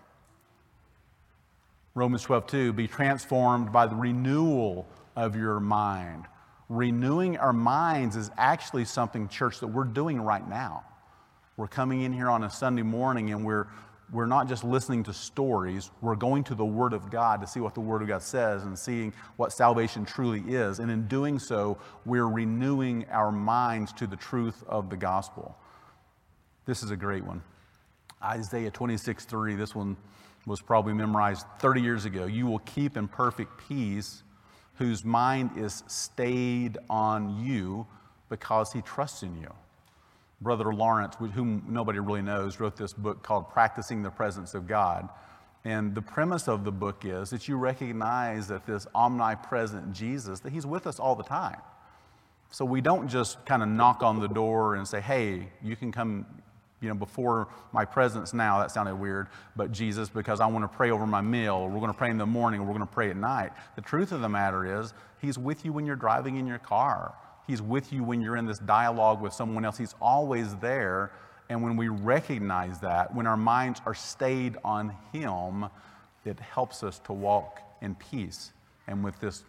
Romans 1.94 2.22
12, 2.22 2.46
2, 2.46 2.72
be 2.74 2.86
transformed 2.86 3.72
by 3.72 3.86
the 3.86 3.96
renewal 3.96 4.86
of 5.16 5.34
your 5.34 5.58
mind. 5.58 6.26
Renewing 6.68 7.38
our 7.38 7.52
minds 7.52 8.14
is 8.14 8.30
actually 8.36 8.84
something, 8.84 9.28
church, 9.28 9.60
that 9.60 9.68
we're 9.68 9.84
doing 9.84 10.20
right 10.20 10.46
now. 10.48 10.84
We're 11.56 11.66
coming 11.66 12.02
in 12.02 12.12
here 12.12 12.28
on 12.28 12.44
a 12.44 12.50
Sunday 12.50 12.82
morning 12.82 13.32
and 13.32 13.44
we're, 13.44 13.66
we're 14.12 14.26
not 14.26 14.48
just 14.48 14.64
listening 14.64 15.02
to 15.04 15.12
stories, 15.12 15.90
we're 16.00 16.16
going 16.16 16.42
to 16.44 16.54
the 16.54 16.64
Word 16.64 16.92
of 16.92 17.10
God 17.10 17.40
to 17.42 17.46
see 17.46 17.60
what 17.60 17.74
the 17.74 17.80
Word 17.80 18.00
of 18.00 18.08
God 18.08 18.22
says 18.22 18.64
and 18.64 18.78
seeing 18.78 19.12
what 19.36 19.52
salvation 19.52 20.04
truly 20.04 20.40
is. 20.46 20.78
And 20.78 20.90
in 20.90 21.06
doing 21.08 21.38
so, 21.38 21.78
we're 22.06 22.26
renewing 22.26 23.04
our 23.10 23.30
minds 23.30 23.92
to 23.94 24.06
the 24.06 24.16
truth 24.16 24.64
of 24.66 24.88
the 24.88 24.96
gospel. 24.96 25.56
This 26.64 26.82
is 26.82 26.90
a 26.90 26.96
great 26.96 27.24
one. 27.24 27.42
Isaiah 28.22 28.70
26 28.70 29.24
3, 29.24 29.54
this 29.54 29.74
one 29.74 29.96
was 30.46 30.60
probably 30.60 30.94
memorized 30.94 31.46
30 31.58 31.82
years 31.82 32.04
ago. 32.04 32.24
You 32.26 32.46
will 32.46 32.60
keep 32.60 32.96
in 32.96 33.08
perfect 33.08 33.50
peace 33.68 34.22
whose 34.74 35.04
mind 35.04 35.50
is 35.56 35.82
stayed 35.86 36.78
on 36.88 37.44
you 37.44 37.86
because 38.28 38.72
he 38.72 38.80
trusts 38.80 39.22
in 39.22 39.36
you. 39.36 39.52
Brother 40.40 40.72
Lawrence, 40.72 41.16
whom 41.34 41.64
nobody 41.68 41.98
really 41.98 42.22
knows, 42.22 42.60
wrote 42.60 42.76
this 42.76 42.92
book 42.92 43.22
called 43.22 43.50
Practicing 43.50 44.02
the 44.02 44.10
Presence 44.10 44.54
of 44.54 44.68
God. 44.68 45.08
And 45.64 45.94
the 45.94 46.02
premise 46.02 46.46
of 46.48 46.64
the 46.64 46.70
book 46.70 47.04
is 47.04 47.30
that 47.30 47.48
you 47.48 47.56
recognize 47.56 48.46
that 48.48 48.64
this 48.64 48.86
omnipresent 48.94 49.92
Jesus, 49.92 50.40
that 50.40 50.52
he's 50.52 50.64
with 50.64 50.86
us 50.86 51.00
all 51.00 51.16
the 51.16 51.24
time. 51.24 51.60
So 52.50 52.64
we 52.64 52.80
don't 52.80 53.08
just 53.08 53.44
kind 53.44 53.62
of 53.62 53.68
knock 53.68 54.02
on 54.02 54.20
the 54.20 54.28
door 54.28 54.76
and 54.76 54.86
say, 54.86 55.00
hey, 55.00 55.48
you 55.62 55.74
can 55.74 55.90
come, 55.90 56.24
you 56.80 56.88
know, 56.88 56.94
before 56.94 57.48
my 57.72 57.84
presence 57.84 58.32
now. 58.32 58.60
That 58.60 58.70
sounded 58.70 58.94
weird, 58.94 59.26
but 59.56 59.72
Jesus, 59.72 60.08
because 60.08 60.40
I 60.40 60.46
want 60.46 60.64
to 60.64 60.74
pray 60.74 60.92
over 60.92 61.06
my 61.06 61.20
meal. 61.20 61.68
We're 61.68 61.80
going 61.80 61.92
to 61.92 61.98
pray 61.98 62.10
in 62.10 62.16
the 62.16 62.24
morning, 62.24 62.60
or 62.60 62.62
we're 62.62 62.74
going 62.74 62.86
to 62.86 62.94
pray 62.94 63.10
at 63.10 63.16
night. 63.16 63.50
The 63.74 63.82
truth 63.82 64.12
of 64.12 64.20
the 64.20 64.28
matter 64.28 64.80
is, 64.80 64.94
he's 65.20 65.36
with 65.36 65.64
you 65.64 65.72
when 65.72 65.84
you're 65.84 65.96
driving 65.96 66.36
in 66.36 66.46
your 66.46 66.58
car. 66.58 67.14
He's 67.48 67.62
with 67.62 67.94
you 67.94 68.04
when 68.04 68.20
you're 68.20 68.36
in 68.36 68.44
this 68.44 68.58
dialogue 68.58 69.22
with 69.22 69.32
someone 69.32 69.64
else. 69.64 69.78
He's 69.78 69.94
always 70.02 70.54
there. 70.56 71.10
And 71.48 71.62
when 71.62 71.78
we 71.78 71.88
recognize 71.88 72.78
that, 72.80 73.14
when 73.14 73.26
our 73.26 73.38
minds 73.38 73.80
are 73.86 73.94
stayed 73.94 74.58
on 74.62 74.94
Him, 75.12 75.64
it 76.26 76.38
helps 76.38 76.82
us 76.82 76.98
to 77.00 77.14
walk 77.14 77.62
in 77.80 77.94
peace 77.94 78.52
and 78.86 79.02
with 79.02 79.18
this, 79.18 79.44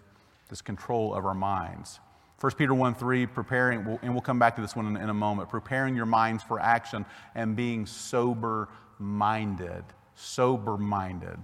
this 0.48 0.62
control 0.62 1.14
of 1.14 1.26
our 1.26 1.34
minds. 1.34 2.00
1 2.40 2.54
Peter 2.54 2.74
1 2.74 2.96
3, 2.96 3.26
preparing, 3.26 4.00
and 4.02 4.14
we'll 4.14 4.22
come 4.22 4.40
back 4.40 4.56
to 4.56 4.62
this 4.62 4.78
one 4.78 4.88
in, 4.88 4.96
in 4.96 5.10
a 5.10 5.14
moment, 5.14 5.50
preparing 5.50 5.94
your 5.94 6.06
minds 6.06 6.42
for 6.42 6.58
action 6.58 7.06
and 7.36 7.54
being 7.54 7.86
sober 7.86 8.70
minded. 8.98 9.84
Sober 10.16 10.78
minded. 10.78 11.38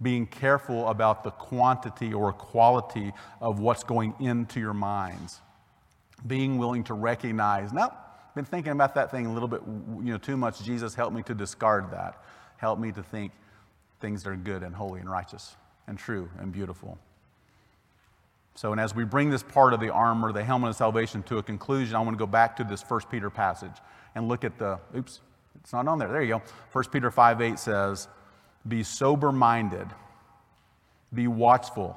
Being 0.00 0.26
careful 0.26 0.88
about 0.88 1.22
the 1.22 1.32
quantity 1.32 2.14
or 2.14 2.32
quality 2.32 3.12
of 3.42 3.58
what's 3.60 3.84
going 3.84 4.14
into 4.20 4.58
your 4.58 4.72
minds 4.72 5.42
being 6.26 6.58
willing 6.58 6.84
to 6.84 6.94
recognize, 6.94 7.72
nope, 7.72 7.92
been 8.34 8.44
thinking 8.44 8.72
about 8.72 8.94
that 8.94 9.10
thing 9.10 9.26
a 9.26 9.32
little 9.32 9.48
bit, 9.48 9.60
you 9.66 10.12
know, 10.12 10.18
too 10.18 10.36
much. 10.36 10.62
Jesus, 10.62 10.94
help 10.94 11.12
me 11.12 11.22
to 11.24 11.34
discard 11.34 11.90
that. 11.90 12.22
Help 12.56 12.78
me 12.78 12.92
to 12.92 13.02
think 13.02 13.32
things 14.00 14.22
that 14.22 14.30
are 14.30 14.36
good 14.36 14.62
and 14.62 14.74
holy 14.74 15.00
and 15.00 15.10
righteous 15.10 15.56
and 15.86 15.98
true 15.98 16.30
and 16.38 16.52
beautiful. 16.52 16.98
So, 18.54 18.72
and 18.72 18.80
as 18.80 18.94
we 18.94 19.04
bring 19.04 19.30
this 19.30 19.42
part 19.42 19.72
of 19.72 19.80
the 19.80 19.90
armor, 19.90 20.32
the 20.32 20.44
helmet 20.44 20.70
of 20.70 20.76
salvation, 20.76 21.22
to 21.24 21.38
a 21.38 21.42
conclusion, 21.42 21.96
I 21.96 22.00
want 22.00 22.12
to 22.12 22.18
go 22.18 22.26
back 22.26 22.56
to 22.56 22.64
this 22.64 22.82
First 22.82 23.10
Peter 23.10 23.30
passage 23.30 23.72
and 24.14 24.28
look 24.28 24.44
at 24.44 24.58
the, 24.58 24.78
oops, 24.96 25.20
it's 25.60 25.72
not 25.72 25.88
on 25.88 25.98
there. 25.98 26.08
There 26.08 26.22
you 26.22 26.34
go. 26.34 26.42
First 26.70 26.90
Peter 26.90 27.10
5 27.10 27.40
8 27.40 27.58
says, 27.58 28.08
Be 28.66 28.82
sober 28.82 29.32
minded, 29.32 29.88
be 31.14 31.28
watchful. 31.28 31.96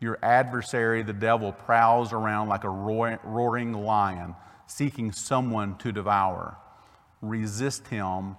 Your 0.00 0.18
adversary, 0.22 1.02
the 1.02 1.12
devil, 1.12 1.52
prowls 1.52 2.12
around 2.12 2.48
like 2.48 2.64
a 2.64 2.70
roaring 2.70 3.72
lion, 3.72 4.34
seeking 4.66 5.12
someone 5.12 5.76
to 5.78 5.92
devour. 5.92 6.56
Resist 7.20 7.86
him 7.88 8.36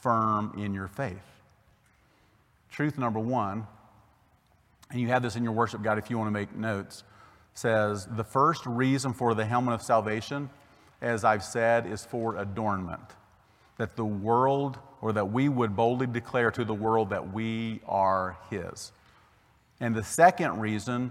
firm 0.00 0.54
in 0.56 0.72
your 0.72 0.88
faith. 0.88 1.22
Truth 2.70 2.98
number 2.98 3.20
one, 3.20 3.66
and 4.90 5.00
you 5.00 5.08
have 5.08 5.22
this 5.22 5.36
in 5.36 5.44
your 5.44 5.52
worship 5.52 5.82
guide 5.82 5.98
if 5.98 6.08
you 6.08 6.16
want 6.16 6.28
to 6.28 6.32
make 6.32 6.54
notes, 6.54 7.04
says 7.54 8.06
the 8.06 8.24
first 8.24 8.64
reason 8.64 9.12
for 9.12 9.34
the 9.34 9.44
helmet 9.44 9.74
of 9.74 9.82
salvation, 9.82 10.48
as 11.02 11.24
I've 11.24 11.44
said, 11.44 11.86
is 11.86 12.04
for 12.04 12.36
adornment. 12.36 13.02
That 13.76 13.96
the 13.96 14.04
world, 14.04 14.78
or 15.02 15.12
that 15.12 15.30
we 15.30 15.48
would 15.48 15.76
boldly 15.76 16.06
declare 16.06 16.50
to 16.52 16.64
the 16.64 16.74
world 16.74 17.10
that 17.10 17.32
we 17.32 17.80
are 17.86 18.38
His. 18.48 18.92
And 19.82 19.96
the 19.96 20.04
second 20.04 20.60
reason 20.60 21.10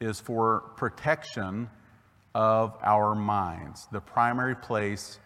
is 0.00 0.20
for 0.20 0.60
protection 0.76 1.68
of 2.32 2.78
our 2.80 3.12
minds, 3.16 3.88
the 3.90 4.00
primary 4.00 4.54
place 4.54 5.18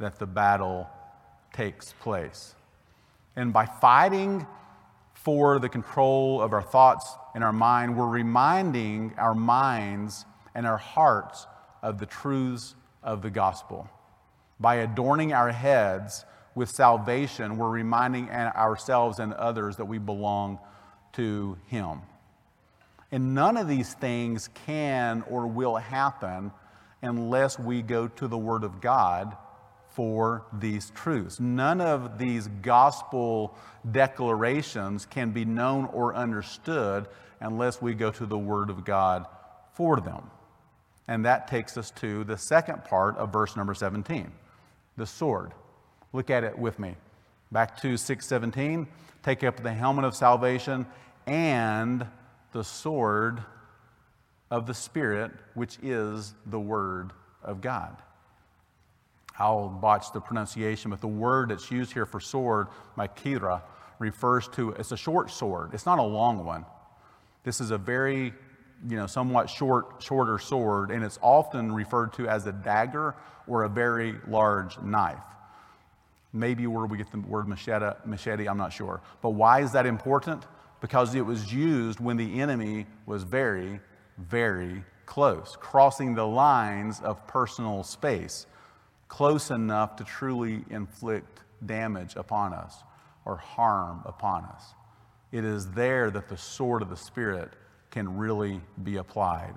that 0.00 0.18
the 0.18 0.26
battle 0.26 0.90
takes 1.52 1.92
place. 2.00 2.56
And 3.36 3.52
by 3.52 3.66
fighting 3.66 4.44
for 5.14 5.60
the 5.60 5.68
control 5.68 6.42
of 6.42 6.52
our 6.52 6.62
thoughts 6.62 7.14
and 7.32 7.44
our 7.44 7.52
mind, 7.52 7.96
we're 7.96 8.08
reminding 8.08 9.14
our 9.18 9.36
minds 9.36 10.24
and 10.52 10.66
our 10.66 10.78
hearts 10.78 11.46
of 11.80 12.00
the 12.00 12.06
truths 12.06 12.74
of 13.04 13.22
the 13.22 13.30
gospel. 13.30 13.88
By 14.58 14.76
adorning 14.76 15.32
our 15.32 15.52
heads 15.52 16.24
with 16.56 16.70
salvation, 16.70 17.56
we're 17.56 17.70
reminding 17.70 18.30
ourselves 18.30 19.20
and 19.20 19.32
others 19.32 19.76
that 19.76 19.84
we 19.84 19.98
belong 19.98 20.58
to 21.12 21.56
Him. 21.68 22.00
And 23.12 23.34
none 23.34 23.58
of 23.58 23.68
these 23.68 23.92
things 23.92 24.48
can 24.66 25.22
or 25.28 25.46
will 25.46 25.76
happen 25.76 26.50
unless 27.02 27.58
we 27.58 27.82
go 27.82 28.08
to 28.08 28.26
the 28.26 28.38
Word 28.38 28.64
of 28.64 28.80
God 28.80 29.36
for 29.90 30.46
these 30.54 30.90
truths. 30.90 31.38
None 31.38 31.82
of 31.82 32.16
these 32.16 32.48
gospel 32.62 33.54
declarations 33.90 35.04
can 35.04 35.32
be 35.32 35.44
known 35.44 35.84
or 35.92 36.14
understood 36.14 37.06
unless 37.40 37.82
we 37.82 37.92
go 37.92 38.10
to 38.12 38.24
the 38.24 38.38
Word 38.38 38.70
of 38.70 38.84
God 38.84 39.26
for 39.74 40.00
them. 40.00 40.30
And 41.06 41.26
that 41.26 41.48
takes 41.48 41.76
us 41.76 41.90
to 41.92 42.24
the 42.24 42.38
second 42.38 42.84
part 42.84 43.16
of 43.18 43.32
verse 43.32 43.56
number 43.56 43.74
17 43.74 44.32
the 44.96 45.06
sword. 45.06 45.52
Look 46.12 46.28
at 46.28 46.44
it 46.44 46.58
with 46.58 46.78
me. 46.78 46.96
Back 47.50 47.80
to 47.80 47.96
617. 47.96 48.86
Take 49.22 49.42
up 49.42 49.62
the 49.62 49.72
helmet 49.72 50.04
of 50.04 50.14
salvation 50.14 50.86
and 51.26 52.06
the 52.52 52.64
sword 52.64 53.42
of 54.50 54.66
the 54.66 54.74
Spirit, 54.74 55.32
which 55.54 55.78
is 55.82 56.34
the 56.46 56.60
Word 56.60 57.12
of 57.42 57.60
God. 57.60 57.96
I'll 59.38 59.68
botch 59.68 60.12
the 60.12 60.20
pronunciation, 60.20 60.90
but 60.90 61.00
the 61.00 61.08
word 61.08 61.50
that's 61.50 61.70
used 61.70 61.92
here 61.92 62.06
for 62.06 62.20
sword, 62.20 62.68
machaira, 62.96 63.62
refers 63.98 64.48
to 64.48 64.70
it's 64.70 64.92
a 64.92 64.96
short 64.96 65.30
sword. 65.30 65.70
It's 65.72 65.86
not 65.86 65.98
a 65.98 66.02
long 66.02 66.44
one. 66.44 66.66
This 67.44 67.60
is 67.60 67.70
a 67.70 67.78
very, 67.78 68.34
you 68.88 68.96
know, 68.96 69.06
somewhat 69.06 69.48
short, 69.48 70.02
shorter 70.02 70.38
sword, 70.38 70.90
and 70.90 71.02
it's 71.02 71.18
often 71.22 71.72
referred 71.72 72.12
to 72.14 72.28
as 72.28 72.46
a 72.46 72.52
dagger 72.52 73.14
or 73.46 73.64
a 73.64 73.68
very 73.68 74.16
large 74.28 74.78
knife. 74.80 75.18
Maybe 76.32 76.66
where 76.66 76.86
we 76.86 76.98
get 76.98 77.10
the 77.10 77.20
word 77.20 77.48
machete, 77.48 77.96
machete, 78.04 78.46
I'm 78.46 78.58
not 78.58 78.72
sure. 78.72 79.00
But 79.22 79.30
why 79.30 79.60
is 79.60 79.72
that 79.72 79.86
important? 79.86 80.44
Because 80.82 81.14
it 81.14 81.24
was 81.24 81.54
used 81.54 82.00
when 82.00 82.16
the 82.16 82.40
enemy 82.40 82.84
was 83.06 83.22
very, 83.22 83.80
very 84.18 84.82
close, 85.06 85.56
crossing 85.58 86.14
the 86.14 86.26
lines 86.26 87.00
of 87.00 87.24
personal 87.28 87.84
space, 87.84 88.46
close 89.06 89.50
enough 89.50 89.94
to 89.94 90.04
truly 90.04 90.64
inflict 90.70 91.40
damage 91.64 92.16
upon 92.16 92.52
us 92.52 92.82
or 93.24 93.36
harm 93.36 94.02
upon 94.04 94.44
us. 94.44 94.74
It 95.30 95.44
is 95.44 95.70
there 95.70 96.10
that 96.10 96.28
the 96.28 96.36
sword 96.36 96.82
of 96.82 96.90
the 96.90 96.96
Spirit 96.96 97.52
can 97.92 98.18
really 98.18 98.60
be 98.82 98.96
applied. 98.96 99.54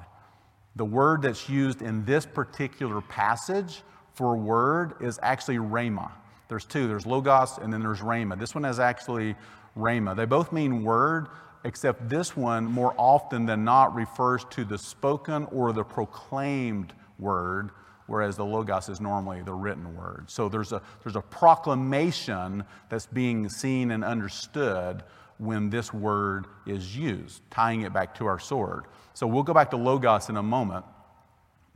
The 0.75 0.85
word 0.85 1.23
that's 1.23 1.49
used 1.49 1.81
in 1.81 2.05
this 2.05 2.25
particular 2.25 3.01
passage 3.01 3.81
for 4.13 4.37
word 4.37 4.93
is 5.01 5.19
actually 5.23 5.57
rhema. 5.57 6.11
There's 6.49 6.65
two 6.65 6.87
there's 6.87 7.07
logos 7.07 7.57
and 7.57 7.73
then 7.73 7.81
there's 7.81 8.01
rhema. 8.01 8.39
This 8.39 8.53
one 8.53 8.63
has 8.63 8.79
actually 8.79 9.35
rhema. 9.77 10.15
They 10.15 10.25
both 10.25 10.51
mean 10.51 10.83
word, 10.83 11.27
except 11.63 12.09
this 12.09 12.35
one 12.35 12.65
more 12.65 12.93
often 12.97 13.45
than 13.45 13.63
not 13.63 13.95
refers 13.95 14.45
to 14.51 14.63
the 14.63 14.77
spoken 14.77 15.45
or 15.45 15.73
the 15.73 15.83
proclaimed 15.83 16.93
word, 17.19 17.71
whereas 18.07 18.37
the 18.37 18.45
logos 18.45 18.89
is 18.89 19.01
normally 19.01 19.41
the 19.41 19.53
written 19.53 19.95
word. 19.95 20.29
So 20.29 20.47
there's 20.47 20.71
a, 20.71 20.81
there's 21.03 21.15
a 21.15 21.21
proclamation 21.21 22.63
that's 22.89 23.07
being 23.07 23.49
seen 23.49 23.91
and 23.91 24.03
understood 24.03 25.03
when 25.37 25.69
this 25.69 25.93
word 25.93 26.45
is 26.65 26.95
used, 26.95 27.41
tying 27.51 27.81
it 27.81 27.91
back 27.91 28.15
to 28.15 28.25
our 28.25 28.39
sword. 28.39 28.85
So 29.13 29.27
we'll 29.27 29.43
go 29.43 29.53
back 29.53 29.71
to 29.71 29.77
logos 29.77 30.29
in 30.29 30.37
a 30.37 30.43
moment. 30.43 30.85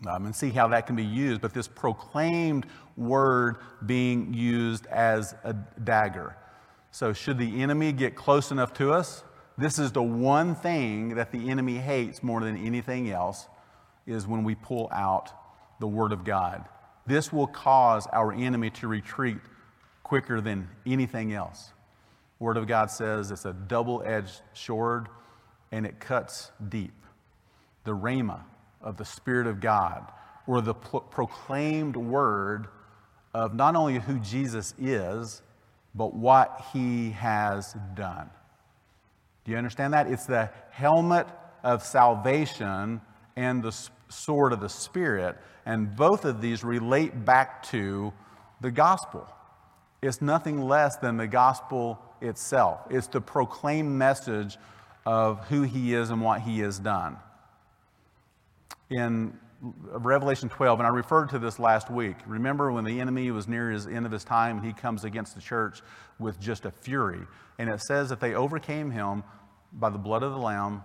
Um, 0.07 0.27
and 0.27 0.33
see 0.33 0.49
how 0.49 0.69
that 0.69 0.87
can 0.87 0.95
be 0.95 1.03
used, 1.03 1.41
but 1.41 1.53
this 1.53 1.67
proclaimed 1.67 2.65
word 2.95 3.57
being 3.85 4.33
used 4.33 4.85
as 4.85 5.35
a 5.43 5.51
dagger. 5.83 6.37
So, 6.91 7.13
should 7.13 7.37
the 7.37 7.61
enemy 7.61 7.91
get 7.91 8.15
close 8.15 8.51
enough 8.51 8.73
to 8.75 8.91
us, 8.91 9.23
This 9.59 9.77
is 9.77 9.91
the 9.91 10.01
one 10.01 10.55
thing 10.55 11.15
that 11.15 11.33
the 11.33 11.49
enemy 11.49 11.75
hates 11.75 12.23
more 12.23 12.39
than 12.39 12.55
anything 12.55 13.11
else 13.11 13.49
is 14.07 14.25
when 14.25 14.45
we 14.45 14.55
pull 14.55 14.87
out 14.89 15.33
the 15.81 15.87
Word 15.87 16.13
of 16.13 16.23
God. 16.23 16.63
This 17.05 17.33
will 17.33 17.47
cause 17.47 18.07
our 18.13 18.31
enemy 18.31 18.69
to 18.71 18.87
retreat 18.87 19.37
quicker 20.01 20.39
than 20.39 20.69
anything 20.85 21.33
else. 21.33 21.73
Word 22.39 22.55
of 22.55 22.67
God 22.67 22.89
says 22.89 23.31
it's 23.31 23.43
a 23.43 23.51
double 23.51 24.01
edged 24.05 24.41
sword 24.53 25.09
and 25.73 25.85
it 25.85 25.99
cuts 25.99 26.51
deep. 26.69 26.93
The 27.83 27.91
rhema 27.91 28.39
of 28.81 28.95
the 28.95 29.05
Spirit 29.05 29.45
of 29.45 29.59
God, 29.59 30.09
or 30.47 30.61
the 30.61 30.73
pro- 30.73 31.01
proclaimed 31.01 31.97
word 31.97 32.67
of 33.33 33.53
not 33.53 33.75
only 33.75 33.99
who 33.99 34.19
Jesus 34.19 34.73
is, 34.79 35.41
but 35.95 36.13
what 36.13 36.65
he 36.73 37.11
has 37.11 37.75
done. 37.95 38.29
Do 39.43 39.51
you 39.51 39.57
understand 39.57 39.93
that? 39.93 40.07
It's 40.07 40.25
the 40.25 40.49
helmet 40.71 41.27
of 41.63 41.83
salvation 41.83 43.01
and 43.35 43.63
the 43.63 43.75
sword 44.09 44.53
of 44.53 44.59
the 44.59 44.69
Spirit. 44.69 45.37
And 45.65 45.95
both 45.95 46.25
of 46.25 46.41
these 46.41 46.63
relate 46.63 47.25
back 47.25 47.63
to 47.69 48.13
the 48.61 48.71
gospel. 48.71 49.27
It's 50.01 50.21
nothing 50.21 50.61
less 50.61 50.97
than 50.97 51.17
the 51.17 51.27
gospel 51.27 51.99
itself, 52.21 52.81
it's 52.89 53.07
the 53.07 53.21
proclaimed 53.21 53.97
message 53.97 54.57
of 55.05 55.47
who 55.47 55.63
he 55.63 55.93
is 55.93 56.09
and 56.09 56.21
what 56.21 56.41
he 56.41 56.59
has 56.59 56.79
done. 56.79 57.17
In 58.89 59.37
Revelation 59.61 60.47
12, 60.47 60.79
and 60.79 60.87
I 60.87 60.89
referred 60.89 61.29
to 61.31 61.39
this 61.39 61.59
last 61.59 61.89
week. 61.91 62.15
Remember 62.25 62.71
when 62.71 62.85
the 62.85 63.01
enemy 63.01 63.29
was 63.31 63.47
near 63.47 63.69
his 63.69 63.87
end 63.87 64.05
of 64.05 64.11
his 64.11 64.23
time, 64.23 64.57
and 64.57 64.65
he 64.65 64.71
comes 64.73 65.03
against 65.03 65.35
the 65.35 65.41
church 65.41 65.81
with 66.17 66.39
just 66.39 66.65
a 66.65 66.71
fury. 66.71 67.19
And 67.57 67.69
it 67.69 67.81
says 67.81 68.09
that 68.09 68.21
they 68.21 68.35
overcame 68.35 68.89
him 68.89 69.23
by 69.73 69.89
the 69.89 69.97
blood 69.97 70.23
of 70.23 70.31
the 70.31 70.37
Lamb, 70.37 70.83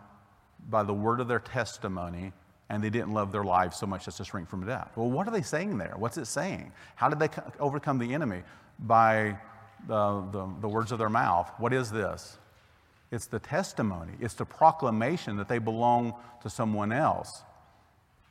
by 0.68 0.82
the 0.82 0.92
word 0.92 1.20
of 1.20 1.28
their 1.28 1.38
testimony, 1.38 2.32
and 2.68 2.82
they 2.82 2.90
didn't 2.90 3.12
love 3.12 3.30
their 3.30 3.44
lives 3.44 3.76
so 3.76 3.86
much 3.86 4.08
as 4.08 4.16
to 4.16 4.24
shrink 4.24 4.48
from 4.48 4.66
death. 4.66 4.90
Well, 4.96 5.10
what 5.10 5.28
are 5.28 5.30
they 5.30 5.42
saying 5.42 5.78
there? 5.78 5.94
What's 5.96 6.18
it 6.18 6.26
saying? 6.26 6.72
How 6.96 7.08
did 7.08 7.20
they 7.20 7.28
overcome 7.60 7.98
the 7.98 8.12
enemy? 8.12 8.42
By 8.80 9.38
the, 9.86 10.26
the, 10.32 10.48
the 10.62 10.68
words 10.68 10.90
of 10.90 10.98
their 10.98 11.10
mouth. 11.10 11.50
What 11.58 11.72
is 11.72 11.90
this? 11.90 12.38
It's 13.12 13.26
the 13.26 13.38
testimony, 13.38 14.14
it's 14.18 14.34
the 14.34 14.44
proclamation 14.44 15.36
that 15.36 15.48
they 15.48 15.58
belong 15.58 16.14
to 16.42 16.50
someone 16.50 16.90
else. 16.90 17.44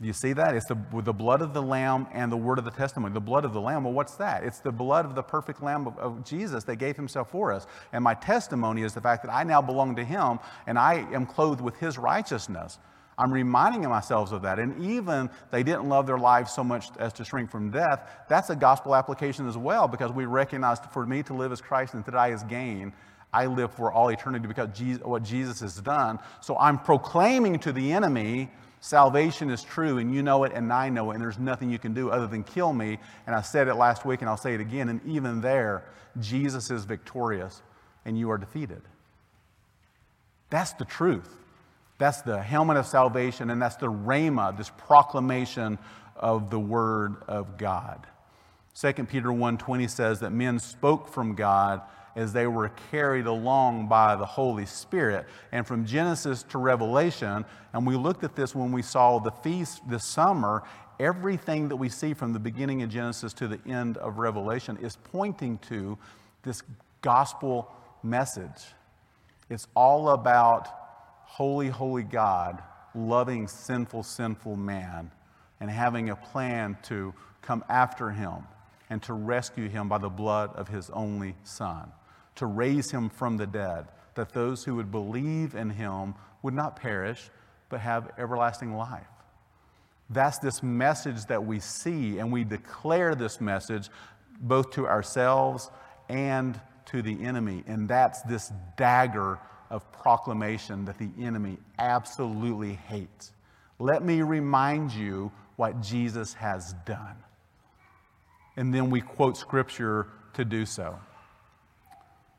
You 0.03 0.11
see 0.11 0.33
that? 0.33 0.53
It's 0.53 0.67
the, 0.67 0.77
the 1.01 1.13
blood 1.13 1.41
of 1.41 1.53
the 1.53 1.61
Lamb 1.61 2.07
and 2.11 2.29
the 2.29 2.37
word 2.37 2.59
of 2.59 2.65
the 2.65 2.71
testimony. 2.71 3.13
The 3.13 3.21
blood 3.21 3.45
of 3.45 3.53
the 3.53 3.61
Lamb, 3.61 3.85
well, 3.85 3.93
what's 3.93 4.15
that? 4.15 4.43
It's 4.43 4.59
the 4.59 4.71
blood 4.71 5.05
of 5.05 5.15
the 5.15 5.23
perfect 5.23 5.63
Lamb 5.63 5.87
of, 5.87 5.97
of, 5.97 6.25
Jesus 6.25 6.65
that 6.65 6.75
gave 6.75 6.97
himself 6.97 7.31
for 7.31 7.53
us. 7.53 7.67
And 7.93 8.03
my 8.03 8.13
testimony 8.13 8.83
is 8.83 8.93
the 8.93 8.99
fact 8.99 9.23
that 9.23 9.31
I 9.33 9.43
now 9.43 9.61
belong 9.61 9.95
to 9.95 10.03
him 10.03 10.39
and 10.67 10.77
I 10.77 11.07
am 11.13 11.25
clothed 11.25 11.61
with 11.61 11.77
his 11.77 11.97
righteousness. 11.97 12.79
I'm 13.17 13.31
reminding 13.31 13.87
myself 13.87 14.31
of 14.31 14.41
that. 14.41 14.59
And 14.59 14.83
even 14.83 15.29
they 15.51 15.63
didn't 15.63 15.87
love 15.87 16.05
their 16.05 16.17
lives 16.17 16.51
so 16.51 16.63
much 16.63 16.87
as 16.99 17.13
to 17.13 17.23
shrink 17.23 17.49
from 17.49 17.71
death, 17.71 18.09
that's 18.27 18.49
a 18.49 18.55
gospel 18.55 18.95
application 18.95 19.47
as 19.47 19.57
well 19.57 19.87
because 19.87 20.11
we 20.11 20.25
recognize 20.25 20.79
for 20.91 21.05
me 21.05 21.23
to 21.23 21.33
live 21.33 21.51
as 21.51 21.61
Christ 21.61 21.93
and 21.93 22.03
to 22.05 22.11
die 22.11 22.31
as 22.31 22.43
gain. 22.43 22.91
I 23.31 23.45
live 23.45 23.71
for 23.73 23.91
all 23.91 24.09
eternity 24.09 24.47
because 24.47 24.69
Jesus, 24.77 25.03
what 25.03 25.23
Jesus 25.23 25.61
has 25.61 25.77
done. 25.77 26.19
So 26.41 26.57
I'm 26.57 26.77
proclaiming 26.77 27.57
to 27.59 27.71
the 27.71 27.91
enemy 27.91 28.51
Salvation 28.83 29.49
is 29.49 29.63
true, 29.63 29.97
and 29.97 30.13
you 30.13 30.21
know 30.21 30.43
it, 30.43 30.51
and 30.53 30.73
I 30.73 30.89
know 30.89 31.11
it, 31.11 31.13
and 31.13 31.23
there's 31.23 31.39
nothing 31.39 31.69
you 31.69 31.79
can 31.79 31.93
do 31.93 32.09
other 32.09 32.27
than 32.27 32.43
kill 32.43 32.73
me. 32.73 32.99
And 33.25 33.33
I 33.33 33.39
said 33.39 33.69
it 33.69 33.75
last 33.75 34.03
week, 34.03 34.19
and 34.19 34.29
I'll 34.29 34.35
say 34.35 34.55
it 34.55 34.59
again. 34.59 34.89
And 34.89 34.99
even 35.05 35.39
there, 35.39 35.85
Jesus 36.19 36.69
is 36.69 36.83
victorious, 36.83 37.61
and 38.03 38.19
you 38.19 38.29
are 38.29 38.37
defeated. 38.37 38.81
That's 40.49 40.73
the 40.73 40.83
truth. 40.83 41.29
That's 41.97 42.23
the 42.23 42.41
helmet 42.41 42.75
of 42.75 42.85
salvation, 42.85 43.51
and 43.51 43.61
that's 43.61 43.77
the 43.77 43.87
rhema, 43.87 44.57
this 44.57 44.69
proclamation 44.69 45.79
of 46.17 46.49
the 46.49 46.59
Word 46.59 47.15
of 47.25 47.57
God. 47.57 48.05
2 48.77 48.91
Peter 49.05 49.29
1.20 49.29 49.89
says 49.89 50.19
that 50.19 50.31
men 50.31 50.59
spoke 50.59 51.07
from 51.07 51.35
God 51.35 51.81
as 52.15 52.31
they 52.33 52.47
were 52.47 52.69
carried 52.91 53.25
along 53.25 53.87
by 53.87 54.15
the 54.15 54.25
Holy 54.25 54.65
Spirit. 54.65 55.25
And 55.51 55.65
from 55.65 55.85
Genesis 55.85 56.43
to 56.49 56.57
Revelation, 56.57 57.45
and 57.73 57.87
we 57.87 57.95
looked 57.95 58.23
at 58.23 58.35
this 58.35 58.53
when 58.53 58.71
we 58.71 58.81
saw 58.81 59.19
the 59.19 59.31
feast 59.31 59.81
this 59.87 60.05
summer, 60.05 60.63
everything 60.99 61.67
that 61.69 61.75
we 61.75 61.89
see 61.89 62.13
from 62.13 62.33
the 62.33 62.39
beginning 62.39 62.83
of 62.83 62.89
Genesis 62.89 63.33
to 63.33 63.47
the 63.47 63.59
end 63.67 63.97
of 63.97 64.19
Revelation 64.19 64.77
is 64.77 64.97
pointing 65.11 65.57
to 65.69 65.97
this 66.43 66.61
gospel 67.01 67.71
message. 68.03 68.73
It's 69.49 69.67
all 69.75 70.09
about 70.09 70.67
holy, 71.23 71.69
holy 71.69 72.03
God 72.03 72.61
loving 72.95 73.47
sinful, 73.47 74.03
sinful 74.03 74.55
man 74.55 75.09
and 75.59 75.69
having 75.69 76.11
a 76.11 76.15
plan 76.15 76.77
to 76.83 77.11
come 77.41 77.63
after 77.69 78.11
him 78.11 78.43
and 78.91 79.01
to 79.01 79.13
rescue 79.13 79.67
him 79.67 79.89
by 79.89 79.97
the 79.97 80.09
blood 80.09 80.51
of 80.55 80.67
his 80.67 80.91
only 80.91 81.33
son 81.43 81.91
to 82.35 82.45
raise 82.45 82.91
him 82.91 83.09
from 83.09 83.37
the 83.37 83.47
dead, 83.47 83.85
that 84.15 84.33
those 84.33 84.63
who 84.63 84.75
would 84.75 84.91
believe 84.91 85.55
in 85.55 85.69
him 85.69 86.15
would 86.41 86.53
not 86.53 86.75
perish, 86.75 87.29
but 87.69 87.79
have 87.79 88.11
everlasting 88.17 88.75
life. 88.75 89.07
That's 90.09 90.37
this 90.39 90.61
message 90.61 91.25
that 91.25 91.45
we 91.45 91.59
see, 91.59 92.19
and 92.19 92.31
we 92.31 92.43
declare 92.43 93.15
this 93.15 93.41
message 93.41 93.89
both 94.39 94.71
to 94.71 94.87
ourselves 94.87 95.71
and 96.09 96.59
to 96.87 97.01
the 97.01 97.23
enemy. 97.23 97.63
And 97.65 97.87
that's 97.87 98.21
this 98.23 98.51
dagger 98.77 99.39
of 99.69 99.91
proclamation 99.91 100.85
that 100.85 100.97
the 100.97 101.09
enemy 101.19 101.57
absolutely 101.79 102.73
hates. 102.73 103.31
Let 103.79 104.03
me 104.03 104.21
remind 104.21 104.91
you 104.91 105.31
what 105.55 105.81
Jesus 105.81 106.33
has 106.33 106.73
done. 106.85 107.15
And 108.55 108.73
then 108.73 108.89
we 108.89 109.01
quote 109.01 109.37
scripture 109.37 110.07
to 110.33 110.45
do 110.45 110.65
so. 110.65 110.99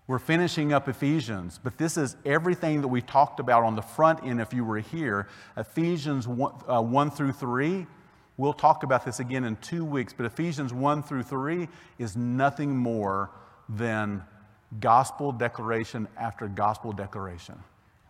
We're 0.06 0.18
finishing 0.18 0.74
up 0.74 0.86
Ephesians, 0.86 1.58
but 1.62 1.78
this 1.78 1.96
is 1.96 2.16
everything 2.26 2.82
that 2.82 2.88
we 2.88 3.00
talked 3.00 3.40
about 3.40 3.64
on 3.64 3.74
the 3.74 3.82
front 3.82 4.22
end 4.22 4.38
if 4.38 4.52
you 4.52 4.62
were 4.62 4.80
here. 4.80 5.28
Ephesians 5.56 6.28
1, 6.28 6.52
uh, 6.68 6.82
1 6.82 7.10
through 7.10 7.32
3. 7.32 7.86
We'll 8.36 8.52
talk 8.52 8.82
about 8.82 9.06
this 9.06 9.18
again 9.18 9.44
in 9.44 9.56
two 9.56 9.82
weeks, 9.82 10.12
but 10.12 10.26
Ephesians 10.26 10.74
1 10.74 11.04
through 11.04 11.22
3 11.22 11.68
is 11.98 12.16
nothing 12.16 12.76
more 12.76 13.30
than 13.70 14.22
gospel 14.78 15.32
declaration 15.32 16.06
after 16.18 16.48
gospel 16.48 16.92
declaration. 16.92 17.58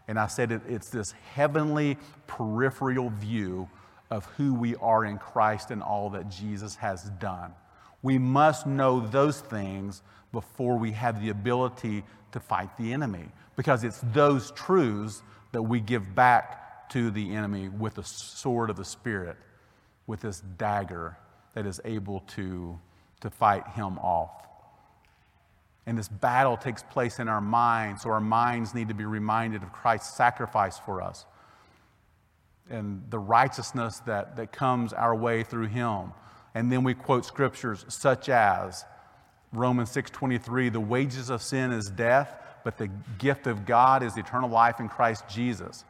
And 0.09 0.19
I 0.19 0.27
said 0.27 0.51
it, 0.51 0.63
it's 0.69 0.91
this 0.91 1.13
heavenly 1.35 1.97
peripheral 2.27 3.11
view 3.11 3.69
of 4.11 4.25
who 4.37 4.53
we 4.53 4.75
are 4.77 5.05
in 5.05 5.19
Christ 5.19 5.71
and 5.71 5.81
all 5.81 6.11
that 6.11 6.29
Jesus 6.29 6.75
has 6.77 7.05
done. 7.21 7.53
We 8.05 8.19
must 8.19 8.67
know 8.67 9.01
those 9.01 9.41
things 9.41 10.03
before 10.31 10.77
we 10.77 10.93
have 10.93 11.21
the 11.21 11.31
ability 11.31 12.05
to 12.33 12.39
fight 12.39 12.77
the 12.77 12.93
enemy. 12.93 13.25
Because 13.57 13.83
it's 13.83 14.01
those 14.13 14.51
truths 14.53 15.23
that 15.53 15.63
we 15.63 15.81
give 15.81 16.15
back 16.15 16.91
to 16.91 17.11
the 17.11 17.35
enemy 17.35 17.71
with 17.71 17.95
the 17.95 18.05
sword 18.05 18.69
of 18.69 18.77
the 18.77 18.85
Spirit, 18.85 19.37
with 20.07 20.21
this 20.21 20.43
dagger 20.59 21.17
that 21.55 21.65
is 21.65 21.81
able 21.85 22.21
to, 22.21 22.79
to 23.21 23.31
fight 23.31 23.67
him 23.69 23.99
off. 23.99 24.47
And 25.87 25.97
this 25.97 26.09
battle 26.09 26.57
takes 26.57 26.83
place 26.83 27.19
in 27.19 27.29
our 27.29 27.41
minds, 27.41 28.03
so 28.03 28.11
our 28.11 28.21
minds 28.21 28.75
need 28.75 28.89
to 28.89 28.95
be 28.95 29.05
reminded 29.05 29.63
of 29.63 29.73
Christ's 29.73 30.15
sacrifice 30.15 30.79
for 30.79 31.01
us 31.01 31.25
and 32.71 33.03
the 33.11 33.19
righteousness 33.19 34.01
that, 34.07 34.37
that 34.37 34.53
comes 34.53 34.93
our 34.93 35.15
way 35.15 35.43
through 35.43 35.67
him. 35.67 36.13
And 36.55 36.71
then 36.71 36.85
we 36.85 36.95
quote 36.95 37.25
scriptures 37.25 37.85
such 37.89 38.29
as 38.29 38.85
Romans 39.53 39.91
6:23, 39.91 40.69
the 40.69 40.81
wages 40.81 41.31
of 41.31 41.43
sin 41.43 41.73
is 41.73 41.91
death, 41.91 42.41
but 42.65 42.79
the 42.79 42.89
gift 43.19 43.47
of 43.47 43.67
God 43.67 44.03
is 44.03 44.17
eternal 44.17 44.51
life 44.51 44.81
in 44.81 44.89
Christ 44.89 45.29
Jesus. 45.29 45.85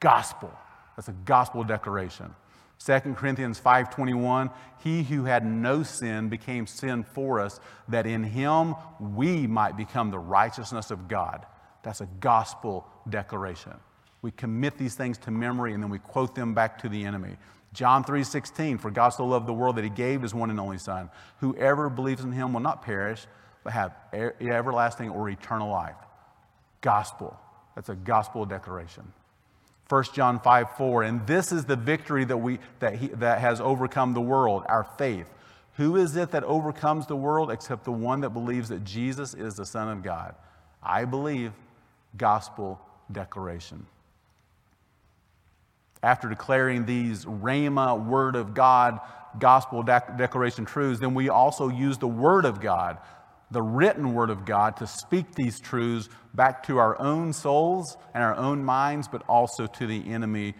Gospel. 0.00 0.52
That's 0.94 1.08
a 1.08 1.12
gospel 1.24 1.64
declaration. 1.64 2.34
2 2.78 3.16
Corinthians 3.16 3.58
5:21, 3.58 4.50
he 4.78 5.02
who 5.02 5.24
had 5.24 5.44
no 5.44 5.82
sin 5.82 6.28
became 6.28 6.66
sin 6.66 7.02
for 7.02 7.40
us 7.40 7.58
that 7.88 8.06
in 8.06 8.22
him 8.22 8.74
we 9.00 9.46
might 9.46 9.76
become 9.76 10.10
the 10.10 10.18
righteousness 10.18 10.90
of 10.90 11.08
God. 11.08 11.46
That's 11.82 12.00
a 12.00 12.08
gospel 12.20 12.86
declaration. 13.08 13.74
We 14.22 14.30
commit 14.30 14.76
these 14.76 14.94
things 14.94 15.18
to 15.18 15.30
memory 15.30 15.72
and 15.72 15.82
then 15.82 15.90
we 15.90 15.98
quote 15.98 16.34
them 16.34 16.54
back 16.54 16.78
to 16.78 16.88
the 16.88 17.04
enemy. 17.04 17.36
John 17.76 18.04
3:16, 18.04 18.78
for 18.78 18.90
God 18.90 19.10
so 19.10 19.26
loved 19.26 19.46
the 19.46 19.52
world 19.52 19.76
that 19.76 19.84
he 19.84 19.90
gave 19.90 20.22
his 20.22 20.34
one 20.34 20.48
and 20.48 20.58
only 20.58 20.78
son. 20.78 21.10
Whoever 21.40 21.90
believes 21.90 22.24
in 22.24 22.32
him 22.32 22.54
will 22.54 22.60
not 22.60 22.80
perish, 22.80 23.26
but 23.62 23.74
have 23.74 23.92
everlasting 24.14 25.10
or 25.10 25.28
eternal 25.28 25.70
life. 25.70 25.96
Gospel. 26.80 27.38
That's 27.74 27.90
a 27.90 27.94
gospel 27.94 28.46
declaration. 28.46 29.12
1 29.90 30.04
John 30.14 30.40
5 30.40 30.76
4, 30.78 31.02
and 31.02 31.26
this 31.26 31.52
is 31.52 31.66
the 31.66 31.76
victory 31.76 32.24
that, 32.24 32.38
we, 32.38 32.60
that, 32.78 32.94
he, 32.94 33.08
that 33.08 33.40
has 33.40 33.60
overcome 33.60 34.14
the 34.14 34.22
world, 34.22 34.64
our 34.70 34.84
faith. 34.96 35.30
Who 35.74 35.96
is 35.96 36.16
it 36.16 36.30
that 36.30 36.44
overcomes 36.44 37.06
the 37.06 37.14
world 37.14 37.50
except 37.50 37.84
the 37.84 37.92
one 37.92 38.22
that 38.22 38.30
believes 38.30 38.70
that 38.70 38.84
Jesus 38.84 39.34
is 39.34 39.54
the 39.54 39.66
Son 39.66 39.90
of 39.90 40.02
God? 40.02 40.34
I 40.82 41.04
believe 41.04 41.52
gospel 42.16 42.80
declaration. 43.12 43.86
After 46.06 46.28
declaring 46.28 46.86
these 46.86 47.24
Rhema, 47.24 48.06
Word 48.06 48.36
of 48.36 48.54
God, 48.54 49.00
gospel 49.40 49.82
declaration 49.82 50.64
truths, 50.64 51.00
then 51.00 51.14
we 51.14 51.30
also 51.30 51.68
use 51.68 51.98
the 51.98 52.06
Word 52.06 52.44
of 52.44 52.60
God, 52.60 52.98
the 53.50 53.60
written 53.60 54.14
Word 54.14 54.30
of 54.30 54.44
God, 54.44 54.76
to 54.76 54.86
speak 54.86 55.34
these 55.34 55.58
truths 55.58 56.08
back 56.32 56.62
to 56.68 56.78
our 56.78 56.96
own 57.00 57.32
souls 57.32 57.96
and 58.14 58.22
our 58.22 58.36
own 58.36 58.64
minds, 58.64 59.08
but 59.08 59.24
also 59.28 59.66
to 59.66 59.86
the 59.88 60.08
enemy 60.08 60.54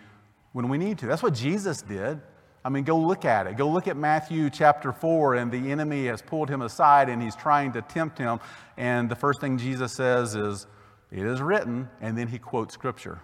when 0.51 0.69
we 0.69 0.79
need 0.79 0.99
to. 0.99 1.07
That's 1.07 1.23
what 1.23 1.35
Jesus 1.35 1.81
did. 1.81 2.21
I 2.65 2.69
mean, 2.69 2.83
go 2.83 2.99
look 2.99 3.25
at 3.25 3.47
it. 3.47 3.57
Go 3.57 3.71
look 3.71 3.87
at 3.87 3.97
Matthew 3.97 4.51
chapter 4.51 4.91
4, 4.91 5.37
and 5.37 5.53
the 5.53 5.71
enemy 5.71 6.07
has 6.07 6.23
pulled 6.23 6.51
him 6.51 6.63
aside 6.63 7.09
and 7.09 7.23
he's 7.23 7.37
trying 7.37 7.73
to 7.75 7.83
tempt 7.83 8.19
him. 8.19 8.41
And 8.77 9.09
the 9.09 9.15
first 9.15 9.41
thing 9.41 9.59
Jesus 9.59 9.95
says 9.95 10.35
is, 10.35 10.67
It 11.13 11.25
is 11.25 11.41
written, 11.41 11.89
and 12.01 12.19
then 12.19 12.27
he 12.27 12.41
quotes 12.41 12.75
scripture 12.75 13.21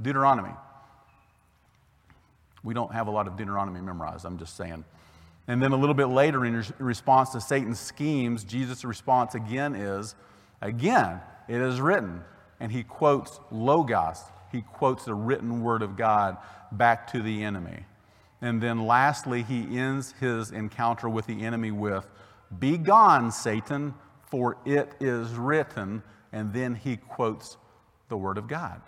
Deuteronomy. 0.00 0.54
We 2.64 2.74
don't 2.74 2.92
have 2.92 3.06
a 3.06 3.10
lot 3.10 3.28
of 3.28 3.36
Deuteronomy 3.36 3.80
memorized, 3.80 4.24
I'm 4.24 4.38
just 4.38 4.56
saying. 4.56 4.84
And 5.46 5.62
then 5.62 5.72
a 5.72 5.76
little 5.76 5.94
bit 5.94 6.06
later, 6.06 6.44
in 6.44 6.64
response 6.78 7.30
to 7.30 7.40
Satan's 7.40 7.78
schemes, 7.78 8.42
Jesus' 8.44 8.84
response 8.84 9.34
again 9.34 9.74
is, 9.74 10.14
Again, 10.62 11.20
it 11.46 11.60
is 11.60 11.80
written. 11.80 12.22
And 12.58 12.72
he 12.72 12.82
quotes 12.82 13.38
Logos, 13.50 14.20
he 14.50 14.62
quotes 14.62 15.04
the 15.04 15.14
written 15.14 15.62
word 15.62 15.82
of 15.82 15.96
God 15.96 16.38
back 16.72 17.12
to 17.12 17.20
the 17.20 17.44
enemy. 17.44 17.84
And 18.40 18.62
then 18.62 18.86
lastly, 18.86 19.42
he 19.42 19.78
ends 19.78 20.14
his 20.20 20.50
encounter 20.50 21.08
with 21.08 21.26
the 21.26 21.44
enemy 21.44 21.70
with, 21.70 22.06
Be 22.58 22.78
gone, 22.78 23.30
Satan, 23.30 23.94
for 24.30 24.56
it 24.64 24.92
is 25.00 25.30
written. 25.32 26.02
And 26.32 26.52
then 26.52 26.74
he 26.74 26.96
quotes 26.96 27.56
the 28.08 28.16
Word 28.16 28.38
of 28.38 28.48
God. 28.48 28.80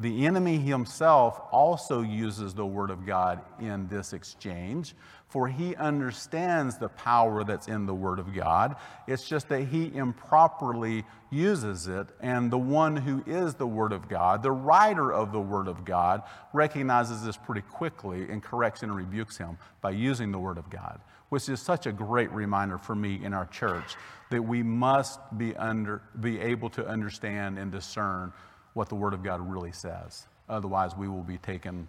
The 0.00 0.26
enemy 0.26 0.58
himself 0.58 1.40
also 1.50 2.02
uses 2.02 2.54
the 2.54 2.66
Word 2.66 2.90
of 2.90 3.04
God 3.04 3.40
in 3.60 3.88
this 3.88 4.12
exchange 4.12 4.94
for 5.28 5.46
he 5.46 5.76
understands 5.76 6.78
the 6.78 6.88
power 6.88 7.44
that's 7.44 7.68
in 7.68 7.84
the 7.84 7.94
Word 7.94 8.18
of 8.18 8.34
God. 8.34 8.76
It's 9.06 9.28
just 9.28 9.48
that 9.50 9.64
he 9.64 9.94
improperly 9.94 11.04
uses 11.30 11.86
it, 11.86 12.08
and 12.20 12.50
the 12.50 12.58
one 12.58 12.96
who 12.96 13.22
is 13.26 13.54
the 13.54 13.66
Word 13.66 13.92
of 13.92 14.08
God, 14.08 14.42
the 14.42 14.50
writer 14.50 15.12
of 15.12 15.32
the 15.32 15.40
Word 15.40 15.68
of 15.68 15.84
God, 15.84 16.22
recognizes 16.54 17.22
this 17.22 17.36
pretty 17.36 17.60
quickly 17.60 18.22
and 18.30 18.42
corrects 18.42 18.82
and 18.82 18.94
rebukes 18.94 19.36
him 19.36 19.58
by 19.82 19.90
using 19.90 20.32
the 20.32 20.38
Word 20.38 20.56
of 20.56 20.70
God, 20.70 20.98
which 21.28 21.50
is 21.50 21.60
such 21.60 21.86
a 21.86 21.92
great 21.92 22.32
reminder 22.32 22.78
for 22.78 22.94
me 22.94 23.20
in 23.22 23.34
our 23.34 23.46
church 23.46 23.96
that 24.30 24.42
we 24.42 24.62
must 24.62 25.20
be, 25.36 25.54
under, 25.56 26.00
be 26.20 26.40
able 26.40 26.70
to 26.70 26.86
understand 26.86 27.58
and 27.58 27.70
discern 27.70 28.32
what 28.74 28.88
the 28.88 28.94
Word 28.94 29.14
of 29.14 29.22
God 29.22 29.40
really 29.40 29.72
says. 29.72 30.26
Otherwise, 30.48 30.96
we 30.96 31.08
will 31.08 31.22
be 31.22 31.38
taken. 31.38 31.88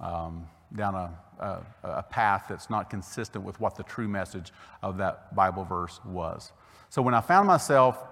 Um, 0.00 0.48
down 0.74 0.94
a, 0.94 1.10
a, 1.38 1.62
a, 1.84 2.02
path 2.02 2.46
that's 2.48 2.68
not 2.68 2.90
consistent 2.90 3.44
with 3.44 3.60
what 3.60 3.76
the 3.76 3.84
true 3.84 4.08
message 4.08 4.52
of 4.82 4.98
that 4.98 5.34
Bible 5.34 5.64
verse 5.64 6.00
was. 6.04 6.52
So 6.90 7.02
when 7.02 7.14
I 7.14 7.20
found 7.20 7.46
myself 7.46 8.02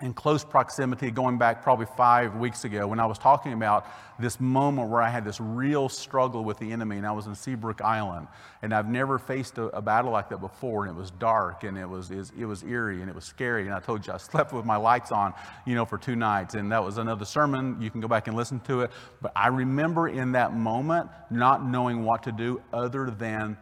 in 0.00 0.14
close 0.14 0.44
proximity, 0.44 1.10
going 1.10 1.38
back 1.38 1.62
probably 1.62 1.86
five 1.96 2.36
weeks 2.36 2.64
ago, 2.64 2.86
when 2.86 3.00
I 3.00 3.06
was 3.06 3.18
talking 3.18 3.52
about 3.52 3.84
this 4.20 4.38
moment 4.38 4.88
where 4.90 5.02
I 5.02 5.08
had 5.08 5.24
this 5.24 5.40
real 5.40 5.88
struggle 5.88 6.44
with 6.44 6.58
the 6.58 6.70
enemy, 6.70 6.98
and 6.98 7.06
I 7.06 7.10
was 7.10 7.26
in 7.26 7.34
Seabrook 7.34 7.80
Island, 7.80 8.28
and 8.62 8.72
I've 8.72 8.88
never 8.88 9.18
faced 9.18 9.58
a, 9.58 9.64
a 9.76 9.82
battle 9.82 10.12
like 10.12 10.28
that 10.28 10.40
before, 10.40 10.86
and 10.86 10.96
it 10.96 10.98
was 10.98 11.10
dark, 11.10 11.64
and 11.64 11.76
it 11.76 11.88
was, 11.88 12.12
it 12.12 12.16
was, 12.16 12.32
it 12.38 12.44
was 12.44 12.62
eerie, 12.62 13.00
and 13.00 13.08
it 13.08 13.14
was 13.14 13.24
scary, 13.24 13.62
and 13.62 13.74
I 13.74 13.80
told 13.80 14.06
you 14.06 14.12
I 14.12 14.16
slept 14.18 14.52
with 14.52 14.64
my 14.64 14.76
lights 14.76 15.10
on, 15.10 15.34
you 15.66 15.74
know, 15.74 15.84
for 15.84 15.98
two 15.98 16.14
nights, 16.14 16.54
and 16.54 16.70
that 16.70 16.84
was 16.84 16.98
another 16.98 17.24
sermon. 17.24 17.76
You 17.80 17.90
can 17.90 18.00
go 18.00 18.08
back 18.08 18.28
and 18.28 18.36
listen 18.36 18.60
to 18.60 18.82
it, 18.82 18.92
but 19.20 19.32
I 19.34 19.48
remember 19.48 20.06
in 20.08 20.32
that 20.32 20.54
moment 20.54 21.10
not 21.28 21.64
knowing 21.64 22.04
what 22.04 22.22
to 22.22 22.32
do 22.32 22.62
other 22.72 23.10
than 23.10 23.56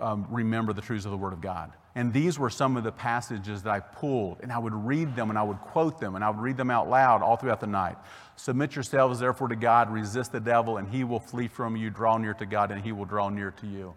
um, 0.00 0.26
remember 0.28 0.72
the 0.72 0.82
truths 0.82 1.04
of 1.04 1.12
the 1.12 1.16
Word 1.16 1.32
of 1.32 1.40
God. 1.40 1.72
And 1.94 2.12
these 2.12 2.38
were 2.38 2.50
some 2.50 2.76
of 2.76 2.84
the 2.84 2.92
passages 2.92 3.62
that 3.64 3.72
I 3.72 3.80
pulled, 3.80 4.38
and 4.42 4.52
I 4.52 4.58
would 4.58 4.74
read 4.74 5.16
them 5.16 5.28
and 5.28 5.38
I 5.38 5.42
would 5.42 5.58
quote 5.58 5.98
them 5.98 6.14
and 6.14 6.24
I 6.24 6.30
would 6.30 6.40
read 6.40 6.56
them 6.56 6.70
out 6.70 6.88
loud 6.88 7.22
all 7.22 7.36
throughout 7.36 7.60
the 7.60 7.66
night. 7.66 7.96
Submit 8.36 8.74
yourselves 8.76 9.18
therefore 9.18 9.48
to 9.48 9.56
God, 9.56 9.92
resist 9.92 10.32
the 10.32 10.40
devil, 10.40 10.76
and 10.76 10.88
he 10.88 11.04
will 11.04 11.20
flee 11.20 11.48
from 11.48 11.76
you. 11.76 11.90
Draw 11.90 12.18
near 12.18 12.34
to 12.34 12.46
God, 12.46 12.70
and 12.70 12.82
he 12.82 12.92
will 12.92 13.04
draw 13.04 13.28
near 13.28 13.50
to 13.50 13.66
you. 13.66 13.94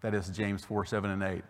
That 0.00 0.14
is 0.14 0.28
James 0.28 0.64
4 0.64 0.84
7 0.84 1.10
and 1.10 1.22
8. 1.22 1.42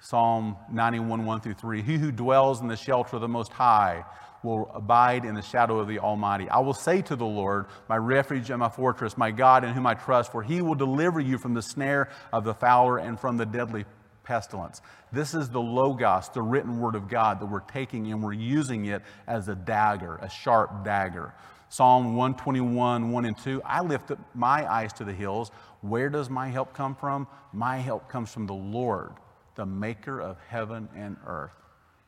Psalm 0.00 0.56
91 0.70 1.26
1 1.26 1.40
through 1.40 1.54
3. 1.54 1.82
He 1.82 1.96
who 1.96 2.12
dwells 2.12 2.60
in 2.60 2.68
the 2.68 2.76
shelter 2.76 3.16
of 3.16 3.22
the 3.22 3.28
Most 3.28 3.52
High 3.52 4.04
will 4.42 4.70
abide 4.74 5.24
in 5.24 5.34
the 5.34 5.42
shadow 5.42 5.80
of 5.80 5.88
the 5.88 5.98
Almighty. 5.98 6.48
I 6.48 6.60
will 6.60 6.74
say 6.74 7.02
to 7.02 7.16
the 7.16 7.26
Lord, 7.26 7.66
my 7.88 7.96
refuge 7.96 8.50
and 8.50 8.60
my 8.60 8.68
fortress, 8.68 9.18
my 9.18 9.32
God 9.32 9.64
in 9.64 9.74
whom 9.74 9.86
I 9.86 9.94
trust, 9.94 10.30
for 10.30 10.42
he 10.42 10.62
will 10.62 10.76
deliver 10.76 11.18
you 11.18 11.36
from 11.36 11.54
the 11.54 11.62
snare 11.62 12.10
of 12.32 12.44
the 12.44 12.54
fowler 12.54 12.98
and 12.98 13.18
from 13.18 13.36
the 13.36 13.46
deadly 13.46 13.84
pestilence. 14.26 14.82
This 15.12 15.32
is 15.32 15.48
the 15.48 15.60
Logos, 15.60 16.28
the 16.28 16.42
written 16.42 16.80
word 16.80 16.94
of 16.94 17.08
God 17.08 17.40
that 17.40 17.46
we're 17.46 17.60
taking 17.60 18.12
and 18.12 18.22
we're 18.22 18.32
using 18.32 18.86
it 18.86 19.02
as 19.26 19.48
a 19.48 19.54
dagger, 19.54 20.16
a 20.16 20.28
sharp 20.28 20.84
dagger. 20.84 21.32
Psalm 21.68 22.16
121, 22.16 23.10
1 23.10 23.24
and 23.24 23.38
2. 23.38 23.62
I 23.64 23.80
lift 23.80 24.10
up 24.10 24.18
my 24.34 24.70
eyes 24.70 24.92
to 24.94 25.04
the 25.04 25.12
hills. 25.12 25.50
Where 25.80 26.10
does 26.10 26.28
my 26.28 26.48
help 26.48 26.74
come 26.74 26.94
from? 26.94 27.26
My 27.52 27.78
help 27.78 28.08
comes 28.08 28.32
from 28.32 28.46
the 28.46 28.54
Lord, 28.54 29.12
the 29.54 29.66
maker 29.66 30.20
of 30.20 30.38
heaven 30.48 30.88
and 30.94 31.16
earth. 31.26 31.52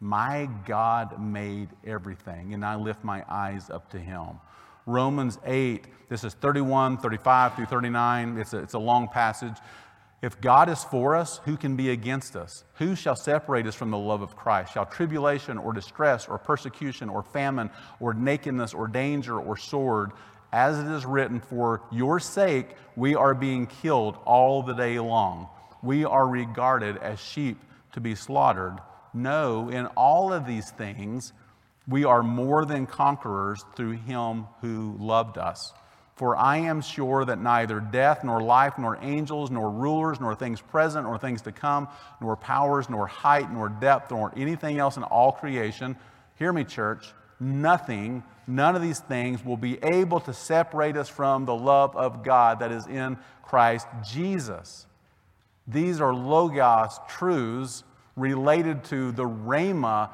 My 0.00 0.48
God 0.64 1.20
made 1.20 1.68
everything, 1.85 2.54
and 2.54 2.64
I 2.64 2.76
lift 2.76 3.02
my 3.02 3.24
eyes 3.28 3.68
up 3.70 3.90
to 3.90 3.98
him. 3.98 4.38
Romans 4.87 5.38
8, 5.44 5.85
this 6.09 6.24
is 6.24 6.35
31, 6.35 6.98
35 6.98 7.54
through 7.54 7.66
39. 7.66 8.38
It's 8.38 8.54
a, 8.54 8.59
it's 8.59 8.74
a 8.74 8.78
long 8.78 9.09
passage. 9.09 9.57
If 10.20 10.40
God 10.40 10.68
is 10.68 10.83
for 10.83 11.14
us, 11.14 11.40
who 11.44 11.57
can 11.57 11.76
be 11.76 11.90
against 11.90 12.35
us? 12.35 12.64
Who 12.74 12.96
shall 12.96 13.14
separate 13.14 13.66
us 13.68 13.76
from 13.76 13.92
the 13.92 13.98
love 13.98 14.20
of 14.20 14.35
Christ? 14.35 14.72
Shall 14.72 14.87
tribulation 14.87 15.59
or 15.59 15.72
distress 15.72 16.26
or 16.26 16.38
persecution 16.38 17.09
or 17.09 17.22
famine 17.22 17.70
or 18.00 18.14
nakedness 18.14 18.74
or 18.74 18.88
danger 18.88 19.38
or 19.38 19.57
sword? 19.57 20.11
As 20.52 20.78
it 20.78 20.87
is 20.87 21.07
written, 21.07 21.40
for 21.40 21.83
your 21.92 22.18
sake 22.18 22.66
we 22.96 23.14
are 23.14 23.35
being 23.35 23.66
killed 23.66 24.18
all 24.24 24.62
the 24.62 24.72
day 24.72 24.98
long. 24.98 25.48
We 25.83 26.04
are 26.04 26.26
regarded 26.26 26.96
as 26.96 27.20
sheep 27.20 27.61
to 27.92 28.00
be 28.00 28.16
slaughtered. 28.16 28.78
No, 29.14 29.68
in 29.68 29.87
all 29.87 30.33
of 30.33 30.46
these 30.46 30.70
things, 30.70 31.33
we 31.87 32.04
are 32.04 32.22
more 32.24 32.64
than 32.64 32.87
conquerors 32.87 33.64
through 33.76 33.92
him 33.92 34.46
who 34.62 34.96
loved 34.98 35.38
us. 35.38 35.72
For 36.18 36.37
I 36.37 36.57
am 36.57 36.81
sure 36.81 37.24
that 37.24 37.38
neither 37.38 37.78
death, 37.78 38.24
nor 38.24 38.42
life, 38.42 38.76
nor 38.76 38.98
angels, 39.00 39.52
nor 39.52 39.70
rulers, 39.70 40.18
nor 40.18 40.35
things 40.35 40.61
present, 40.61 41.07
nor 41.07 41.16
things 41.16 41.42
to 41.42 41.52
come, 41.52 41.87
nor 42.20 42.37
powers, 42.37 42.90
nor 42.90 43.07
height, 43.07 43.52
nor 43.52 43.68
depth, 43.68 44.11
nor 44.11 44.33
anything 44.37 44.78
else 44.78 44.96
in 44.96 45.04
all 45.04 45.31
creation, 45.31 45.96
hear 46.35 46.52
me, 46.52 46.64
church, 46.64 47.14
nothing, 47.38 48.24
none 48.48 48.74
of 48.74 48.83
these 48.83 48.98
things 48.98 49.44
will 49.44 49.57
be 49.57 49.78
able 49.85 50.18
to 50.18 50.33
separate 50.33 50.96
us 50.96 51.09
from 51.09 51.44
the 51.44 51.54
love 51.54 51.94
of 51.96 52.24
God 52.24 52.59
that 52.59 52.72
is 52.72 52.88
in 52.88 53.16
Christ 53.44 53.87
Jesus. 54.04 54.87
These 55.68 56.00
are 56.00 56.12
Logos 56.12 56.98
truths 57.09 57.85
related 58.16 58.83
to 58.87 59.12
the 59.12 59.24
Rhema 59.24 60.11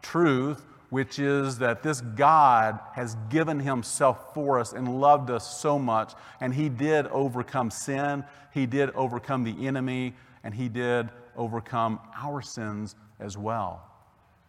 truth 0.00 0.64
which 0.90 1.18
is 1.18 1.58
that 1.58 1.82
this 1.82 2.00
God 2.00 2.78
has 2.92 3.16
given 3.30 3.60
himself 3.60 4.34
for 4.34 4.58
us 4.58 4.72
and 4.72 5.00
loved 5.00 5.30
us 5.30 5.60
so 5.60 5.78
much, 5.78 6.12
and 6.40 6.52
he 6.52 6.68
did 6.68 7.06
overcome 7.06 7.70
sin, 7.70 8.24
he 8.52 8.66
did 8.66 8.90
overcome 8.90 9.44
the 9.44 9.66
enemy, 9.66 10.14
and 10.44 10.52
he 10.52 10.68
did 10.68 11.08
overcome 11.36 12.00
our 12.16 12.42
sins 12.42 12.96
as 13.20 13.38
well. 13.38 13.86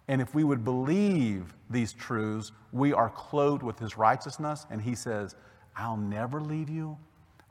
And 0.08 0.20
if 0.20 0.34
we 0.34 0.44
would 0.44 0.66
believe 0.66 1.54
these 1.70 1.94
truths, 1.94 2.52
we 2.74 2.92
are 2.92 3.10
clothed 3.10 3.64
with 3.64 3.78
his 3.78 3.98
righteousness, 3.98 4.66
and 4.70 4.82
he 4.82 4.96
says, 4.96 5.36
I'll 5.76 5.98
never 5.98 6.42
leave 6.42 6.70
you, 6.70 6.98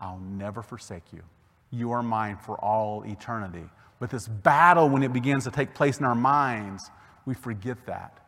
I'll 0.00 0.18
never 0.18 0.62
forsake 0.62 1.12
you. 1.12 1.22
You 1.70 1.92
are 1.92 2.02
mine 2.02 2.36
for 2.36 2.56
all 2.56 3.04
eternity. 3.04 3.64
But 4.00 4.10
this 4.10 4.26
battle, 4.26 4.88
when 4.88 5.02
it 5.02 5.12
begins 5.12 5.44
to 5.44 5.50
take 5.50 5.74
place 5.74 5.98
in 5.98 6.04
our 6.04 6.14
minds, 6.14 6.90
we 7.24 7.34
forget 7.34 7.86
that 7.86 8.20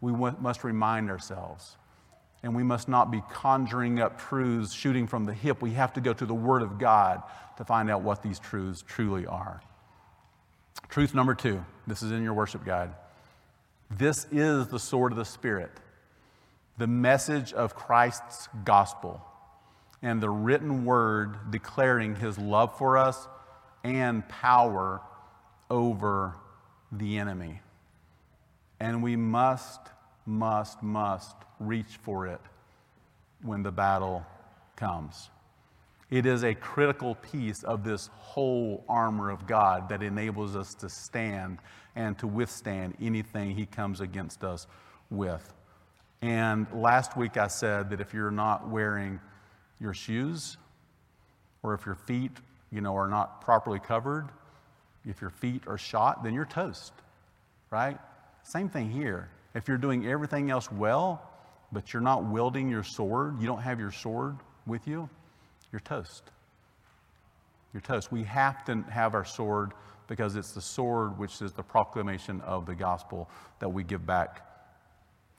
we 0.00 0.12
must 0.12 0.64
remind 0.64 1.10
ourselves. 1.10 1.76
And 2.42 2.54
we 2.54 2.62
must 2.62 2.88
not 2.88 3.10
be 3.10 3.22
conjuring 3.30 4.00
up 4.00 4.18
truths, 4.18 4.72
shooting 4.72 5.06
from 5.06 5.26
the 5.26 5.34
hip. 5.34 5.60
We 5.60 5.72
have 5.72 5.92
to 5.94 6.00
go 6.00 6.14
to 6.14 6.24
the 6.24 6.34
Word 6.34 6.62
of 6.62 6.78
God 6.78 7.22
to 7.58 7.64
find 7.64 7.90
out 7.90 8.00
what 8.00 8.22
these 8.22 8.38
truths 8.38 8.82
truly 8.86 9.26
are. 9.26 9.60
Truth 10.88 11.14
number 11.14 11.34
two 11.34 11.64
this 11.86 12.02
is 12.02 12.12
in 12.12 12.22
your 12.22 12.34
worship 12.34 12.64
guide. 12.64 12.90
This 13.90 14.26
is 14.30 14.68
the 14.68 14.78
sword 14.78 15.12
of 15.12 15.18
the 15.18 15.24
Spirit, 15.24 15.72
the 16.78 16.86
message 16.86 17.52
of 17.52 17.74
Christ's 17.74 18.48
gospel, 18.64 19.20
and 20.00 20.22
the 20.22 20.30
written 20.30 20.84
word 20.84 21.50
declaring 21.50 22.16
his 22.16 22.38
love 22.38 22.78
for 22.78 22.96
us 22.96 23.28
and 23.84 24.26
power 24.28 25.00
over 25.68 26.36
the 26.92 27.18
enemy. 27.18 27.60
And 28.80 29.02
we 29.02 29.14
must, 29.14 29.80
must, 30.26 30.82
must 30.82 31.36
reach 31.58 31.98
for 32.02 32.26
it 32.26 32.40
when 33.42 33.62
the 33.62 33.70
battle 33.70 34.24
comes. 34.76 35.30
It 36.10 36.26
is 36.26 36.42
a 36.42 36.54
critical 36.54 37.14
piece 37.14 37.62
of 37.62 37.84
this 37.84 38.08
whole 38.14 38.84
armor 38.88 39.30
of 39.30 39.46
God 39.46 39.88
that 39.90 40.02
enables 40.02 40.56
us 40.56 40.74
to 40.76 40.88
stand 40.88 41.58
and 41.94 42.18
to 42.18 42.26
withstand 42.26 42.96
anything 43.00 43.52
He 43.52 43.66
comes 43.66 44.00
against 44.00 44.42
us 44.42 44.66
with. 45.08 45.54
And 46.22 46.66
last 46.72 47.16
week 47.16 47.36
I 47.36 47.46
said 47.46 47.90
that 47.90 48.00
if 48.00 48.12
you're 48.12 48.30
not 48.30 48.68
wearing 48.68 49.20
your 49.80 49.94
shoes, 49.94 50.56
or 51.62 51.74
if 51.74 51.86
your 51.86 51.94
feet, 51.94 52.32
you 52.72 52.80
know, 52.80 52.96
are 52.96 53.08
not 53.08 53.40
properly 53.40 53.78
covered, 53.78 54.28
if 55.06 55.20
your 55.20 55.30
feet 55.30 55.62
are 55.66 55.78
shot, 55.78 56.22
then 56.22 56.34
you're 56.34 56.44
toast, 56.44 56.92
right? 57.70 57.98
Same 58.42 58.68
thing 58.68 58.90
here. 58.90 59.28
If 59.54 59.68
you're 59.68 59.78
doing 59.78 60.06
everything 60.06 60.50
else 60.50 60.70
well, 60.70 61.22
but 61.72 61.92
you're 61.92 62.02
not 62.02 62.24
wielding 62.24 62.68
your 62.68 62.82
sword, 62.82 63.40
you 63.40 63.46
don't 63.46 63.62
have 63.62 63.78
your 63.78 63.92
sword 63.92 64.36
with 64.66 64.86
you, 64.86 65.08
you're 65.72 65.80
toast. 65.80 66.30
You're 67.72 67.80
toast. 67.80 68.10
We 68.10 68.24
have 68.24 68.64
to 68.64 68.82
have 68.90 69.14
our 69.14 69.24
sword 69.24 69.72
because 70.08 70.34
it's 70.34 70.52
the 70.52 70.60
sword 70.60 71.18
which 71.18 71.40
is 71.40 71.52
the 71.52 71.62
proclamation 71.62 72.40
of 72.40 72.66
the 72.66 72.74
gospel 72.74 73.30
that 73.60 73.68
we 73.68 73.84
give 73.84 74.04
back 74.04 74.44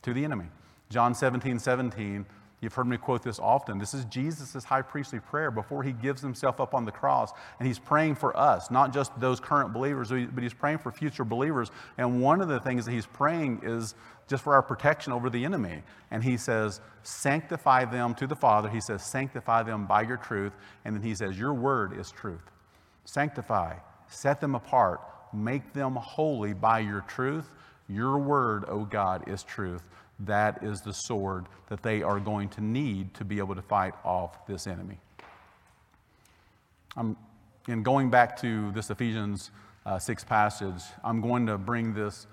to 0.03 0.13
the 0.13 0.23
enemy. 0.23 0.45
John 0.89 1.13
17, 1.13 1.59
17, 1.59 2.25
you've 2.61 2.73
heard 2.73 2.87
me 2.87 2.97
quote 2.97 3.23
this 3.23 3.39
often. 3.39 3.77
This 3.77 3.93
is 3.93 4.05
Jesus' 4.05 4.63
high 4.63 4.81
priestly 4.81 5.19
prayer 5.19 5.51
before 5.51 5.83
he 5.83 5.91
gives 5.91 6.21
himself 6.21 6.61
up 6.61 6.73
on 6.73 6.85
the 6.85 6.91
cross. 6.91 7.31
And 7.59 7.67
he's 7.67 7.79
praying 7.79 8.15
for 8.15 8.35
us, 8.37 8.71
not 8.71 8.93
just 8.93 9.19
those 9.19 9.39
current 9.39 9.73
believers, 9.73 10.09
but 10.09 10.43
he's 10.43 10.53
praying 10.53 10.77
for 10.77 10.91
future 10.91 11.25
believers. 11.25 11.71
And 11.97 12.21
one 12.21 12.39
of 12.39 12.47
the 12.47 12.59
things 12.59 12.85
that 12.85 12.91
he's 12.91 13.07
praying 13.07 13.61
is 13.63 13.95
just 14.27 14.43
for 14.43 14.53
our 14.53 14.61
protection 14.61 15.11
over 15.11 15.29
the 15.29 15.43
enemy. 15.43 15.83
And 16.09 16.23
he 16.23 16.37
says, 16.37 16.79
Sanctify 17.03 17.85
them 17.85 18.15
to 18.15 18.27
the 18.27 18.35
Father. 18.35 18.69
He 18.69 18.79
says, 18.79 19.03
Sanctify 19.03 19.63
them 19.63 19.85
by 19.87 20.03
your 20.03 20.17
truth. 20.17 20.53
And 20.85 20.95
then 20.95 21.03
he 21.03 21.15
says, 21.15 21.37
Your 21.37 21.53
word 21.53 21.97
is 21.99 22.11
truth. 22.11 22.51
Sanctify, 23.05 23.75
set 24.07 24.39
them 24.39 24.55
apart, 24.55 25.01
make 25.33 25.73
them 25.73 25.95
holy 25.95 26.53
by 26.53 26.79
your 26.79 27.01
truth. 27.01 27.51
Your 27.89 28.19
word, 28.19 28.63
O 28.69 28.85
God, 28.85 29.27
is 29.27 29.43
truth. 29.43 29.83
That 30.25 30.63
is 30.63 30.81
the 30.81 30.93
sword 30.93 31.47
that 31.69 31.81
they 31.81 32.03
are 32.03 32.19
going 32.19 32.49
to 32.49 32.61
need 32.61 33.13
to 33.15 33.25
be 33.25 33.39
able 33.39 33.55
to 33.55 33.61
fight 33.61 33.93
off 34.03 34.45
this 34.45 34.67
enemy. 34.67 34.97
I'm, 36.95 37.17
in 37.67 37.81
going 37.81 38.09
back 38.09 38.39
to 38.41 38.71
this 38.71 38.89
Ephesians 38.89 39.49
uh, 39.85 39.97
6 39.97 40.23
passage, 40.25 40.81
I'm 41.03 41.21
going 41.21 41.47
to 41.47 41.57
bring 41.57 41.93
this 41.93 42.27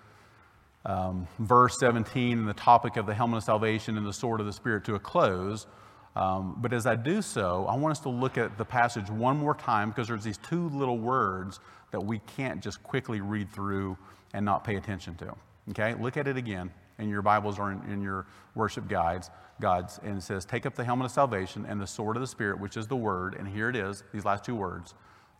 um, 0.84 1.26
verse 1.38 1.78
17 1.80 2.38
and 2.38 2.48
the 2.48 2.54
topic 2.54 2.96
of 2.96 3.06
the 3.06 3.14
helmet 3.14 3.38
of 3.38 3.44
salvation 3.44 3.96
and 3.96 4.06
the 4.06 4.12
sword 4.12 4.40
of 4.40 4.46
the 4.46 4.52
Spirit 4.52 4.84
to 4.84 4.94
a 4.94 4.98
close. 4.98 5.66
Um, 6.14 6.56
but 6.58 6.72
as 6.72 6.86
I 6.86 6.96
do 6.96 7.22
so, 7.22 7.66
I 7.68 7.76
want 7.76 7.92
us 7.92 8.00
to 8.00 8.08
look 8.08 8.36
at 8.36 8.58
the 8.58 8.64
passage 8.64 9.08
one 9.08 9.38
more 9.38 9.54
time 9.54 9.90
because 9.90 10.08
there's 10.08 10.24
these 10.24 10.38
two 10.38 10.68
little 10.70 10.98
words 10.98 11.60
that 11.92 12.00
we 12.00 12.20
can't 12.36 12.60
just 12.62 12.82
quickly 12.82 13.20
read 13.20 13.50
through 13.50 13.96
and 14.34 14.44
not 14.44 14.64
pay 14.64 14.76
attention 14.76 15.14
to. 15.16 15.34
Okay, 15.70 15.94
look 15.94 16.16
at 16.16 16.26
it 16.26 16.36
again 16.36 16.70
in 16.98 17.08
your 17.08 17.22
Bibles 17.22 17.58
or 17.58 17.72
in, 17.72 17.82
in 17.90 18.02
your 18.02 18.26
worship 18.54 18.88
guides, 18.88 19.30
God's, 19.60 19.98
and 20.02 20.18
it 20.18 20.22
says, 20.22 20.44
Take 20.44 20.66
up 20.66 20.74
the 20.74 20.84
helmet 20.84 21.06
of 21.06 21.12
salvation 21.12 21.66
and 21.68 21.80
the 21.80 21.86
sword 21.86 22.16
of 22.16 22.20
the 22.20 22.26
Spirit, 22.26 22.60
which 22.60 22.76
is 22.76 22.86
the 22.86 22.96
Word. 22.96 23.34
And 23.34 23.48
here 23.48 23.68
it 23.68 23.76
is, 23.76 24.04
these 24.12 24.24
last 24.24 24.44
two 24.44 24.54
words 24.54 24.94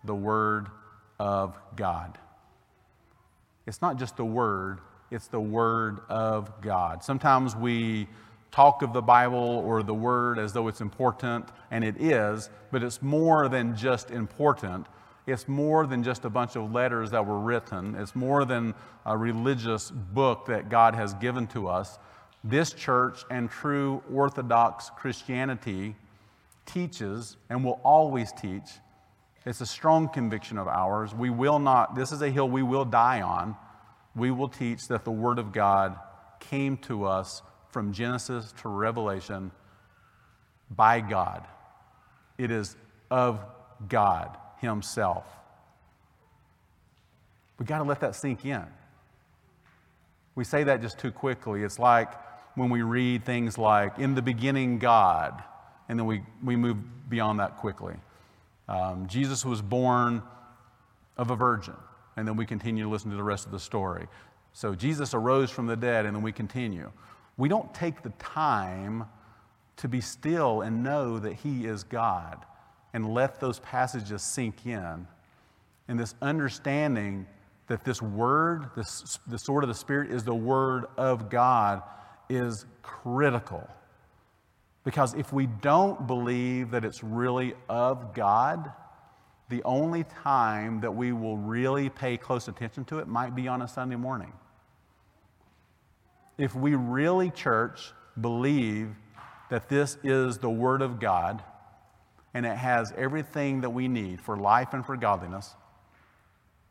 the 0.05 0.15
Word 0.15 0.69
of 1.19 1.59
God. 1.77 2.19
It's 3.67 3.83
not 3.83 3.99
just 3.99 4.17
the 4.17 4.25
Word, 4.25 4.79
it's 5.11 5.27
the 5.27 5.41
Word 5.41 6.01
of 6.09 6.61
God. 6.61 7.03
Sometimes 7.03 7.55
we 7.55 8.09
talk 8.51 8.83
of 8.83 8.93
the 8.93 9.03
Bible 9.03 9.63
or 9.67 9.83
the 9.83 9.95
Word 9.95 10.39
as 10.39 10.53
though 10.53 10.69
it's 10.69 10.81
important, 10.81 11.49
and 11.71 11.85
it 11.85 12.01
is, 12.01 12.51
but 12.71 12.83
it's 12.83 13.03
more 13.03 13.49
than 13.49 13.77
just 13.77 14.11
important. 14.11 14.87
It's 15.29 15.47
more 15.47 15.87
than 15.87 16.03
just 16.03 16.25
a 16.25 16.31
bunch 16.31 16.57
of 16.57 16.73
letters 16.73 17.11
that 17.11 17.25
were 17.25 17.39
written. 17.39 17.95
It's 17.95 18.17
more 18.17 18.45
than 18.45 18.75
a 19.05 19.17
religious 19.17 19.91
book 19.91 20.47
that 20.47 20.69
God 20.69 20.95
has 20.95 21.15
given 21.15 21.47
to 21.49 21.69
us. 21.69 21.99
This 22.43 22.73
church 22.73 23.25
and 23.31 23.51
true 23.51 24.03
Orthodox 24.13 24.91
Christianity 24.97 25.95
teaches 26.67 27.37
and 27.51 27.65
will 27.65 27.81
always 27.85 28.33
teach. 28.33 28.69
It's 29.45 29.61
a 29.61 29.67
strong 29.67 30.09
conviction 30.09 30.59
of 30.59 30.67
ours. 30.67 31.15
We 31.15 31.31
will 31.31 31.59
not, 31.59 31.95
this 31.95 32.11
is 32.11 32.23
a 32.23 32.31
hill 32.31 32.49
we 32.49 32.63
will 32.63 32.85
die 32.85 33.23
on 33.23 33.57
we 34.19 34.31
will 34.31 34.49
teach 34.49 34.89
that 34.89 35.05
the 35.05 35.11
Word 35.11 35.39
of 35.39 35.53
God 35.53 35.99
came 36.41 36.77
to 36.79 37.05
us 37.05 37.43
from 37.71 37.93
Genesis 37.93 38.53
to 38.63 38.69
Revelation 38.69 39.51
by 40.71 41.01
God. 41.01 41.47
It 42.37 42.51
is 42.51 42.77
of 43.11 43.41
God 43.89 44.37
Himself. 44.61 45.25
We 47.59 47.67
got 47.67 47.79
to 47.79 47.85
let 47.85 48.01
that 48.01 48.15
sink 48.15 48.45
in. 48.45 48.65
We 50.35 50.45
say 50.45 50.65
that 50.65 50.81
just 50.81 50.99
too 50.99 51.11
quickly. 51.11 51.65
It's 51.65 51.79
like 51.79 52.09
when 52.55 52.71
we 52.71 52.83
read 52.83 53.25
things 53.25 53.59
like, 53.59 53.99
in 53.99 54.15
the 54.15 54.23
beginning, 54.23 54.79
God, 54.79 55.43
and 55.89 55.99
then 55.99 56.07
we, 56.07 56.23
we 56.43 56.55
move 56.55 56.77
beyond 57.09 57.41
that 57.41 57.57
quickly. 57.57 57.95
Um, 58.69 59.07
Jesus 59.09 59.45
was 59.45 59.63
born 59.63 60.23
of 61.17 61.31
a 61.31 61.37
virgin 61.37 61.75
and 62.19 62.27
then 62.27 62.35
we 62.35 62.45
continue 62.45 62.83
to 62.83 62.91
listen 62.91 63.11
to 63.13 63.17
the 63.17 63.23
rest 63.23 63.47
of 63.47 63.53
the 63.53 63.61
story. 63.61 64.09
So 64.53 64.75
Jesus 64.75 65.15
arose 65.15 65.53
from 65.53 65.67
the 65.67 65.77
dead, 65.77 66.05
and 66.05 66.17
then 66.17 66.23
we 66.23 66.33
continue. 66.33 66.91
We 67.37 67.49
don't 67.49 67.73
take 67.73 68.03
the 68.03 68.11
time 68.19 69.05
to 69.77 69.87
be 69.87 70.01
still 70.01 70.63
and 70.63 70.83
know 70.83 71.21
that 71.21 71.35
He 71.35 71.65
is 71.65 71.85
God 71.85 72.45
and 72.93 73.13
let 73.13 73.41
those 73.41 73.59
passages 73.61 74.23
sink 74.23 74.67
in. 74.67 75.07
And 75.89 75.99
this 75.99 76.15
understanding 76.21 77.27
that 77.67 77.85
this 77.85 78.01
word, 78.01 78.71
this, 78.77 79.19
the 79.27 79.39
sword 79.39 79.65
of 79.65 79.69
the 79.69 79.75
Spirit, 79.75 80.11
is 80.11 80.25
the 80.25 80.35
word 80.35 80.87
of 80.97 81.29
God 81.29 81.83
is 82.29 82.67
critical. 82.83 83.69
Because 84.85 85.15
if 85.15 85.33
we 85.33 85.47
don't 85.47 86.07
believe 86.07 86.71
that 86.71 86.85
it's 86.85 87.03
really 87.03 87.55
of 87.69 88.15
God, 88.15 88.73
the 89.49 89.63
only 89.65 90.05
time 90.05 90.81
that 90.81 90.95
we 90.95 91.13
will 91.13 91.37
really 91.37 91.89
pay 91.89 92.17
close 92.17 92.49
attention 92.49 92.85
to 92.87 92.99
it 92.99 93.09
might 93.09 93.35
be 93.35 93.49
on 93.49 93.63
a 93.63 93.69
Sunday 93.69 93.97
morning. 93.97 94.33
If 96.37 96.55
we 96.55 96.75
really, 96.75 97.31
church, 97.31 97.93
believe 98.21 98.95
that 99.51 99.69
this 99.69 99.99
is 100.05 100.39
the 100.39 100.51
Word 100.51 100.83
of 100.83 101.01
God 101.01 101.43
and 102.35 102.45
it 102.47 102.57
has 102.57 102.93
everything 102.97 103.63
that 103.63 103.71
we 103.71 103.89
need 103.89 104.21
for 104.21 104.37
life 104.37 104.73
and 104.73 104.85
for 104.85 104.97
godliness, 104.97 105.55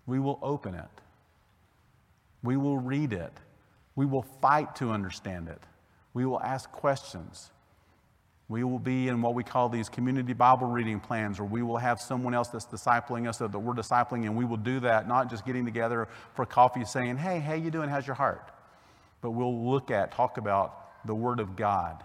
we 0.05 0.19
will 0.19 0.39
open 0.41 0.75
it. 0.75 0.85
We 2.43 2.57
will 2.57 2.77
read 2.77 3.13
it. 3.13 3.33
We 3.95 4.05
will 4.05 4.25
fight 4.41 4.75
to 4.77 4.91
understand 4.91 5.49
it. 5.49 5.61
We 6.13 6.25
will 6.25 6.39
ask 6.41 6.71
questions. 6.71 7.51
We 8.49 8.63
will 8.63 8.79
be 8.79 9.09
in 9.09 9.21
what 9.21 9.35
we 9.35 9.43
call 9.43 9.67
these 9.67 9.89
community 9.89 10.31
Bible 10.31 10.67
reading 10.67 11.01
plans, 11.01 11.39
or 11.39 11.43
we 11.43 11.63
will 11.63 11.77
have 11.77 11.99
someone 11.99 12.33
else 12.33 12.47
that's 12.47 12.65
discipling 12.65 13.27
us 13.27 13.41
or 13.41 13.49
that 13.49 13.59
we're 13.59 13.73
discipling, 13.73 14.23
and 14.25 14.37
we 14.37 14.45
will 14.45 14.57
do 14.57 14.79
that, 14.81 15.07
not 15.07 15.29
just 15.29 15.45
getting 15.45 15.65
together 15.65 16.07
for 16.33 16.45
coffee 16.45 16.85
saying, 16.85 17.17
Hey, 17.17 17.39
how 17.39 17.53
you 17.55 17.69
doing? 17.69 17.89
How's 17.89 18.07
your 18.07 18.15
heart? 18.15 18.51
But 19.21 19.31
we'll 19.31 19.69
look 19.69 19.91
at, 19.91 20.13
talk 20.13 20.37
about 20.37 21.05
the 21.05 21.15
Word 21.15 21.41
of 21.41 21.55
God. 21.57 22.03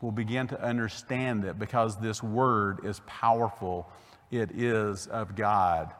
We'll 0.00 0.12
begin 0.12 0.46
to 0.48 0.62
understand 0.62 1.44
it 1.44 1.58
because 1.58 1.96
this 1.96 2.22
Word 2.22 2.84
is 2.84 3.00
powerful. 3.06 3.90
It 4.30 4.52
is 4.52 5.06
of 5.08 5.34
God. 5.34 5.92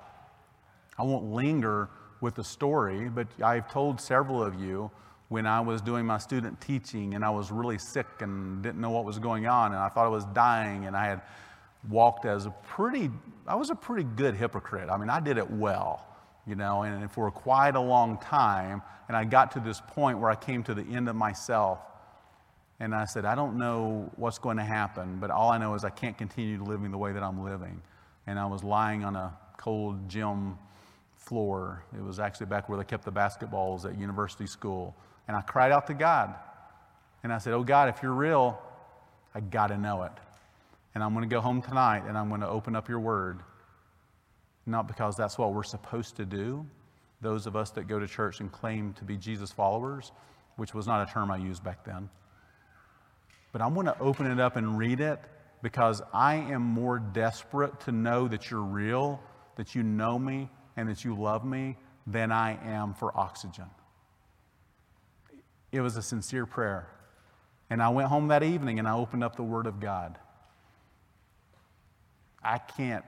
I 0.98 1.02
won't 1.02 1.32
linger 1.32 1.88
with 2.20 2.34
the 2.34 2.44
story, 2.44 3.08
but 3.08 3.28
I've 3.42 3.70
told 3.70 4.00
several 4.00 4.42
of 4.42 4.60
you 4.60 4.90
when 5.28 5.46
I 5.46 5.60
was 5.60 5.80
doing 5.80 6.06
my 6.06 6.18
student 6.18 6.60
teaching 6.60 7.14
and 7.14 7.24
I 7.24 7.30
was 7.30 7.50
really 7.50 7.78
sick 7.78 8.06
and 8.20 8.62
didn't 8.62 8.80
know 8.80 8.90
what 8.90 9.04
was 9.04 9.18
going 9.18 9.46
on 9.46 9.72
and 9.72 9.80
I 9.80 9.88
thought 9.88 10.06
I 10.06 10.10
was 10.10 10.24
dying 10.26 10.86
and 10.86 10.96
I 10.96 11.06
had 11.06 11.22
walked 11.88 12.24
as 12.24 12.46
a 12.46 12.50
pretty, 12.66 13.10
I 13.46 13.54
was 13.54 13.70
a 13.70 13.74
pretty 13.74 14.04
good 14.16 14.34
hypocrite. 14.34 14.88
I 14.88 14.96
mean, 14.96 15.10
I 15.10 15.20
did 15.20 15.38
it 15.38 15.50
well, 15.50 16.06
you 16.46 16.54
know, 16.54 16.82
and 16.82 17.10
for 17.10 17.30
quite 17.30 17.76
a 17.76 17.80
long 17.80 18.18
time. 18.18 18.82
And 19.06 19.16
I 19.16 19.24
got 19.24 19.52
to 19.52 19.60
this 19.60 19.80
point 19.88 20.18
where 20.18 20.30
I 20.30 20.34
came 20.34 20.62
to 20.64 20.74
the 20.74 20.82
end 20.82 21.08
of 21.08 21.16
myself 21.16 21.80
and 22.80 22.94
I 22.94 23.04
said, 23.06 23.24
I 23.24 23.34
don't 23.34 23.58
know 23.58 24.10
what's 24.16 24.38
going 24.38 24.56
to 24.58 24.64
happen, 24.64 25.18
but 25.20 25.30
all 25.30 25.50
I 25.50 25.58
know 25.58 25.74
is 25.74 25.84
I 25.84 25.90
can't 25.90 26.16
continue 26.16 26.58
to 26.58 26.64
living 26.64 26.92
the 26.92 26.98
way 26.98 27.12
that 27.12 27.22
I'm 27.22 27.44
living. 27.44 27.82
And 28.26 28.38
I 28.38 28.46
was 28.46 28.62
lying 28.62 29.04
on 29.04 29.16
a 29.16 29.36
cold 29.56 30.08
gym 30.08 30.56
floor. 31.16 31.84
It 31.96 32.02
was 32.02 32.20
actually 32.20 32.46
back 32.46 32.68
where 32.68 32.78
they 32.78 32.84
kept 32.84 33.04
the 33.04 33.12
basketballs 33.12 33.84
at 33.84 33.98
university 33.98 34.46
school. 34.46 34.94
And 35.26 35.36
I 35.36 35.40
cried 35.40 35.72
out 35.72 35.88
to 35.88 35.94
God. 35.94 36.34
And 37.24 37.32
I 37.32 37.38
said, 37.38 37.52
Oh 37.52 37.64
God, 37.64 37.88
if 37.88 38.00
you're 38.02 38.12
real, 38.12 38.60
I 39.34 39.40
got 39.40 39.68
to 39.68 39.76
know 39.76 40.04
it. 40.04 40.12
And 40.94 41.02
I'm 41.02 41.12
going 41.14 41.28
to 41.28 41.34
go 41.34 41.40
home 41.40 41.60
tonight 41.60 42.04
and 42.06 42.16
I'm 42.16 42.28
going 42.28 42.40
to 42.40 42.48
open 42.48 42.76
up 42.76 42.88
your 42.88 43.00
word. 43.00 43.40
Not 44.66 44.86
because 44.86 45.16
that's 45.16 45.36
what 45.36 45.52
we're 45.52 45.64
supposed 45.64 46.16
to 46.16 46.26
do, 46.26 46.64
those 47.22 47.46
of 47.46 47.56
us 47.56 47.70
that 47.70 47.88
go 47.88 47.98
to 47.98 48.06
church 48.06 48.40
and 48.40 48.52
claim 48.52 48.92
to 48.94 49.04
be 49.04 49.16
Jesus 49.16 49.50
followers, 49.50 50.12
which 50.56 50.74
was 50.74 50.86
not 50.86 51.08
a 51.08 51.12
term 51.12 51.30
I 51.30 51.38
used 51.38 51.64
back 51.64 51.84
then. 51.84 52.08
But 53.52 53.62
I'm 53.62 53.74
going 53.74 53.86
to 53.86 53.98
open 53.98 54.26
it 54.26 54.40
up 54.40 54.56
and 54.56 54.78
read 54.78 55.00
it 55.00 55.20
because 55.62 56.02
I 56.12 56.34
am 56.34 56.62
more 56.62 56.98
desperate 56.98 57.80
to 57.80 57.92
know 57.92 58.28
that 58.28 58.50
you're 58.50 58.60
real, 58.60 59.20
that 59.56 59.74
you 59.74 59.82
know 59.82 60.18
me, 60.18 60.50
and 60.76 60.88
that 60.88 61.04
you 61.04 61.16
love 61.16 61.44
me 61.44 61.76
than 62.06 62.30
I 62.30 62.58
am 62.64 62.94
for 62.94 63.16
oxygen. 63.18 63.66
It 65.72 65.80
was 65.80 65.96
a 65.96 66.02
sincere 66.02 66.46
prayer. 66.46 66.88
And 67.70 67.82
I 67.82 67.88
went 67.90 68.08
home 68.08 68.28
that 68.28 68.42
evening 68.42 68.78
and 68.78 68.88
I 68.88 68.94
opened 68.94 69.22
up 69.22 69.36
the 69.36 69.42
Word 69.42 69.66
of 69.66 69.80
God. 69.80 70.18
I 72.42 72.58
can't, 72.58 73.04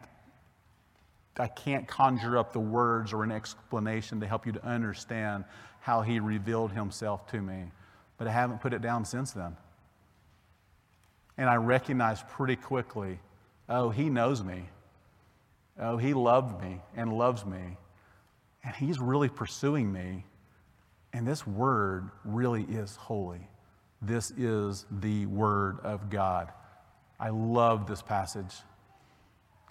I 1.39 1.47
can't 1.47 1.89
conjure 1.89 2.37
up 2.37 2.53
the 2.53 2.61
words 2.61 3.13
or 3.13 3.25
an 3.25 3.31
explanation 3.31 4.21
to 4.21 4.27
help 4.27 4.45
you 4.45 4.53
to 4.53 4.67
understand 4.67 5.45
how 5.81 6.03
He 6.03 6.21
revealed 6.21 6.73
Himself 6.73 7.27
to 7.29 7.41
me, 7.41 7.71
but 8.19 8.27
I 8.27 8.33
haven't 8.33 8.61
put 8.61 8.75
it 8.75 8.83
down 8.83 9.05
since 9.05 9.33
then. 9.33 9.57
And 11.37 11.49
I 11.49 11.57
recognized 11.57 12.29
pretty 12.29 12.57
quickly 12.57 13.19
oh, 13.69 13.91
He 13.91 14.11
knows 14.11 14.43
me. 14.43 14.65
Oh, 15.79 15.97
He 15.97 16.13
loved 16.13 16.63
me 16.63 16.81
and 16.97 17.13
loves 17.13 17.47
me. 17.47 17.77
And 18.65 18.75
He's 18.75 18.99
really 18.99 19.29
pursuing 19.29 19.93
me. 19.93 20.25
And 21.13 21.27
this 21.27 21.47
Word 21.47 22.11
really 22.25 22.65
is 22.65 22.97
holy. 22.97 23.49
This 24.03 24.33
is 24.33 24.87
the 24.91 25.27
Word 25.27 25.79
of 25.83 26.11
God. 26.11 26.53
I 27.19 27.29
love 27.31 27.87
this 27.87 28.03
passage. 28.03 28.55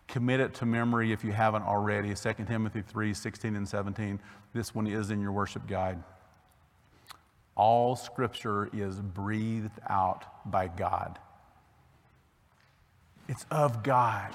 Commit 0.07 0.39
it 0.39 0.53
to 0.55 0.65
memory 0.65 1.11
if 1.11 1.23
you 1.23 1.31
haven't 1.31 1.63
already. 1.63 2.13
2 2.13 2.33
Timothy 2.47 2.81
3 2.81 3.13
16 3.13 3.55
and 3.55 3.67
17. 3.67 4.19
This 4.53 4.73
one 4.73 4.87
is 4.87 5.11
in 5.11 5.21
your 5.21 5.31
worship 5.31 5.67
guide. 5.67 6.01
All 7.55 7.95
scripture 7.95 8.69
is 8.73 8.99
breathed 8.99 9.79
out 9.87 10.49
by 10.49 10.67
God. 10.67 11.19
It's 13.29 13.45
of 13.49 13.83
God, 13.83 14.33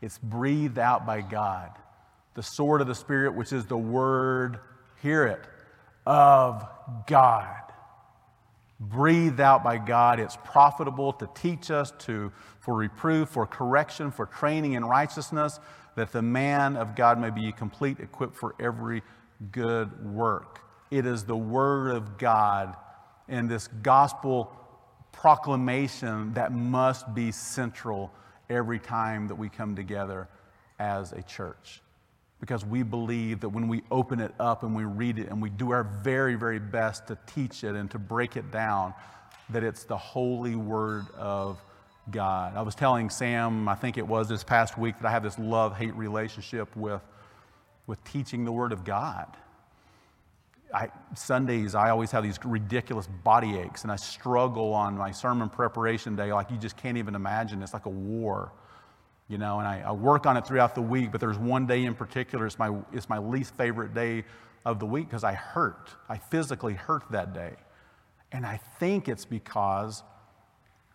it's 0.00 0.16
breathed 0.16 0.78
out 0.78 1.04
by 1.04 1.20
God. 1.20 1.70
The 2.32 2.42
sword 2.42 2.80
of 2.80 2.86
the 2.86 2.94
Spirit, 2.94 3.34
which 3.34 3.52
is 3.52 3.66
the 3.66 3.76
word, 3.76 4.58
hear 5.02 5.26
it, 5.26 5.40
of 6.06 6.66
God 7.06 7.64
breathed 8.80 9.40
out 9.40 9.62
by 9.62 9.78
God. 9.78 10.20
It's 10.20 10.36
profitable 10.44 11.12
to 11.14 11.28
teach 11.34 11.70
us, 11.70 11.92
to, 12.00 12.32
for 12.60 12.74
reproof, 12.74 13.28
for 13.28 13.46
correction, 13.46 14.10
for 14.10 14.26
training 14.26 14.72
in 14.72 14.84
righteousness, 14.84 15.60
that 15.96 16.12
the 16.12 16.22
man 16.22 16.76
of 16.76 16.96
God 16.96 17.20
may 17.20 17.30
be 17.30 17.52
complete, 17.52 18.00
equipped 18.00 18.36
for 18.36 18.54
every 18.58 19.02
good 19.52 20.04
work. 20.04 20.60
It 20.90 21.06
is 21.06 21.24
the 21.24 21.36
Word 21.36 21.94
of 21.94 22.18
God 22.18 22.76
and 23.28 23.48
this 23.48 23.68
gospel 23.68 24.52
proclamation 25.16 26.34
that 26.34 26.52
must 26.52 27.14
be 27.14 27.32
central 27.32 28.12
every 28.50 28.78
time 28.78 29.28
that 29.28 29.34
we 29.36 29.48
come 29.48 29.74
together 29.74 30.28
as 30.78 31.12
a 31.12 31.22
church 31.22 31.80
because 32.40 32.64
we 32.64 32.82
believe 32.82 33.40
that 33.40 33.48
when 33.48 33.68
we 33.68 33.82
open 33.90 34.20
it 34.20 34.34
up 34.38 34.64
and 34.64 34.74
we 34.74 34.84
read 34.84 35.18
it 35.18 35.28
and 35.28 35.40
we 35.40 35.48
do 35.48 35.70
our 35.70 35.84
very, 36.02 36.34
very 36.34 36.58
best 36.58 37.06
to 37.06 37.16
teach 37.26 37.64
it 37.64 37.74
and 37.74 37.90
to 37.90 37.98
break 37.98 38.36
it 38.36 38.50
down, 38.50 38.92
that 39.48 39.64
it's 39.64 39.84
the 39.84 39.96
holy 39.96 40.54
word 40.54 41.06
of 41.16 41.58
God. 42.10 42.56
I 42.56 42.62
was 42.62 42.74
telling 42.74 43.08
Sam, 43.08 43.68
I 43.68 43.74
think 43.74 43.96
it 43.96 44.06
was 44.06 44.28
this 44.28 44.44
past 44.44 44.76
week, 44.76 44.98
that 44.98 45.06
I 45.06 45.10
have 45.10 45.22
this 45.22 45.38
love 45.38 45.76
hate 45.76 45.94
relationship 45.94 46.74
with, 46.76 47.00
with 47.86 48.02
teaching 48.04 48.44
the 48.44 48.52
Word 48.52 48.72
of 48.72 48.84
God. 48.84 49.26
I, 50.74 50.88
Sundays, 51.14 51.74
I 51.74 51.90
always 51.90 52.10
have 52.10 52.24
these 52.24 52.38
ridiculous 52.44 53.06
body 53.06 53.56
aches, 53.58 53.84
and 53.84 53.92
I 53.92 53.96
struggle 53.96 54.74
on 54.74 54.98
my 54.98 55.12
sermon 55.12 55.48
preparation 55.48 56.16
day 56.16 56.32
like 56.32 56.50
you 56.50 56.58
just 56.58 56.76
can't 56.76 56.98
even 56.98 57.14
imagine. 57.14 57.62
It's 57.62 57.72
like 57.72 57.86
a 57.86 57.90
war 57.90 58.52
you 59.28 59.38
know, 59.38 59.58
and 59.58 59.66
I, 59.66 59.80
I, 59.86 59.92
work 59.92 60.26
on 60.26 60.36
it 60.36 60.46
throughout 60.46 60.74
the 60.74 60.82
week, 60.82 61.10
but 61.10 61.20
there's 61.20 61.38
one 61.38 61.66
day 61.66 61.84
in 61.84 61.94
particular, 61.94 62.46
it's 62.46 62.58
my, 62.58 62.76
it's 62.92 63.08
my 63.08 63.18
least 63.18 63.54
favorite 63.56 63.94
day 63.94 64.24
of 64.64 64.78
the 64.78 64.86
week 64.86 65.06
because 65.08 65.24
I 65.24 65.32
hurt. 65.32 65.90
I 66.08 66.18
physically 66.18 66.74
hurt 66.74 67.04
that 67.10 67.32
day. 67.32 67.54
And 68.32 68.44
I 68.44 68.58
think 68.78 69.08
it's 69.08 69.24
because 69.24 70.02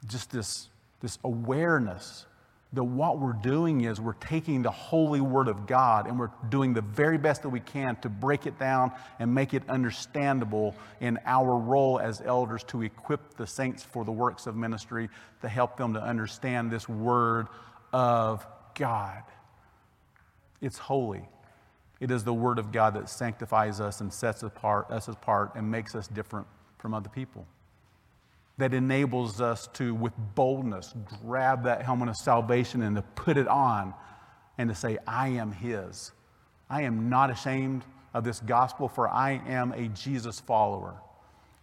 just 0.08 0.32
this, 0.32 0.70
this 1.02 1.18
awareness 1.24 2.26
that 2.74 2.84
what 2.84 3.20
we're 3.20 3.34
doing 3.34 3.82
is 3.82 4.00
we're 4.00 4.14
taking 4.14 4.62
the 4.62 4.70
holy 4.70 5.22
word 5.22 5.48
of 5.48 5.66
God 5.66 6.06
and 6.06 6.20
we're 6.20 6.30
doing 6.50 6.74
the 6.74 6.82
very 6.82 7.18
best 7.18 7.42
that 7.42 7.50
we 7.50 7.60
can 7.60 7.96
to 7.98 8.10
break 8.10 8.46
it 8.46 8.60
down 8.60 8.92
and 9.18 9.34
make 9.34 9.56
it 9.56 9.64
understandable 9.68 10.76
in 11.00 11.18
our 11.26 11.58
role 11.58 12.00
as 12.00 12.22
elders 12.22 12.64
to 12.66 12.84
equip 12.84 13.36
the 13.38 13.48
saints 13.48 13.84
for 13.84 14.06
the 14.06 14.12
works 14.12 14.46
of 14.46 14.56
ministry, 14.56 15.10
to 15.42 15.50
help 15.50 15.78
them 15.78 15.94
to 15.96 16.02
understand 16.02 16.70
this 16.70 16.88
word 16.88 17.48
of 17.92 18.46
God. 18.76 19.24
It's 20.62 20.78
holy. 20.78 21.28
It 22.00 22.12
is 22.12 22.24
the 22.24 22.34
Word 22.34 22.60
of 22.60 22.72
God 22.72 22.94
that 22.94 23.10
sanctifies 23.10 23.82
us 23.82 24.02
and 24.02 24.12
sets 24.12 24.44
apart, 24.44 24.90
us 24.90 25.08
apart 25.08 25.52
and 25.56 25.70
makes 25.70 25.96
us 25.96 26.08
different 26.08 26.48
from 26.78 26.94
other 26.94 27.10
people. 27.10 27.46
That 28.60 28.74
enables 28.74 29.42
us 29.42 29.68
to, 29.74 29.96
with 29.96 30.14
boldness, 30.36 30.94
grab 31.22 31.64
that 31.64 31.82
helmet 31.82 32.10
of 32.10 32.16
salvation 32.18 32.84
and 32.84 32.96
to 32.96 33.02
put 33.02 33.36
it 33.38 33.48
on 33.48 33.94
and 34.58 34.70
to 34.70 34.76
say, 34.76 34.98
I 35.08 35.30
am 35.30 35.52
His. 35.52 36.12
I 36.70 36.84
am 36.84 37.10
not 37.10 37.32
ashamed 37.32 37.84
of 38.14 38.24
this 38.24 38.40
gospel, 38.40 38.88
for 38.88 39.10
I 39.10 39.42
am 39.48 39.72
a 39.72 39.88
Jesus 39.90 40.40
follower. 40.40 40.96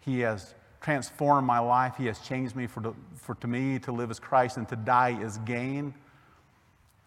He 0.01 0.20
has 0.20 0.55
transformed 0.80 1.47
my 1.47 1.59
life. 1.59 1.94
He 1.97 2.07
has 2.07 2.18
changed 2.20 2.57
me 2.57 2.66
for, 2.66 2.94
for 3.16 3.34
to 3.36 3.47
me 3.47 3.78
to 3.80 3.92
live 3.92 4.11
as 4.11 4.18
Christ 4.18 4.57
and 4.57 4.68
to 4.68 4.76
die 4.76 5.20
is 5.20 5.38
gain. 5.38 5.94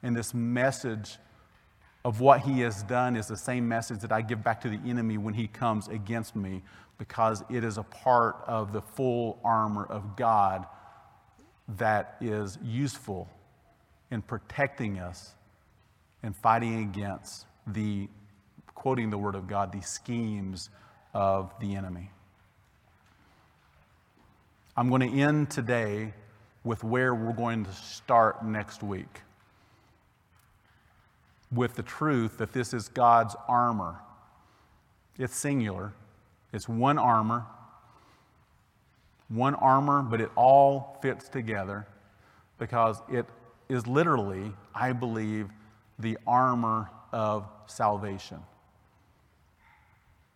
And 0.03 0.15
this 0.15 0.33
message 0.33 1.17
of 2.05 2.21
what 2.21 2.41
he 2.41 2.61
has 2.61 2.83
done 2.83 3.15
is 3.15 3.27
the 3.27 3.37
same 3.37 3.67
message 3.67 3.99
that 3.99 4.11
I 4.11 4.21
give 4.21 4.43
back 4.43 4.61
to 4.61 4.69
the 4.69 4.79
enemy 4.89 5.17
when 5.17 5.33
he 5.33 5.47
comes 5.47 5.87
against 5.89 6.35
me 6.35 6.61
because 6.97 7.43
it 7.49 7.63
is 7.63 7.77
a 7.77 7.83
part 7.83 8.37
of 8.47 8.71
the 8.71 8.81
full 8.81 9.39
armor 9.43 9.85
of 9.85 10.15
God 10.15 10.65
that 11.77 12.15
is 12.21 12.57
useful 12.63 13.29
in 14.11 14.21
protecting 14.21 14.99
us 14.99 15.35
and 16.23 16.35
fighting 16.35 16.81
against 16.83 17.45
the, 17.67 18.07
quoting 18.75 19.09
the 19.09 19.17
word 19.17 19.35
of 19.35 19.47
God, 19.47 19.71
the 19.71 19.81
schemes 19.81 20.69
of 21.13 21.53
the 21.59 21.75
enemy. 21.75 22.11
I'm 24.75 24.89
going 24.89 25.01
to 25.01 25.19
end 25.19 25.49
today 25.49 26.13
with 26.63 26.83
where 26.83 27.13
we're 27.13 27.33
going 27.33 27.65
to 27.65 27.73
start 27.73 28.45
next 28.45 28.83
week 28.83 29.21
with 31.51 31.75
the 31.75 31.83
truth 31.83 32.37
that 32.37 32.53
this 32.53 32.73
is 32.73 32.87
God's 32.89 33.35
armor. 33.47 33.95
It's 35.17 35.35
singular, 35.35 35.93
it's 36.53 36.69
one 36.69 36.97
armor, 36.97 37.45
one 39.27 39.55
armor, 39.55 40.01
but 40.01 40.21
it 40.21 40.31
all 40.35 40.97
fits 41.01 41.27
together 41.27 41.87
because 42.57 43.01
it 43.09 43.25
is 43.67 43.85
literally, 43.87 44.51
I 44.73 44.93
believe, 44.93 45.49
the 45.97 46.17
armor 46.25 46.89
of 47.11 47.47
salvation. 47.67 48.39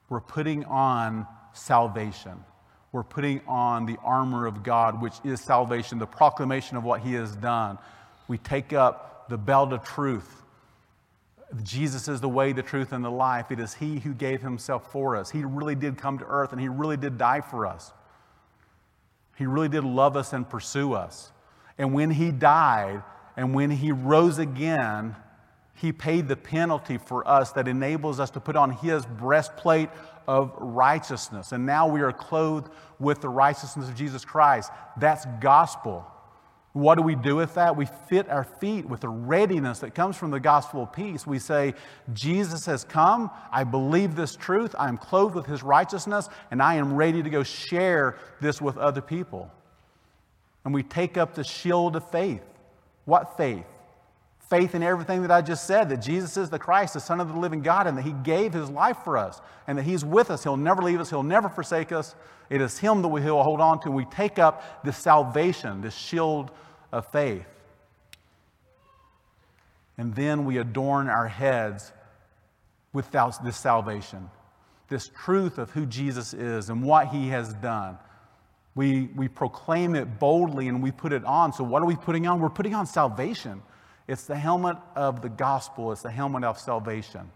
We're 0.10 0.20
putting 0.22 0.66
on 0.66 1.26
salvation. 1.54 2.44
We're 2.92 3.04
putting 3.04 3.42
on 3.48 3.86
the 3.86 3.98
armor 4.04 4.46
of 4.46 4.62
God, 4.62 5.02
which 5.02 5.16
is 5.24 5.42
salvation, 5.42 5.98
the 5.98 6.06
proclamation 6.06 6.78
of 6.78 6.84
what 6.84 7.02
He 7.02 7.14
has 7.14 7.36
done. 7.36 7.80
We 8.28 8.38
take 8.38 8.74
up 8.74 9.28
the 9.30 9.38
belt 9.38 9.74
of 9.74 9.84
truth 9.84 10.43
Jesus 11.62 12.08
is 12.08 12.22
the 12.22 12.30
way, 12.30 12.52
the 12.54 12.64
truth, 12.64 12.94
and 12.94 13.04
the 13.06 13.12
life. 13.12 13.52
It 13.52 13.60
is 13.60 13.76
He 13.76 14.00
who 14.00 14.14
gave 14.14 14.42
Himself 14.42 14.92
for 14.92 15.16
us. 15.16 15.30
He 15.30 15.44
really 15.44 15.76
did 15.76 15.98
come 15.98 16.18
to 16.20 16.26
earth 16.26 16.52
and 16.52 16.60
He 16.60 16.70
really 16.70 16.98
did 16.98 17.18
die 17.18 17.42
for 17.42 17.68
us. 17.68 17.92
He 19.38 19.46
really 19.46 19.70
did 19.70 19.84
love 19.84 20.16
us 20.16 20.34
and 20.34 20.50
pursue 20.50 20.94
us. 20.94 21.32
And 21.78 21.94
when 21.94 22.12
He 22.12 22.32
died 22.32 23.04
and 23.36 23.54
when 23.54 23.70
He 23.70 23.92
rose 23.92 24.40
again, 24.40 25.16
He 25.76 25.92
paid 25.92 26.28
the 26.28 26.36
penalty 26.36 26.98
for 26.98 27.28
us 27.28 27.52
that 27.52 27.68
enables 27.68 28.20
us 28.20 28.30
to 28.32 28.40
put 28.40 28.56
on 28.56 28.72
His 28.72 29.06
breastplate 29.06 29.90
of 30.28 30.54
righteousness. 30.58 31.52
And 31.52 31.66
now 31.66 31.88
we 31.88 32.02
are 32.02 32.14
clothed 32.14 32.72
with 33.00 33.22
the 33.22 33.30
righteousness 33.30 33.90
of 33.90 33.96
Jesus 33.96 34.24
Christ. 34.24 34.72
That's 34.98 35.26
gospel. 35.40 36.08
What 36.74 36.96
do 36.96 37.04
we 37.04 37.14
do 37.14 37.36
with 37.36 37.54
that? 37.54 37.78
We 37.78 37.86
fit 37.86 38.28
our 38.30 38.44
feet 38.44 38.90
with 38.90 39.02
the 39.02 39.10
readiness 39.10 39.80
that 39.80 39.94
comes 39.94 40.18
from 40.18 40.32
the 40.32 40.40
gospel 40.40 40.84
of 40.84 40.92
peace. 40.92 41.26
We 41.26 41.38
say, 41.38 41.76
Jesus 42.14 42.66
has 42.66 42.84
come. 42.84 43.30
I 43.52 43.64
believe 43.64 44.16
this 44.16 44.36
truth. 44.36 44.76
I 44.78 44.90
am 44.90 44.98
clothed 44.98 45.36
with 45.36 45.46
his 45.46 45.62
righteousness, 45.62 46.30
and 46.50 46.64
I 46.64 46.76
am 46.76 46.96
ready 46.96 47.22
to 47.22 47.30
go 47.30 47.44
share 47.44 48.18
this 48.42 48.60
with 48.60 48.78
other 48.78 49.02
people. 49.02 49.52
And 50.66 50.74
we 50.74 50.82
take 50.82 51.16
up 51.16 51.36
the 51.36 51.44
shield 51.44 51.96
of 51.96 52.10
faith. 52.10 52.44
What 53.06 53.38
faith? 53.38 53.68
Faith 54.54 54.76
in 54.76 54.84
everything 54.84 55.24
that 55.24 55.32
I 55.32 55.42
just 55.42 55.66
said 55.66 55.90
that 55.90 55.98
Jesus 55.98 56.38
is 56.38 56.52
the 56.52 56.60
Christ, 56.60 56.94
the 56.94 57.00
Son 57.00 57.20
of 57.20 57.28
the 57.28 57.40
living 57.40 57.64
God, 57.64 57.88
and 57.88 57.98
that 57.98 58.04
He 58.04 58.12
gave 58.12 58.54
His 58.54 58.70
life 58.70 58.98
for 59.04 59.18
us, 59.18 59.42
and 59.66 59.80
that 59.80 59.84
He's 59.84 60.06
with 60.06 60.30
us. 60.30 60.44
He'll 60.44 60.58
never 60.58 60.84
leave 60.84 61.00
us, 61.00 61.10
He'll 61.10 61.24
never 61.24 61.50
forsake 61.50 61.92
us. 61.92 62.14
It 62.52 62.62
is 62.62 62.78
Him 62.78 63.02
that 63.02 63.08
we 63.08 63.22
will 63.22 63.42
hold 63.42 63.60
on 63.60 63.80
to. 63.82 63.90
We 63.90 64.06
take 64.06 64.38
up 64.38 64.84
this 64.84 64.96
salvation, 64.96 65.82
this 65.82 65.96
shield 65.96 66.52
of 66.92 67.08
faith. 67.08 67.48
And 69.98 70.14
then 70.14 70.46
we 70.46 70.60
adorn 70.60 71.10
our 71.10 71.28
heads 71.28 71.92
with 72.94 73.10
this 73.12 73.58
salvation, 73.58 74.30
this 74.88 75.10
truth 75.26 75.58
of 75.58 75.72
who 75.72 75.88
Jesus 75.88 76.36
is 76.36 76.70
and 76.70 76.84
what 76.84 77.08
He 77.08 77.30
has 77.30 77.56
done. 77.56 77.98
We, 78.76 79.10
we 79.16 79.30
proclaim 79.30 79.96
it 79.96 80.20
boldly 80.20 80.68
and 80.68 80.84
we 80.84 80.92
put 80.92 81.12
it 81.12 81.26
on. 81.26 81.54
So, 81.54 81.64
what 81.64 81.82
are 81.82 81.88
we 81.88 81.96
putting 81.96 82.28
on? 82.28 82.40
We're 82.40 82.50
putting 82.50 82.76
on 82.76 82.86
salvation. 82.86 83.64
It's 84.08 84.26
the 84.26 84.36
helmet 84.36 84.78
of 84.96 85.22
the 85.22 85.30
gospel, 85.30 85.92
it's 85.92 86.02
the 86.02 86.12
helmet 86.12 86.44
of 86.44 86.60
salvation. 86.60 87.32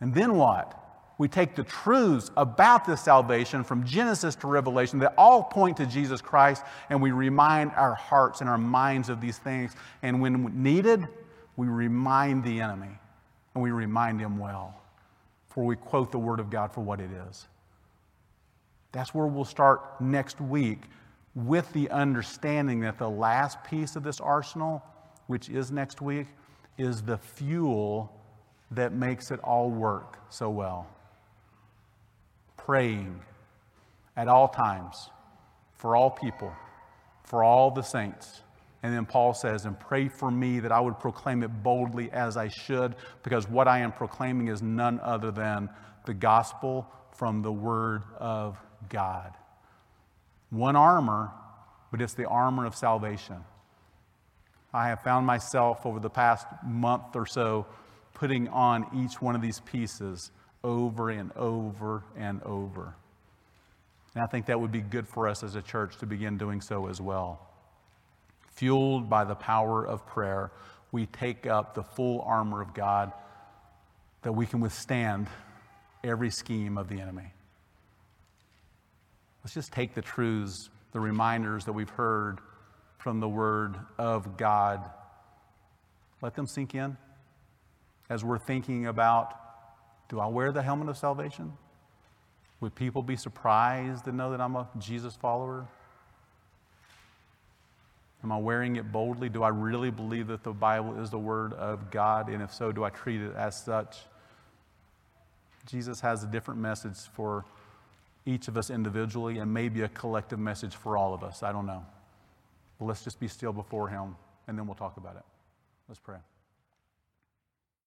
And 0.00 0.14
then 0.14 0.36
what? 0.36 0.74
We 1.18 1.26
take 1.26 1.56
the 1.56 1.64
truths 1.64 2.30
about 2.36 2.84
this 2.84 3.00
salvation 3.00 3.64
from 3.64 3.84
Genesis 3.84 4.36
to 4.36 4.46
Revelation 4.46 5.00
that 5.00 5.14
all 5.18 5.42
point 5.42 5.76
to 5.78 5.86
Jesus 5.86 6.20
Christ, 6.20 6.62
and 6.90 7.02
we 7.02 7.10
remind 7.10 7.72
our 7.72 7.94
hearts 7.94 8.40
and 8.40 8.48
our 8.48 8.58
minds 8.58 9.08
of 9.08 9.20
these 9.20 9.38
things. 9.38 9.74
And 10.02 10.20
when 10.20 10.62
needed, 10.62 11.08
we 11.56 11.66
remind 11.66 12.44
the 12.44 12.60
enemy, 12.60 12.96
and 13.54 13.64
we 13.64 13.72
remind 13.72 14.20
him 14.20 14.38
well, 14.38 14.80
for 15.48 15.64
we 15.64 15.74
quote 15.74 16.12
the 16.12 16.18
Word 16.20 16.38
of 16.38 16.50
God 16.50 16.72
for 16.72 16.82
what 16.82 17.00
it 17.00 17.10
is. 17.28 17.48
That's 18.92 19.12
where 19.12 19.26
we'll 19.26 19.44
start 19.44 20.00
next 20.00 20.40
week 20.40 20.82
with 21.34 21.72
the 21.72 21.90
understanding 21.90 22.80
that 22.80 22.96
the 22.96 23.10
last 23.10 23.62
piece 23.64 23.96
of 23.96 24.04
this 24.04 24.20
arsenal 24.20 24.84
which 25.28 25.48
is 25.48 25.70
next 25.70 26.02
week, 26.02 26.26
is 26.76 27.02
the 27.02 27.16
fuel 27.16 28.12
that 28.72 28.92
makes 28.92 29.30
it 29.30 29.40
all 29.40 29.70
work 29.70 30.18
so 30.28 30.50
well. 30.50 30.86
Praying 32.56 33.20
at 34.16 34.28
all 34.28 34.48
times 34.48 35.10
for 35.76 35.96
all 35.96 36.10
people, 36.10 36.52
for 37.24 37.44
all 37.44 37.70
the 37.70 37.82
saints. 37.82 38.42
And 38.82 38.94
then 38.94 39.06
Paul 39.06 39.34
says, 39.34 39.64
and 39.64 39.78
pray 39.78 40.08
for 40.08 40.30
me 40.30 40.60
that 40.60 40.70
I 40.70 40.80
would 40.80 40.98
proclaim 40.98 41.42
it 41.42 41.48
boldly 41.62 42.10
as 42.12 42.36
I 42.36 42.48
should, 42.48 42.94
because 43.22 43.48
what 43.48 43.66
I 43.66 43.80
am 43.80 43.92
proclaiming 43.92 44.48
is 44.48 44.62
none 44.62 45.00
other 45.02 45.30
than 45.30 45.68
the 46.06 46.14
gospel 46.14 46.86
from 47.16 47.42
the 47.42 47.52
Word 47.52 48.02
of 48.18 48.56
God. 48.88 49.32
One 50.50 50.76
armor, 50.76 51.32
but 51.90 52.00
it's 52.00 52.14
the 52.14 52.26
armor 52.26 52.66
of 52.66 52.74
salvation. 52.74 53.44
I 54.72 54.88
have 54.88 55.02
found 55.02 55.26
myself 55.26 55.86
over 55.86 55.98
the 55.98 56.10
past 56.10 56.46
month 56.64 57.16
or 57.16 57.26
so 57.26 57.66
putting 58.14 58.48
on 58.48 58.86
each 59.04 59.22
one 59.22 59.34
of 59.34 59.40
these 59.40 59.60
pieces 59.60 60.30
over 60.62 61.10
and 61.10 61.32
over 61.32 62.02
and 62.16 62.42
over. 62.42 62.94
And 64.14 64.22
I 64.22 64.26
think 64.26 64.46
that 64.46 64.60
would 64.60 64.72
be 64.72 64.80
good 64.80 65.06
for 65.06 65.28
us 65.28 65.42
as 65.42 65.54
a 65.54 65.62
church 65.62 65.96
to 65.98 66.06
begin 66.06 66.36
doing 66.36 66.60
so 66.60 66.88
as 66.88 67.00
well. 67.00 67.40
Fueled 68.56 69.08
by 69.08 69.24
the 69.24 69.36
power 69.36 69.86
of 69.86 70.04
prayer, 70.06 70.50
we 70.90 71.06
take 71.06 71.46
up 71.46 71.74
the 71.74 71.82
full 71.82 72.20
armor 72.22 72.60
of 72.60 72.74
God 72.74 73.12
that 74.22 74.32
we 74.32 74.46
can 74.46 74.60
withstand 74.60 75.28
every 76.02 76.30
scheme 76.30 76.76
of 76.76 76.88
the 76.88 77.00
enemy. 77.00 77.32
Let's 79.44 79.54
just 79.54 79.72
take 79.72 79.94
the 79.94 80.02
truths, 80.02 80.68
the 80.92 81.00
reminders 81.00 81.64
that 81.66 81.72
we've 81.72 81.88
heard 81.88 82.40
from 82.98 83.20
the 83.20 83.28
Word 83.28 83.76
of 83.96 84.36
God. 84.36 84.84
Let 86.20 86.34
them 86.34 86.46
sink 86.46 86.74
in 86.74 86.96
as 88.10 88.24
we're 88.24 88.38
thinking 88.38 88.86
about 88.86 89.34
do 90.08 90.20
I 90.20 90.26
wear 90.26 90.52
the 90.52 90.62
helmet 90.62 90.88
of 90.88 90.96
salvation? 90.96 91.52
Would 92.60 92.74
people 92.74 93.02
be 93.02 93.16
surprised 93.16 94.06
to 94.06 94.12
know 94.12 94.30
that 94.30 94.40
I'm 94.40 94.56
a 94.56 94.66
Jesus 94.78 95.14
follower? 95.14 95.66
Am 98.24 98.32
I 98.32 98.38
wearing 98.38 98.76
it 98.76 98.90
boldly? 98.90 99.28
Do 99.28 99.42
I 99.42 99.48
really 99.48 99.90
believe 99.90 100.28
that 100.28 100.42
the 100.42 100.52
Bible 100.52 101.00
is 101.00 101.10
the 101.10 101.18
Word 101.18 101.52
of 101.52 101.90
God? 101.90 102.28
And 102.28 102.42
if 102.42 102.52
so, 102.52 102.72
do 102.72 102.84
I 102.84 102.90
treat 102.90 103.20
it 103.20 103.34
as 103.36 103.62
such? 103.62 103.98
Jesus 105.66 106.00
has 106.00 106.24
a 106.24 106.26
different 106.26 106.58
message 106.58 106.96
for 107.12 107.44
each 108.26 108.48
of 108.48 108.56
us 108.56 108.70
individually 108.70 109.38
and 109.38 109.52
maybe 109.52 109.82
a 109.82 109.88
collective 109.88 110.38
message 110.38 110.74
for 110.74 110.96
all 110.96 111.14
of 111.14 111.22
us. 111.22 111.42
I 111.42 111.52
don't 111.52 111.66
know. 111.66 111.84
Let's 112.80 113.02
just 113.02 113.18
be 113.18 113.28
still 113.28 113.52
before 113.52 113.88
Him, 113.88 114.16
and 114.46 114.58
then 114.58 114.66
we'll 114.66 114.76
talk 114.76 114.96
about 114.96 115.16
it. 115.16 115.24
Let's 115.88 116.00
pray. 116.00 116.18